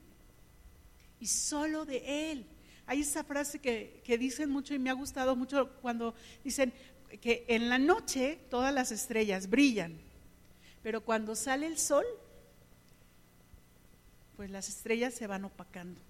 y 1.20 1.26
solo 1.26 1.84
de 1.84 2.32
Él. 2.32 2.46
Hay 2.86 3.00
esa 3.00 3.24
frase 3.24 3.58
que, 3.58 4.18
dicen 4.18 4.50
mucho 4.50 4.74
y 4.74 4.78
me 4.78 4.90
ha 4.90 4.94
gustado 4.94 5.34
mucho 5.36 5.70
cuando 5.80 6.14
dicen 6.42 6.72
que 7.20 7.44
en 7.48 7.68
la 7.68 7.78
noche 7.78 8.38
todas 8.50 8.74
las 8.74 8.92
estrellas 8.92 9.48
brillan, 9.48 9.96
pero 10.82 11.00
cuando 11.02 11.34
sale 11.34 11.66
el 11.66 11.78
sol, 11.78 12.04
pues 14.36 14.50
las 14.50 14.68
estrellas 14.68 15.14
se 15.14 15.26
van 15.26 15.44
opacando. 15.44 16.00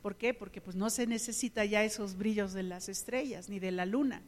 ¿Por 0.00 0.16
qué? 0.16 0.32
Porque 0.32 0.60
pues 0.60 0.76
no 0.76 0.88
se 0.90 1.06
necesita 1.06 1.64
ya 1.64 1.84
esos 1.84 2.16
brillos 2.16 2.54
de 2.54 2.62
las 2.62 2.88
estrellas 2.88 3.48
ni 3.48 3.60
de 3.60 3.70
la 3.70 3.84
luna. 3.84 4.22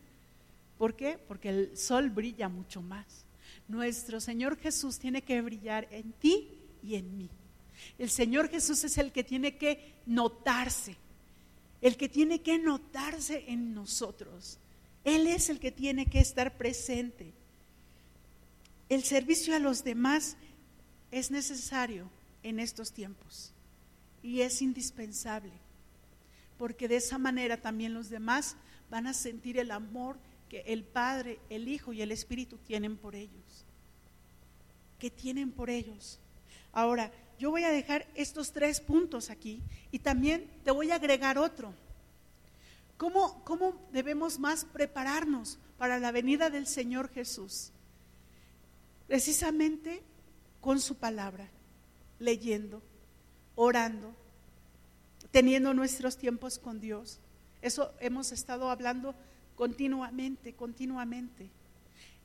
¿Por 0.76 0.94
qué? 0.94 1.18
Porque 1.18 1.48
el 1.48 1.76
sol 1.76 2.10
brilla 2.10 2.48
mucho 2.48 2.82
más. 2.82 3.24
Nuestro 3.68 4.20
Señor 4.20 4.58
Jesús 4.58 4.98
tiene 4.98 5.22
que 5.22 5.40
brillar 5.40 5.88
en 5.90 6.12
ti 6.12 6.48
y 6.82 6.96
en 6.96 7.16
mí. 7.16 7.30
El 7.98 8.10
Señor 8.10 8.48
Jesús 8.50 8.84
es 8.84 8.98
el 8.98 9.12
que 9.12 9.24
tiene 9.24 9.56
que 9.56 9.94
notarse 10.06 10.96
el 11.84 11.98
que 11.98 12.08
tiene 12.08 12.40
que 12.40 12.58
notarse 12.58 13.44
en 13.46 13.74
nosotros. 13.74 14.58
Él 15.04 15.26
es 15.26 15.50
el 15.50 15.60
que 15.60 15.70
tiene 15.70 16.06
que 16.06 16.18
estar 16.18 16.56
presente. 16.56 17.30
El 18.88 19.04
servicio 19.04 19.54
a 19.54 19.58
los 19.58 19.84
demás 19.84 20.38
es 21.10 21.30
necesario 21.30 22.08
en 22.42 22.58
estos 22.58 22.90
tiempos 22.90 23.52
y 24.22 24.40
es 24.40 24.62
indispensable, 24.62 25.52
porque 26.56 26.88
de 26.88 26.96
esa 26.96 27.18
manera 27.18 27.60
también 27.60 27.92
los 27.92 28.08
demás 28.08 28.56
van 28.88 29.06
a 29.06 29.12
sentir 29.12 29.58
el 29.58 29.70
amor 29.70 30.16
que 30.48 30.60
el 30.60 30.84
Padre, 30.84 31.38
el 31.50 31.68
Hijo 31.68 31.92
y 31.92 32.00
el 32.00 32.12
Espíritu 32.12 32.56
tienen 32.66 32.96
por 32.96 33.14
ellos, 33.14 33.66
que 34.98 35.10
tienen 35.10 35.52
por 35.52 35.68
ellos. 35.68 36.18
Ahora, 36.74 37.12
yo 37.38 37.50
voy 37.50 37.62
a 37.62 37.70
dejar 37.70 38.06
estos 38.16 38.52
tres 38.52 38.80
puntos 38.80 39.30
aquí 39.30 39.62
y 39.92 40.00
también 40.00 40.50
te 40.64 40.72
voy 40.72 40.90
a 40.90 40.96
agregar 40.96 41.38
otro. 41.38 41.72
¿Cómo, 42.96 43.42
¿Cómo, 43.44 43.80
debemos 43.92 44.40
más 44.40 44.64
prepararnos 44.64 45.58
para 45.78 46.00
la 46.00 46.10
venida 46.10 46.50
del 46.50 46.66
Señor 46.66 47.10
Jesús? 47.10 47.70
Precisamente 49.06 50.02
con 50.60 50.80
su 50.80 50.96
palabra, 50.96 51.48
leyendo, 52.18 52.82
orando, 53.54 54.12
teniendo 55.30 55.74
nuestros 55.74 56.16
tiempos 56.16 56.58
con 56.58 56.80
Dios. 56.80 57.20
Eso 57.62 57.92
hemos 58.00 58.32
estado 58.32 58.68
hablando 58.68 59.14
continuamente, 59.54 60.54
continuamente. 60.54 61.50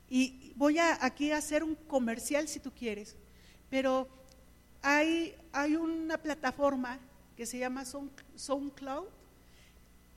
Y 0.08 0.52
voy 0.56 0.78
a 0.78 1.04
aquí 1.04 1.30
a 1.30 1.36
hacer 1.36 1.62
un 1.62 1.76
comercial 1.76 2.48
si 2.48 2.58
tú 2.58 2.72
quieres, 2.72 3.16
pero 3.68 4.19
hay, 4.82 5.36
una 5.76 6.18
plataforma 6.18 6.98
que 7.36 7.46
se 7.46 7.58
llama 7.58 7.84
SoundCloud, 7.84 9.08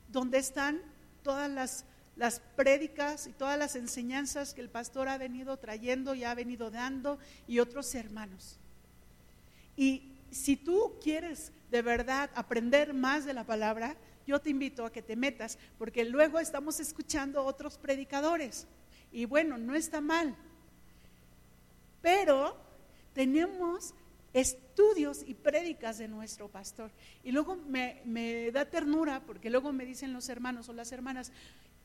donde 0.08 0.38
están 0.38 0.80
todas 1.22 1.50
las, 1.50 1.84
las 2.16 2.40
prédicas 2.56 3.26
y 3.26 3.32
todas 3.32 3.58
las 3.58 3.76
enseñanzas 3.76 4.54
que 4.54 4.60
el 4.60 4.68
pastor 4.68 5.08
ha 5.08 5.18
venido 5.18 5.56
trayendo 5.56 6.14
y 6.14 6.24
ha 6.24 6.34
venido 6.34 6.70
dando 6.70 7.18
y 7.46 7.58
otros 7.58 7.94
hermanos. 7.94 8.58
Y 9.76 10.12
si 10.30 10.56
tú 10.56 10.94
quieres 11.02 11.52
de 11.70 11.82
verdad 11.82 12.30
aprender 12.34 12.94
más 12.94 13.24
de 13.24 13.34
la 13.34 13.44
palabra, 13.44 13.96
yo 14.26 14.40
te 14.40 14.50
invito 14.50 14.86
a 14.86 14.92
que 14.92 15.02
te 15.02 15.16
metas, 15.16 15.58
porque 15.78 16.04
luego 16.04 16.38
estamos 16.38 16.80
escuchando 16.80 17.44
otros 17.44 17.78
predicadores. 17.78 18.66
Y 19.12 19.26
bueno, 19.26 19.58
no 19.58 19.74
está 19.74 20.00
mal. 20.00 20.34
Pero 22.00 22.56
tenemos 23.12 23.94
estudios 24.34 25.22
y 25.24 25.34
prédicas 25.34 25.96
de 25.96 26.08
nuestro 26.08 26.48
pastor. 26.48 26.90
Y 27.22 27.32
luego 27.32 27.56
me, 27.56 28.50
da 28.52 28.64
ternura 28.66 29.22
porque 29.24 29.48
luego 29.48 29.72
me 29.72 29.86
dicen 29.86 30.12
los 30.12 30.28
hermanos 30.28 30.68
o 30.68 30.72
las 30.72 30.90
hermanas, 30.92 31.32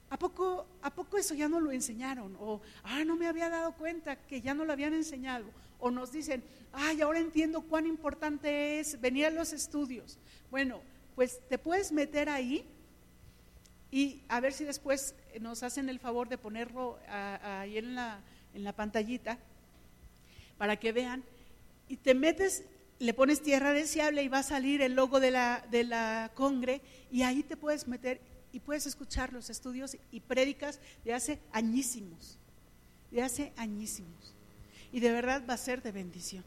¿a 0.10 0.18
poco, 0.18 0.68
¿a 0.82 0.94
poco 0.94 1.18
eso 1.18 1.36
ya 1.36 1.48
no 1.48 1.60
lo 1.60 1.72
enseñaron? 1.72 2.36
O, 2.40 2.62
ah, 2.84 3.06
no 3.06 3.16
me 3.16 3.28
había 3.28 3.50
dado 3.50 3.74
cuenta 3.74 4.16
que 4.16 4.42
ya 4.42 4.56
no 4.56 4.66
lo 4.66 4.74
habían 4.74 4.96
enseñado. 4.96 5.46
O 5.78 5.92
nos 5.92 6.12
dicen, 6.12 6.44
ay, 6.74 7.02
ahora 7.02 7.20
entiendo 7.20 7.62
cuán 7.62 7.86
importante 7.86 8.80
es 8.80 9.00
venir 9.00 9.28
a 9.28 9.30
los 9.30 9.54
estudios. 9.54 10.18
Bueno, 10.50 10.82
pues 11.16 11.40
te 11.48 11.60
puedes 11.60 11.92
meter 11.92 12.30
ahí 12.30 12.66
y 13.92 14.24
a 14.28 14.40
ver 14.40 14.54
si 14.54 14.66
después 14.66 15.16
nos 15.40 15.62
hacen 15.62 15.88
el 15.88 16.00
favor 16.00 16.30
de 16.30 16.40
ponerlo 16.40 16.98
ahí 17.08 17.78
en 17.78 17.94
la, 17.94 18.22
en 18.56 18.64
la 18.64 18.74
pantallita 18.74 19.38
para 20.58 20.78
que 20.78 20.92
vean 20.92 21.24
y 21.90 21.98
te 21.98 22.14
metes, 22.14 22.64
le 23.00 23.14
pones 23.14 23.42
tierra 23.42 23.74
deseable 23.74 24.24
y 24.24 24.30
va 24.30 24.40
a 24.40 24.44
salir 24.44 24.82
el 24.82 24.94
logo 24.94 25.20
de 25.20 25.32
la, 25.32 25.66
de 25.72 25.84
la 25.84 26.32
congre 26.36 26.82
y 27.12 27.24
ahí 27.24 27.44
te 27.44 27.58
puedes 27.58 27.88
meter 27.88 28.22
y 28.54 28.60
puedes 28.60 28.86
escuchar 28.86 29.34
los 29.34 29.50
estudios 29.50 29.98
y 30.12 30.22
prédicas 30.22 30.80
de 31.04 31.14
hace 31.14 31.40
añísimos, 31.52 32.38
de 33.12 33.24
hace 33.24 33.54
añísimos. 33.58 34.36
Y 34.92 35.00
de 35.02 35.12
verdad 35.12 35.44
va 35.48 35.56
a 35.56 35.58
ser 35.58 35.82
de 35.82 35.92
bendición, 35.92 36.44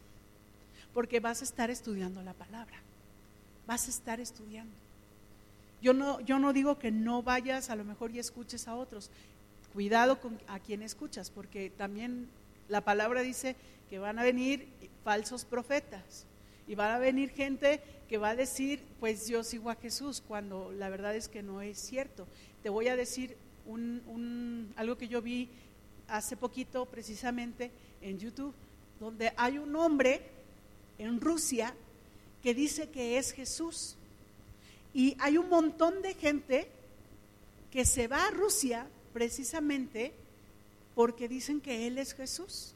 porque 0.94 1.20
vas 1.20 1.42
a 1.42 1.44
estar 1.44 1.70
estudiando 1.70 2.22
la 2.22 2.34
palabra, 2.34 2.80
vas 3.66 3.86
a 3.86 3.90
estar 3.90 4.20
estudiando. 4.20 4.74
Yo 5.80 5.92
no, 5.92 6.20
yo 6.20 6.38
no 6.38 6.52
digo 6.52 6.78
que 6.78 6.92
no 6.92 7.22
vayas 7.22 7.68
a 7.68 7.76
lo 7.76 7.84
mejor 7.84 8.12
y 8.12 8.20
escuches 8.20 8.68
a 8.68 8.76
otros. 8.76 9.10
Cuidado 9.72 10.20
con 10.20 10.38
a 10.46 10.60
quien 10.60 10.82
escuchas, 10.82 11.30
porque 11.30 11.70
también 11.70 12.28
la 12.68 12.82
palabra 12.82 13.22
dice 13.22 13.56
que 13.92 13.98
van 13.98 14.18
a 14.18 14.22
venir 14.22 14.66
falsos 15.04 15.44
profetas 15.44 16.24
y 16.66 16.74
van 16.74 16.92
a 16.92 16.98
venir 16.98 17.28
gente 17.28 17.82
que 18.08 18.16
va 18.16 18.30
a 18.30 18.34
decir, 18.34 18.82
pues 18.98 19.28
yo 19.28 19.44
sigo 19.44 19.68
a 19.68 19.74
Jesús, 19.74 20.22
cuando 20.26 20.72
la 20.72 20.88
verdad 20.88 21.14
es 21.14 21.28
que 21.28 21.42
no 21.42 21.60
es 21.60 21.76
cierto. 21.78 22.26
Te 22.62 22.70
voy 22.70 22.88
a 22.88 22.96
decir 22.96 23.36
un, 23.66 24.72
algo 24.76 24.96
que 24.96 25.08
yo 25.08 25.20
vi 25.20 25.50
hace 26.08 26.38
poquito 26.38 26.86
precisamente 26.86 27.70
en 28.00 28.18
YouTube, 28.18 28.54
donde 28.98 29.34
hay 29.36 29.58
un 29.58 29.76
hombre 29.76 30.22
en 30.96 31.20
Rusia 31.20 31.74
que 32.42 32.54
dice 32.54 32.88
que 32.88 33.18
es 33.18 33.32
Jesús. 33.32 33.96
Y 34.94 35.18
hay 35.18 35.36
un 35.36 35.50
montón 35.50 36.00
de 36.00 36.14
gente 36.14 36.66
que 37.70 37.84
se 37.84 38.08
va 38.08 38.26
a 38.26 38.30
Rusia 38.30 38.86
precisamente 39.12 40.14
porque 40.94 41.28
dicen 41.28 41.60
que 41.60 41.86
Él 41.86 41.98
es 41.98 42.14
Jesús 42.14 42.74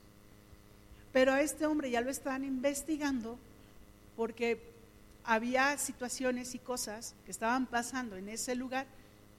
Pero 1.16 1.32
a 1.32 1.40
este 1.40 1.64
hombre 1.64 1.90
ya 1.90 2.02
lo 2.02 2.10
están 2.10 2.44
investigando 2.44 3.38
porque 4.18 4.60
había 5.24 5.78
situaciones 5.78 6.54
y 6.54 6.58
cosas 6.58 7.14
que 7.24 7.30
estaban 7.30 7.64
pasando 7.64 8.18
en 8.18 8.28
ese 8.28 8.54
lugar 8.54 8.86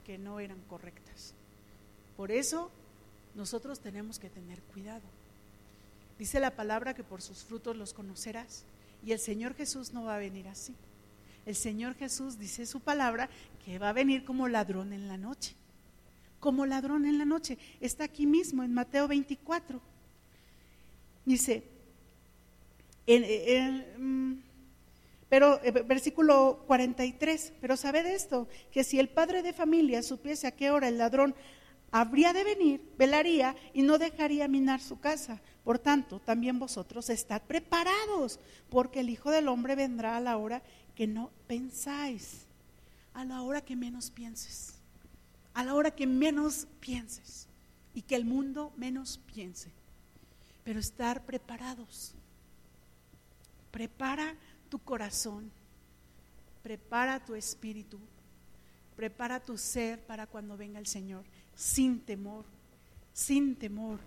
que 0.04 0.18
no 0.18 0.40
eran 0.40 0.60
correctas. 0.68 1.36
Por 2.16 2.32
eso 2.32 2.72
nosotros 3.36 3.80
tenemos 3.80 4.18
que 4.18 4.32
tener 4.32 4.60
cuidado. 4.74 5.04
Dice 6.18 6.40
la 6.40 6.56
palabra 6.56 6.96
que 6.96 7.04
por 7.04 7.22
sus 7.22 7.44
frutos 7.44 7.78
los 7.78 7.94
conocerás. 7.94 8.64
Y 9.06 9.12
el 9.12 9.20
Señor 9.20 9.54
Jesús 9.54 9.94
no 9.94 10.06
va 10.06 10.16
a 10.16 10.18
venir 10.18 10.48
así. 10.48 10.74
El 11.46 11.56
Señor 11.56 11.94
Jesús 11.94 12.40
dice 12.40 12.66
su 12.66 12.80
palabra 12.80 13.30
que 13.64 13.78
va 13.78 13.90
a 13.90 13.94
venir 13.94 14.26
como 14.26 14.48
ladrón 14.48 14.94
en 14.94 15.08
la 15.08 15.18
noche. 15.18 15.54
Como 16.40 16.66
ladrón 16.66 17.06
en 17.06 17.20
la 17.20 17.26
noche. 17.26 17.60
Está 17.80 18.06
aquí 18.06 18.26
mismo 18.26 18.64
en 18.64 18.74
Mateo 18.74 19.08
24. 19.08 19.80
Dice, 21.28 21.62
mm, 23.06 24.34
pero 25.28 25.62
eh, 25.62 25.72
versículo 25.72 26.64
43, 26.68 27.52
pero 27.60 27.76
sabed 27.76 28.06
esto, 28.06 28.48
que 28.72 28.86
si 28.86 28.98
el 28.98 29.10
padre 29.10 29.44
de 29.44 29.52
familia 29.52 30.04
supiese 30.04 30.48
a 30.48 30.56
qué 30.56 30.72
hora 30.72 30.88
el 30.88 30.98
ladrón 30.98 31.36
habría 31.92 32.32
de 32.32 32.46
venir, 32.46 32.82
velaría 32.98 33.58
y 33.74 33.82
no 33.82 33.98
dejaría 33.98 34.48
minar 34.48 34.80
su 34.80 35.02
casa. 35.02 35.42
Por 35.66 35.80
tanto, 35.80 36.22
también 36.22 36.60
vosotros 36.60 37.10
estad 37.10 37.42
preparados, 37.42 38.40
porque 38.70 39.02
el 39.02 39.10
Hijo 39.10 39.30
del 39.30 39.50
Hombre 39.50 39.76
vendrá 39.76 40.16
a 40.16 40.22
la 40.22 40.38
hora 40.38 40.64
que 40.96 41.08
no 41.08 41.32
pensáis, 41.46 42.46
a 43.14 43.26
la 43.26 43.42
hora 43.42 43.60
que 43.60 43.76
menos 43.76 44.12
pienses, 44.12 44.76
a 45.54 45.66
la 45.66 45.76
hora 45.76 45.92
que 45.92 46.08
menos 46.08 46.70
pienses 46.80 47.50
y 47.94 48.04
que 48.04 48.16
el 48.16 48.24
mundo 48.24 48.72
menos 48.78 49.20
piense. 49.34 49.74
Pero 50.68 50.82
estar 50.82 51.24
preparados. 51.24 52.12
Prepara 53.72 54.36
tu 54.68 54.80
corazón, 54.80 55.50
prepara 56.62 57.24
tu 57.24 57.36
espíritu, 57.36 57.98
prepara 58.98 59.40
tu 59.40 59.58
ser 59.58 59.98
para 60.02 60.28
cuando 60.28 60.58
venga 60.58 60.78
el 60.78 60.86
Señor 60.86 61.24
sin 61.56 62.02
temor, 62.02 62.44
sin 63.14 63.56
temor. 63.56 64.02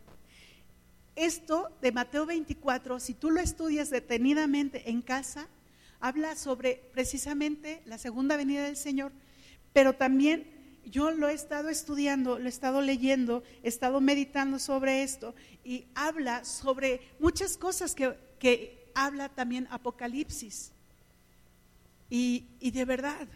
Esto 1.17 1.75
de 1.81 1.93
Mateo 1.93 2.27
24, 2.27 3.01
si 3.01 3.15
tú 3.15 3.31
lo 3.31 3.41
estudias 3.41 3.89
detenidamente 3.89 4.91
en 4.91 5.01
casa, 5.01 5.49
habla 5.99 6.37
sobre 6.37 6.83
precisamente 6.93 7.81
la 7.87 7.97
segunda 7.97 8.37
venida 8.37 8.65
del 8.65 8.77
Señor, 8.77 9.13
pero 9.73 9.95
también 9.95 10.60
yo 10.85 11.11
lo 11.11 11.29
he 11.29 11.35
estado 11.35 11.69
estudiando, 11.69 12.39
lo 12.39 12.47
he 12.47 12.49
estado 12.49 12.81
leyendo, 12.81 13.43
he 13.63 13.69
estado 13.69 14.01
meditando 14.01 14.59
sobre 14.59 15.03
esto 15.03 15.35
y 15.65 15.87
habla 15.95 16.45
sobre 16.45 17.01
muchas 17.19 17.57
cosas 17.57 17.95
que, 17.95 18.17
que 18.39 18.91
habla 18.95 19.29
también 19.29 19.69
Apocalipsis. 19.71 20.73
Y, 22.09 22.47
y 22.59 22.71
de 22.73 22.85
verdad, 22.85 23.29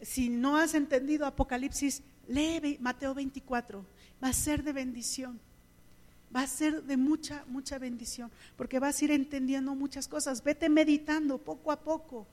si 0.00 0.28
no 0.28 0.56
has 0.56 0.74
entendido 0.74 1.26
Apocalipsis, 1.26 2.02
Lee 2.28 2.78
Mateo 2.80 3.14
24, 3.14 3.84
va 4.22 4.28
a 4.28 4.32
ser 4.32 4.62
de 4.62 4.72
bendición. 4.72 5.40
Va 6.34 6.42
a 6.42 6.46
ser 6.46 6.82
de 6.82 6.96
mucha, 6.96 7.44
mucha 7.46 7.78
bendición, 7.78 8.30
porque 8.56 8.78
vas 8.78 9.00
a 9.00 9.04
ir 9.04 9.10
entendiendo 9.10 9.74
muchas 9.74 10.08
cosas. 10.08 10.42
Vete 10.42 10.68
meditando 10.68 11.38
poco 11.38 11.72
a 11.72 11.80
poco. 11.80 12.26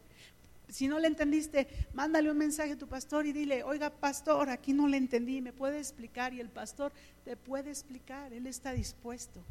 Si 0.74 0.88
no 0.88 0.98
le 0.98 1.08
entendiste, 1.08 1.68
mándale 1.94 2.32
un 2.32 2.38
mensaje 2.40 2.72
a 2.72 2.78
tu 2.78 2.88
pastor 2.88 3.28
y 3.28 3.32
dile, 3.32 3.64
oiga 3.64 3.92
pastor, 3.92 4.50
aquí 4.50 4.74
no 4.74 4.88
le 4.88 4.98
entendí, 4.98 5.40
me 5.40 5.54
puede 5.54 5.78
explicar. 5.78 6.34
Y 6.34 6.40
el 6.40 6.50
pastor 6.50 6.92
te 7.24 7.38
puede 7.38 7.70
explicar, 7.70 8.34
él 8.34 8.48
está 8.48 8.74
dispuesto. 8.74 9.44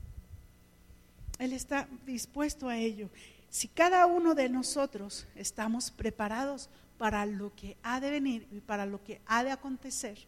Él 1.39 1.53
está 1.53 1.87
dispuesto 2.05 2.68
a 2.68 2.77
ello. 2.77 3.09
Si 3.51 3.68
cada 3.68 4.07
uno 4.07 4.35
de 4.35 4.49
nosotros 4.49 5.29
estamos 5.37 5.93
preparados 5.93 6.68
para 6.99 7.25
lo 7.25 7.55
que 7.55 7.77
ha 7.85 8.01
de 8.01 8.11
venir 8.11 8.49
y 8.51 8.61
para 8.61 8.85
lo 8.85 9.05
que 9.05 9.20
ha 9.27 9.45
de 9.45 9.53
acontecer, 9.53 10.18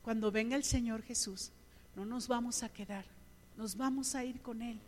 cuando 0.00 0.32
venga 0.32 0.56
el 0.56 0.64
Señor 0.64 1.02
Jesús, 1.02 1.52
no 1.94 2.06
nos 2.06 2.26
vamos 2.26 2.62
a 2.62 2.70
quedar, 2.70 3.04
nos 3.58 3.76
vamos 3.76 4.14
a 4.14 4.24
ir 4.24 4.40
con 4.40 4.62
Él. 4.62 4.80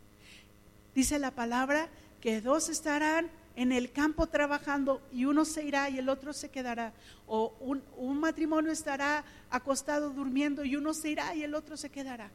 Dice 0.95 1.19
la 1.19 1.29
palabra 1.29 1.87
que 2.19 2.41
dos 2.41 2.67
estarán 2.67 3.29
en 3.59 3.73
el 3.73 3.91
campo 3.91 4.27
trabajando 4.27 5.01
y 5.11 5.25
uno 5.25 5.43
se 5.43 5.65
irá 5.65 5.89
y 5.89 5.97
el 5.97 6.07
otro 6.07 6.31
se 6.31 6.47
quedará. 6.47 6.93
O 7.27 7.53
un, 7.59 8.17
matrimonio 8.17 8.71
estará 8.71 9.25
acostado 9.49 10.11
durmiendo 10.11 10.63
y 10.63 10.77
uno 10.77 10.93
se 10.93 11.09
irá 11.09 11.35
y 11.35 11.43
el 11.43 11.53
otro 11.53 11.75
se 11.75 11.89
quedará. 11.89 12.31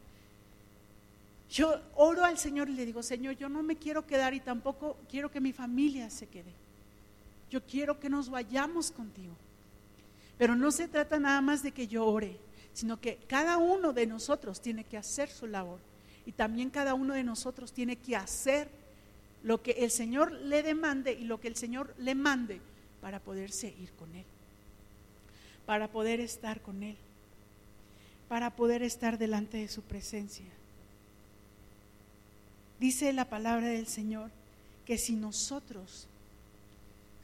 Yo 1.49 1.81
oro 1.95 2.27
al 2.27 2.37
Señor 2.37 2.69
y 2.69 2.75
le 2.75 2.85
digo, 2.85 3.03
Señor, 3.03 3.39
yo 3.39 3.49
no 3.49 3.63
me 3.63 3.77
quiero 3.77 4.07
quedar 4.07 4.35
y 4.35 4.41
tampoco 4.41 4.99
quiero 5.09 5.31
que 5.31 5.41
mi 5.41 5.55
familia 5.55 6.11
se 6.11 6.27
quede. 6.27 6.53
Yo 7.49 7.63
quiero 7.65 7.99
que 7.99 8.11
nos 8.11 8.29
vayamos 8.29 8.91
contigo. 8.91 9.35
Pero 10.37 10.55
no 10.55 10.71
se 10.71 10.89
trata 10.89 11.19
nada 11.19 11.41
más 11.41 11.63
de 11.63 11.73
que 11.73 11.87
yo 11.87 12.05
ore, 12.05 12.37
sino 12.75 13.01
que 13.01 13.17
cada 13.27 13.57
uno 13.57 13.95
de 13.95 14.07
nosotros 14.07 14.61
tiene 14.61 14.85
que 14.85 14.99
hacer 14.99 15.31
su 15.31 15.47
labor 15.47 15.79
y 16.27 16.33
también 16.33 16.69
cada 16.69 16.93
uno 16.93 17.15
de 17.15 17.25
nosotros 17.25 17.73
tiene 17.73 17.97
que 17.97 18.15
hacer 18.15 18.69
lo 19.45 19.63
que 19.63 19.73
el 19.73 19.91
Señor 19.91 20.33
le 20.33 20.63
demande 20.63 21.13
y 21.13 21.25
lo 21.25 21.39
que 21.39 21.49
el 21.49 21.57
Señor 21.57 21.95
le 21.99 22.15
mande 22.15 22.61
para 23.01 23.21
poderse 23.21 23.69
ir 23.79 23.93
con 23.93 24.13
Él, 24.15 24.25
para 25.67 25.89
poder 25.89 26.19
estar 26.19 26.63
con 26.63 26.83
Él, 26.83 26.97
para 28.27 28.57
poder 28.57 28.83
estar 28.83 29.19
delante 29.19 29.59
de 29.59 29.69
su 29.69 29.83
presencia. 29.83 30.47
Dice 32.81 33.13
la 33.13 33.27
palabra 33.27 33.69
del 33.69 33.87
Señor 33.87 34.31
que 34.87 34.97
si 34.97 35.15
nosotros, 35.15 36.07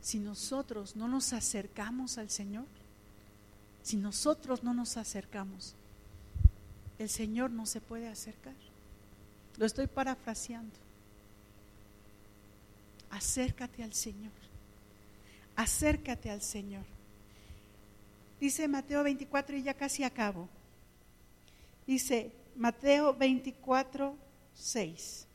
si 0.03 0.19
nosotros 0.19 0.97
no 0.97 1.09
nos 1.09 1.33
acercamos 1.33 2.19
al 2.19 2.29
Señor, 2.29 2.67
si 3.83 3.97
nosotros 3.97 4.63
no 4.63 4.75
nos 4.75 4.99
acercamos, 4.99 5.75
el 6.99 7.09
Señor 7.09 7.51
no 7.51 7.65
se 7.65 7.81
puede 7.81 8.09
acercar. 8.09 8.55
Lo 9.57 9.65
estoy 9.65 9.87
parafraseando. 9.87 10.90
Acércate 13.11 13.83
al 13.83 13.93
Señor. 13.93 14.33
Acércate 15.57 16.31
al 16.31 16.43
Señor. 16.43 16.85
Dice 18.41 18.67
Mateo 18.69 19.03
24 19.03 19.57
y 19.57 19.63
ya 19.63 19.75
casi 19.75 20.05
acabo. 20.05 20.49
Dice 21.87 22.33
Mateo 22.57 23.15
24, 23.15 24.17
6. 24.55 25.27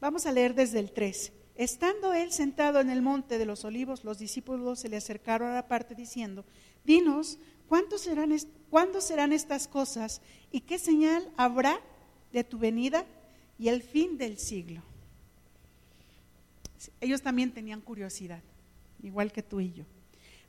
Vamos 0.00 0.26
a 0.26 0.32
leer 0.32 0.54
desde 0.54 0.78
el 0.78 0.92
3. 0.92 1.32
Estando 1.56 2.14
él 2.14 2.32
sentado 2.32 2.80
en 2.80 2.90
el 2.90 3.02
monte 3.02 3.38
de 3.38 3.44
los 3.44 3.64
olivos, 3.64 4.04
los 4.04 4.18
discípulos 4.18 4.80
se 4.80 4.88
le 4.88 4.96
acercaron 4.96 5.50
a 5.50 5.54
la 5.54 5.68
parte 5.68 5.94
diciendo, 5.94 6.44
dinos, 6.84 7.38
serán 7.98 8.34
¿cuándo 8.70 9.00
serán 9.00 9.32
estas 9.32 9.68
cosas 9.68 10.22
y 10.50 10.62
qué 10.62 10.78
señal 10.78 11.30
habrá 11.36 11.80
de 12.32 12.44
tu 12.44 12.58
venida 12.58 13.04
y 13.60 13.68
el 13.68 13.82
fin 13.82 14.18
del 14.18 14.38
siglo? 14.38 14.82
Ellos 17.00 17.22
también 17.22 17.52
tenían 17.52 17.80
curiosidad, 17.80 18.42
igual 19.02 19.30
que 19.30 19.42
tú 19.42 19.60
y 19.60 19.72
yo. 19.72 19.84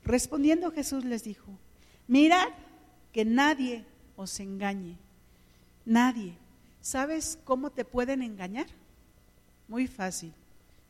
Respondiendo 0.02 0.72
Jesús 0.72 1.04
les 1.04 1.22
dijo, 1.22 1.58
mirad 2.08 2.48
que 3.12 3.24
nadie 3.24 3.84
os 4.16 4.40
engañe, 4.40 4.96
nadie. 5.84 6.34
¿Sabes 6.80 7.38
cómo 7.44 7.70
te 7.70 7.84
pueden 7.84 8.22
engañar? 8.22 8.66
Muy 9.68 9.86
fácil 9.86 10.32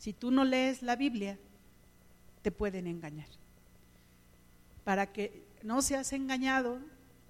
si 0.02 0.12
tú 0.12 0.32
no 0.32 0.44
lees 0.44 0.82
la 0.82 0.96
Biblia, 0.96 1.38
te 2.42 2.50
pueden 2.50 2.88
engañar. 2.88 3.28
Para 4.82 5.12
que 5.12 5.44
no 5.62 5.80
seas 5.80 6.12
engañado, 6.12 6.80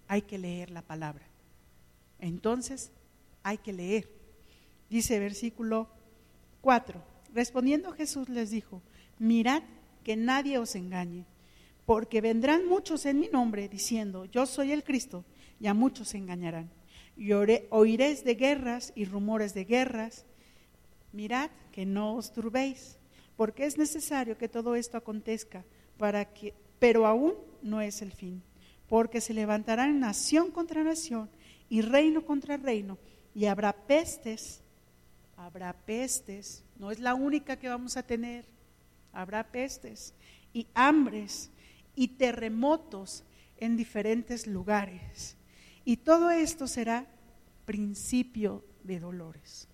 hay 0.08 0.22
que 0.22 0.38
leer 0.38 0.70
la 0.70 0.80
palabra. 0.80 1.26
Entonces, 2.18 2.90
hay 3.42 3.58
que 3.58 3.74
leer. 3.74 4.08
Dice 4.92 5.18
versículo 5.18 5.88
4. 6.60 7.02
Respondiendo 7.32 7.92
Jesús 7.92 8.28
les 8.28 8.50
dijo, 8.50 8.82
mirad 9.18 9.62
que 10.04 10.16
nadie 10.16 10.58
os 10.58 10.74
engañe, 10.74 11.24
porque 11.86 12.20
vendrán 12.20 12.68
muchos 12.68 13.06
en 13.06 13.18
mi 13.18 13.28
nombre 13.28 13.70
diciendo, 13.70 14.26
yo 14.26 14.44
soy 14.44 14.70
el 14.70 14.84
Cristo, 14.84 15.24
y 15.58 15.66
a 15.66 15.72
muchos 15.72 16.08
se 16.08 16.18
engañarán. 16.18 16.70
Y 17.16 17.32
oiréis 17.32 18.22
de 18.22 18.34
guerras 18.34 18.92
y 18.94 19.06
rumores 19.06 19.54
de 19.54 19.64
guerras 19.64 20.26
mirad 21.14 21.48
que 21.72 21.86
no 21.86 22.14
os 22.14 22.34
turbéis, 22.34 22.98
porque 23.34 23.64
es 23.64 23.78
necesario 23.78 24.36
que 24.36 24.50
todo 24.50 24.74
esto 24.74 24.98
acontezca, 24.98 25.64
para 25.96 26.34
que, 26.34 26.52
pero 26.78 27.06
aún 27.06 27.32
no 27.62 27.80
es 27.80 28.02
el 28.02 28.12
fin, 28.12 28.42
porque 28.90 29.22
se 29.22 29.32
levantarán 29.32 30.00
nación 30.00 30.50
contra 30.50 30.84
nación 30.84 31.30
y 31.70 31.80
reino 31.80 32.26
contra 32.26 32.58
reino, 32.58 32.98
y 33.34 33.46
habrá 33.46 33.72
pestes, 33.72 34.62
habrá 35.42 35.72
pestes, 35.72 36.62
no 36.78 36.92
es 36.92 37.00
la 37.00 37.14
única 37.14 37.58
que 37.58 37.68
vamos 37.68 37.96
a 37.96 38.04
tener, 38.04 38.44
habrá 39.12 39.50
pestes 39.50 40.14
y 40.52 40.68
hambres 40.72 41.50
y 41.96 42.08
terremotos 42.08 43.24
en 43.58 43.76
diferentes 43.76 44.46
lugares. 44.46 45.36
Y 45.84 45.96
todo 45.96 46.30
esto 46.30 46.68
será 46.68 47.06
principio 47.64 48.64
de 48.84 49.00
dolores. 49.00 49.68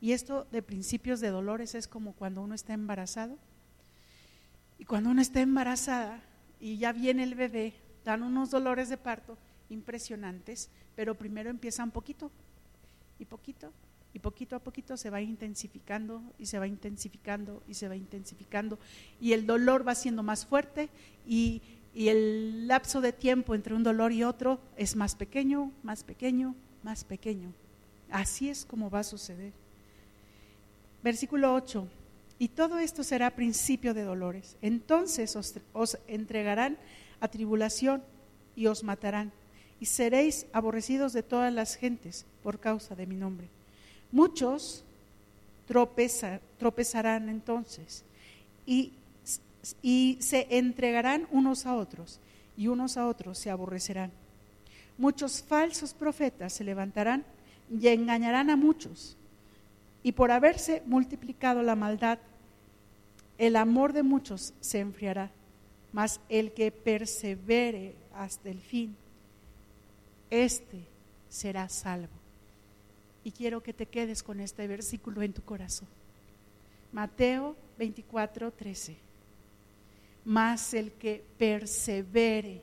Y 0.00 0.12
esto 0.12 0.46
de 0.52 0.62
principios 0.62 1.18
de 1.18 1.30
dolores 1.30 1.74
es 1.74 1.88
como 1.88 2.12
cuando 2.12 2.40
uno 2.40 2.54
está 2.54 2.74
embarazado. 2.74 3.36
Y 4.78 4.84
cuando 4.84 5.10
uno 5.10 5.20
está 5.20 5.40
embarazada 5.40 6.22
y 6.60 6.78
ya 6.78 6.92
viene 6.92 7.24
el 7.24 7.34
bebé, 7.34 7.74
dan 8.04 8.22
unos 8.22 8.50
dolores 8.50 8.88
de 8.88 8.96
parto 8.96 9.36
impresionantes, 9.68 10.70
pero 10.94 11.16
primero 11.16 11.50
empieza 11.50 11.82
un 11.82 11.90
poquito 11.90 12.30
y 13.18 13.24
poquito 13.24 13.72
y 14.18 14.20
poquito 14.20 14.56
a 14.56 14.58
poquito 14.58 14.96
se 14.96 15.10
va 15.10 15.20
intensificando 15.20 16.20
y 16.40 16.46
se 16.46 16.58
va 16.58 16.66
intensificando 16.66 17.62
y 17.68 17.74
se 17.74 17.86
va 17.86 17.94
intensificando 17.94 18.76
y 19.20 19.32
el 19.32 19.46
dolor 19.46 19.86
va 19.86 19.94
siendo 19.94 20.24
más 20.24 20.44
fuerte 20.44 20.88
y, 21.24 21.62
y 21.94 22.08
el 22.08 22.66
lapso 22.66 23.00
de 23.00 23.12
tiempo 23.12 23.54
entre 23.54 23.74
un 23.74 23.84
dolor 23.84 24.10
y 24.10 24.24
otro 24.24 24.58
es 24.76 24.96
más 24.96 25.14
pequeño, 25.14 25.70
más 25.84 26.02
pequeño, 26.02 26.56
más 26.82 27.04
pequeño. 27.04 27.52
Así 28.10 28.48
es 28.48 28.64
como 28.64 28.90
va 28.90 29.00
a 29.00 29.04
suceder. 29.04 29.52
Versículo 31.04 31.54
8. 31.54 31.86
Y 32.40 32.48
todo 32.48 32.80
esto 32.80 33.04
será 33.04 33.36
principio 33.36 33.94
de 33.94 34.02
dolores. 34.02 34.56
Entonces 34.62 35.36
os, 35.36 35.54
os 35.72 35.96
entregarán 36.08 36.76
a 37.20 37.28
tribulación 37.28 38.02
y 38.56 38.66
os 38.66 38.82
matarán. 38.82 39.30
Y 39.78 39.86
seréis 39.86 40.46
aborrecidos 40.52 41.12
de 41.12 41.22
todas 41.22 41.52
las 41.52 41.76
gentes 41.76 42.26
por 42.42 42.58
causa 42.58 42.96
de 42.96 43.06
mi 43.06 43.14
nombre. 43.14 43.48
Muchos 44.10 44.84
tropezarán 45.66 47.28
entonces 47.28 48.04
y, 48.64 48.92
y 49.82 50.16
se 50.20 50.46
entregarán 50.50 51.26
unos 51.30 51.66
a 51.66 51.74
otros 51.74 52.20
y 52.56 52.68
unos 52.68 52.96
a 52.96 53.06
otros 53.06 53.38
se 53.38 53.50
aborrecerán. 53.50 54.10
Muchos 54.96 55.42
falsos 55.42 55.94
profetas 55.94 56.52
se 56.52 56.64
levantarán 56.64 57.24
y 57.70 57.86
engañarán 57.88 58.50
a 58.50 58.56
muchos. 58.56 59.16
Y 60.02 60.12
por 60.12 60.30
haberse 60.32 60.82
multiplicado 60.86 61.62
la 61.62 61.76
maldad, 61.76 62.18
el 63.38 63.56
amor 63.56 63.92
de 63.92 64.02
muchos 64.02 64.54
se 64.60 64.80
enfriará. 64.80 65.30
Mas 65.92 66.20
el 66.28 66.52
que 66.52 66.70
persevere 66.72 67.94
hasta 68.14 68.50
el 68.50 68.60
fin, 68.60 68.96
éste 70.30 70.80
será 71.28 71.68
salvo. 71.68 72.17
Y 73.28 73.30
quiero 73.30 73.62
que 73.62 73.74
te 73.74 73.84
quedes 73.84 74.22
con 74.22 74.40
este 74.40 74.66
versículo 74.66 75.20
en 75.20 75.34
tu 75.34 75.42
corazón. 75.42 75.86
Mateo 76.92 77.56
24, 77.76 78.50
13. 78.50 78.96
Mas 80.24 80.72
el 80.72 80.92
que 80.92 81.22
persevere 81.36 82.62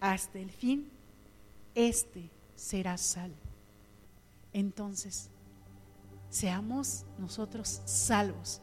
hasta 0.00 0.38
el 0.38 0.50
fin, 0.50 0.88
éste 1.74 2.30
será 2.56 2.96
salvo. 2.96 3.36
Entonces, 4.54 5.28
seamos 6.30 7.04
nosotros 7.18 7.82
salvos, 7.84 8.62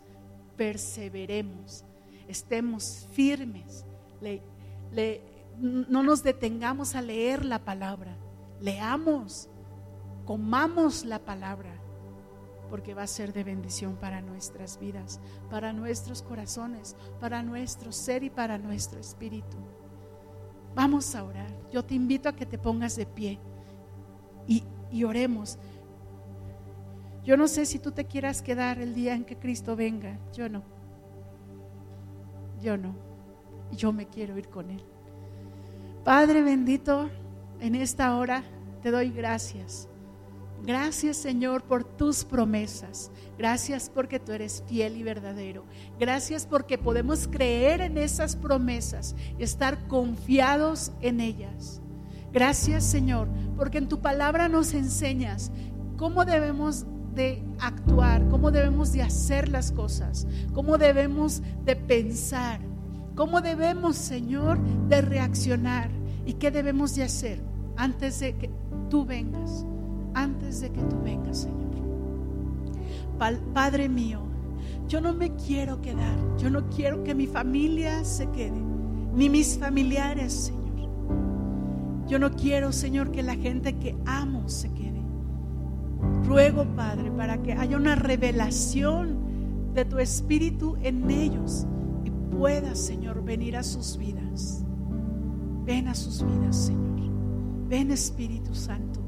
perseveremos, 0.58 1.84
estemos 2.28 3.08
firmes, 3.12 3.86
no 5.60 6.02
nos 6.02 6.24
detengamos 6.24 6.96
a 6.96 7.04
leer 7.04 7.46
la 7.46 7.64
palabra, 7.64 8.18
leamos, 8.60 9.48
comamos 10.30 11.06
la 11.06 11.18
palabra, 11.18 11.72
porque 12.70 12.94
va 12.94 13.02
a 13.02 13.08
ser 13.08 13.34
de 13.34 13.44
bendición 13.44 13.96
para 13.96 14.22
nuestras 14.22 14.80
vidas, 14.80 15.20
para 15.50 15.74
nuestros 15.74 16.22
corazones, 16.22 16.96
para 17.20 17.42
nuestro 17.42 17.92
ser 17.92 18.24
y 18.24 18.30
para 18.30 18.60
nuestro 18.60 19.00
espíritu. 19.00 19.58
Vamos 20.76 21.16
a 21.16 21.24
orar. 21.24 21.52
Yo 21.72 21.84
te 21.84 21.96
invito 21.96 22.30
a 22.30 22.36
que 22.36 22.46
te 22.46 22.60
pongas 22.60 22.96
de 22.96 23.08
pie 23.08 23.40
y, 24.46 24.64
y 24.92 25.04
oremos. 25.04 25.58
Yo 27.24 27.36
no 27.36 27.48
sé 27.48 27.66
si 27.66 27.80
tú 27.80 27.92
te 27.92 28.06
quieras 28.06 28.44
quedar 28.44 28.78
el 28.78 28.94
día 28.94 29.16
en 29.16 29.26
que 29.26 29.36
Cristo 29.36 29.76
venga. 29.76 30.20
Yo 30.32 30.48
no. 30.48 30.62
Yo 32.62 32.78
no. 32.78 32.94
Yo 33.72 33.92
me 33.92 34.06
quiero 34.06 34.38
ir 34.38 34.48
con 34.48 34.70
Él. 34.70 34.84
Padre 36.04 36.44
bendito, 36.44 37.10
en 37.60 37.74
esta 37.74 38.16
hora 38.16 38.44
te 38.84 38.92
doy 38.92 39.10
gracias. 39.10 39.89
Gracias 40.66 41.18
Señor 41.18 41.64
por 41.64 41.84
tus 41.84 42.24
promesas. 42.24 43.12
Gracias 43.38 43.90
porque 43.94 44.20
tú 44.20 44.34
eres 44.34 44.64
fiel 44.68 44.98
y 44.98 45.04
verdadero. 45.04 45.64
Gracias 46.00 46.46
porque 46.46 46.78
podemos 46.78 47.28
creer 47.28 47.82
en 47.82 47.98
esas 47.98 48.36
promesas 48.36 49.16
y 49.38 49.44
estar 49.44 49.88
confiados 49.88 50.92
en 51.02 51.22
ellas. 51.22 51.82
Gracias 52.32 52.84
Señor 52.84 53.28
porque 53.56 53.78
en 53.78 53.88
tu 53.88 54.02
palabra 54.02 54.50
nos 54.50 54.74
enseñas 54.74 55.52
cómo 55.98 56.26
debemos 56.26 56.86
de 57.14 57.44
actuar, 57.60 58.28
cómo 58.30 58.52
debemos 58.52 58.94
de 58.94 59.02
hacer 59.02 59.50
las 59.50 59.72
cosas, 59.72 60.28
cómo 60.54 60.78
debemos 60.78 61.42
de 61.66 61.76
pensar, 61.76 62.62
cómo 63.16 63.42
debemos, 63.42 63.98
Señor, 63.98 64.60
de 64.88 65.02
reaccionar 65.02 65.90
y 66.26 66.34
qué 66.34 66.52
debemos 66.52 66.96
de 66.96 67.04
hacer 67.04 67.42
antes 67.76 68.20
de 68.20 68.38
que 68.38 68.50
tú 68.90 69.06
vengas, 69.06 69.66
antes 70.24 70.62
de 70.62 70.72
que 70.72 70.82
tú 70.82 70.98
vengas, 71.04 71.40
Señor. 71.40 71.60
Padre 73.54 73.90
mío, 73.90 74.22
yo 74.88 75.02
no 75.02 75.14
me 75.14 75.36
quiero 75.36 75.82
quedar, 75.82 76.18
yo 76.38 76.50
no 76.50 76.70
quiero 76.70 77.04
que 77.04 77.14
mi 77.14 77.28
familia 77.28 78.04
se 78.06 78.30
quede, 78.30 78.60
ni 79.14 79.30
mis 79.30 79.58
familiares, 79.58 80.34
Señor. 80.34 80.60
Yo 82.08 82.18
no 82.18 82.32
quiero, 82.32 82.72
Señor, 82.72 83.12
que 83.12 83.22
la 83.22 83.36
gente 83.36 83.78
que 83.78 83.96
amo 84.06 84.50
se 84.50 84.72
quede. 84.72 85.00
Ruego, 86.26 86.66
Padre, 86.76 87.12
para 87.12 87.42
que 87.44 87.54
haya 87.54 87.78
una 87.78 87.96
revelación 87.96 89.74
de 89.74 89.86
tu 89.86 90.00
Espíritu 90.00 90.76
en 90.82 91.10
ellos 91.12 91.68
y 92.04 92.10
pueda, 92.10 92.74
Señor, 92.74 93.24
venir 93.24 93.58
a 93.58 93.64
sus 93.64 93.98
vidas. 93.98 94.64
Ven 95.66 95.88
a 95.88 95.94
sus 95.94 96.24
vidas, 96.26 96.56
Señor. 96.56 96.80
Ven, 97.68 97.92
Espíritu 97.92 98.56
Santo. 98.56 98.99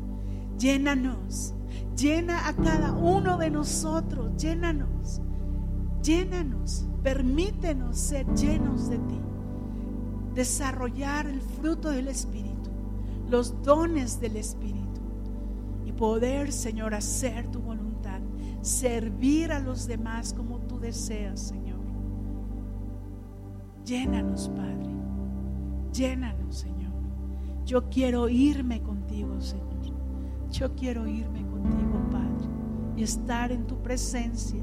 Llénanos. 0.62 1.54
Llena 1.98 2.48
a 2.48 2.56
cada 2.56 2.94
uno 2.94 3.38
de 3.38 3.50
nosotros. 3.50 4.36
Llénanos. 4.38 5.22
Llénanos. 6.04 6.88
Permítenos 7.04 7.98
ser 7.98 8.26
llenos 8.36 8.90
de 8.90 8.98
ti. 9.00 9.20
Desarrollar 10.36 11.26
el 11.26 11.42
fruto 11.42 11.90
del 11.90 12.08
Espíritu. 12.08 12.70
Los 13.28 13.62
dones 13.64 14.20
del 14.20 14.38
Espíritu 14.38 14.92
poder, 16.02 16.52
Señor, 16.52 16.96
hacer 16.96 17.46
tu 17.52 17.60
voluntad, 17.60 18.22
servir 18.62 19.52
a 19.52 19.60
los 19.60 19.86
demás 19.86 20.34
como 20.34 20.58
tú 20.62 20.80
deseas, 20.80 21.40
Señor. 21.40 21.78
Llénanos, 23.86 24.50
Padre. 24.50 24.90
Llénanos, 25.94 26.56
Señor. 26.56 26.92
Yo 27.68 27.88
quiero 27.92 28.30
irme 28.30 28.82
contigo, 28.82 29.40
Señor. 29.40 29.71
Yo 30.52 30.76
quiero 30.76 31.08
irme 31.08 31.46
contigo, 31.48 32.00
Padre, 32.12 32.48
y 32.96 33.04
estar 33.04 33.52
en 33.52 33.66
tu 33.66 33.82
presencia, 33.82 34.62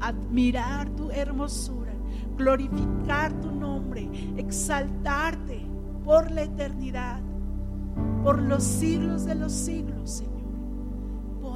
admirar 0.00 0.88
tu 0.90 1.10
hermosura, 1.10 1.92
glorificar 2.36 3.32
tu 3.40 3.52
nombre, 3.52 4.08
exaltarte 4.36 5.60
por 6.04 6.30
la 6.30 6.42
eternidad, 6.42 7.20
por 8.22 8.40
los 8.40 8.64
siglos 8.64 9.24
de 9.24 9.34
los 9.34 9.52
siglos, 9.52 10.10
Señor 10.10 10.36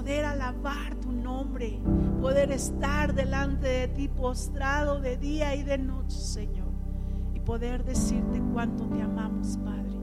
poder 0.01 0.25
alabar 0.25 0.95
tu 0.95 1.13
nombre, 1.13 1.79
poder 2.23 2.53
estar 2.53 3.13
delante 3.13 3.67
de 3.67 3.89
ti 3.89 4.09
postrado 4.09 4.99
de 4.99 5.19
día 5.19 5.55
y 5.57 5.63
de 5.63 5.77
noche, 5.77 6.17
Señor, 6.17 6.69
y 7.35 7.41
poder 7.41 7.85
decirte 7.85 8.41
cuánto 8.55 8.87
te 8.87 9.03
amamos, 9.03 9.59
Padre, 9.59 9.99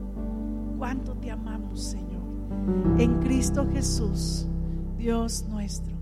cuánto 0.78 1.14
te 1.14 1.32
amamos, 1.32 1.82
Señor. 1.82 2.17
En 2.98 3.20
Cristo 3.20 3.66
Jesús, 3.72 4.46
Dios 4.96 5.44
nuestro, 5.48 5.96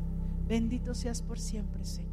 bendito 0.46 0.94
seas 0.94 1.22
por 1.22 1.38
siempre, 1.38 1.84
Señor. 1.84 2.05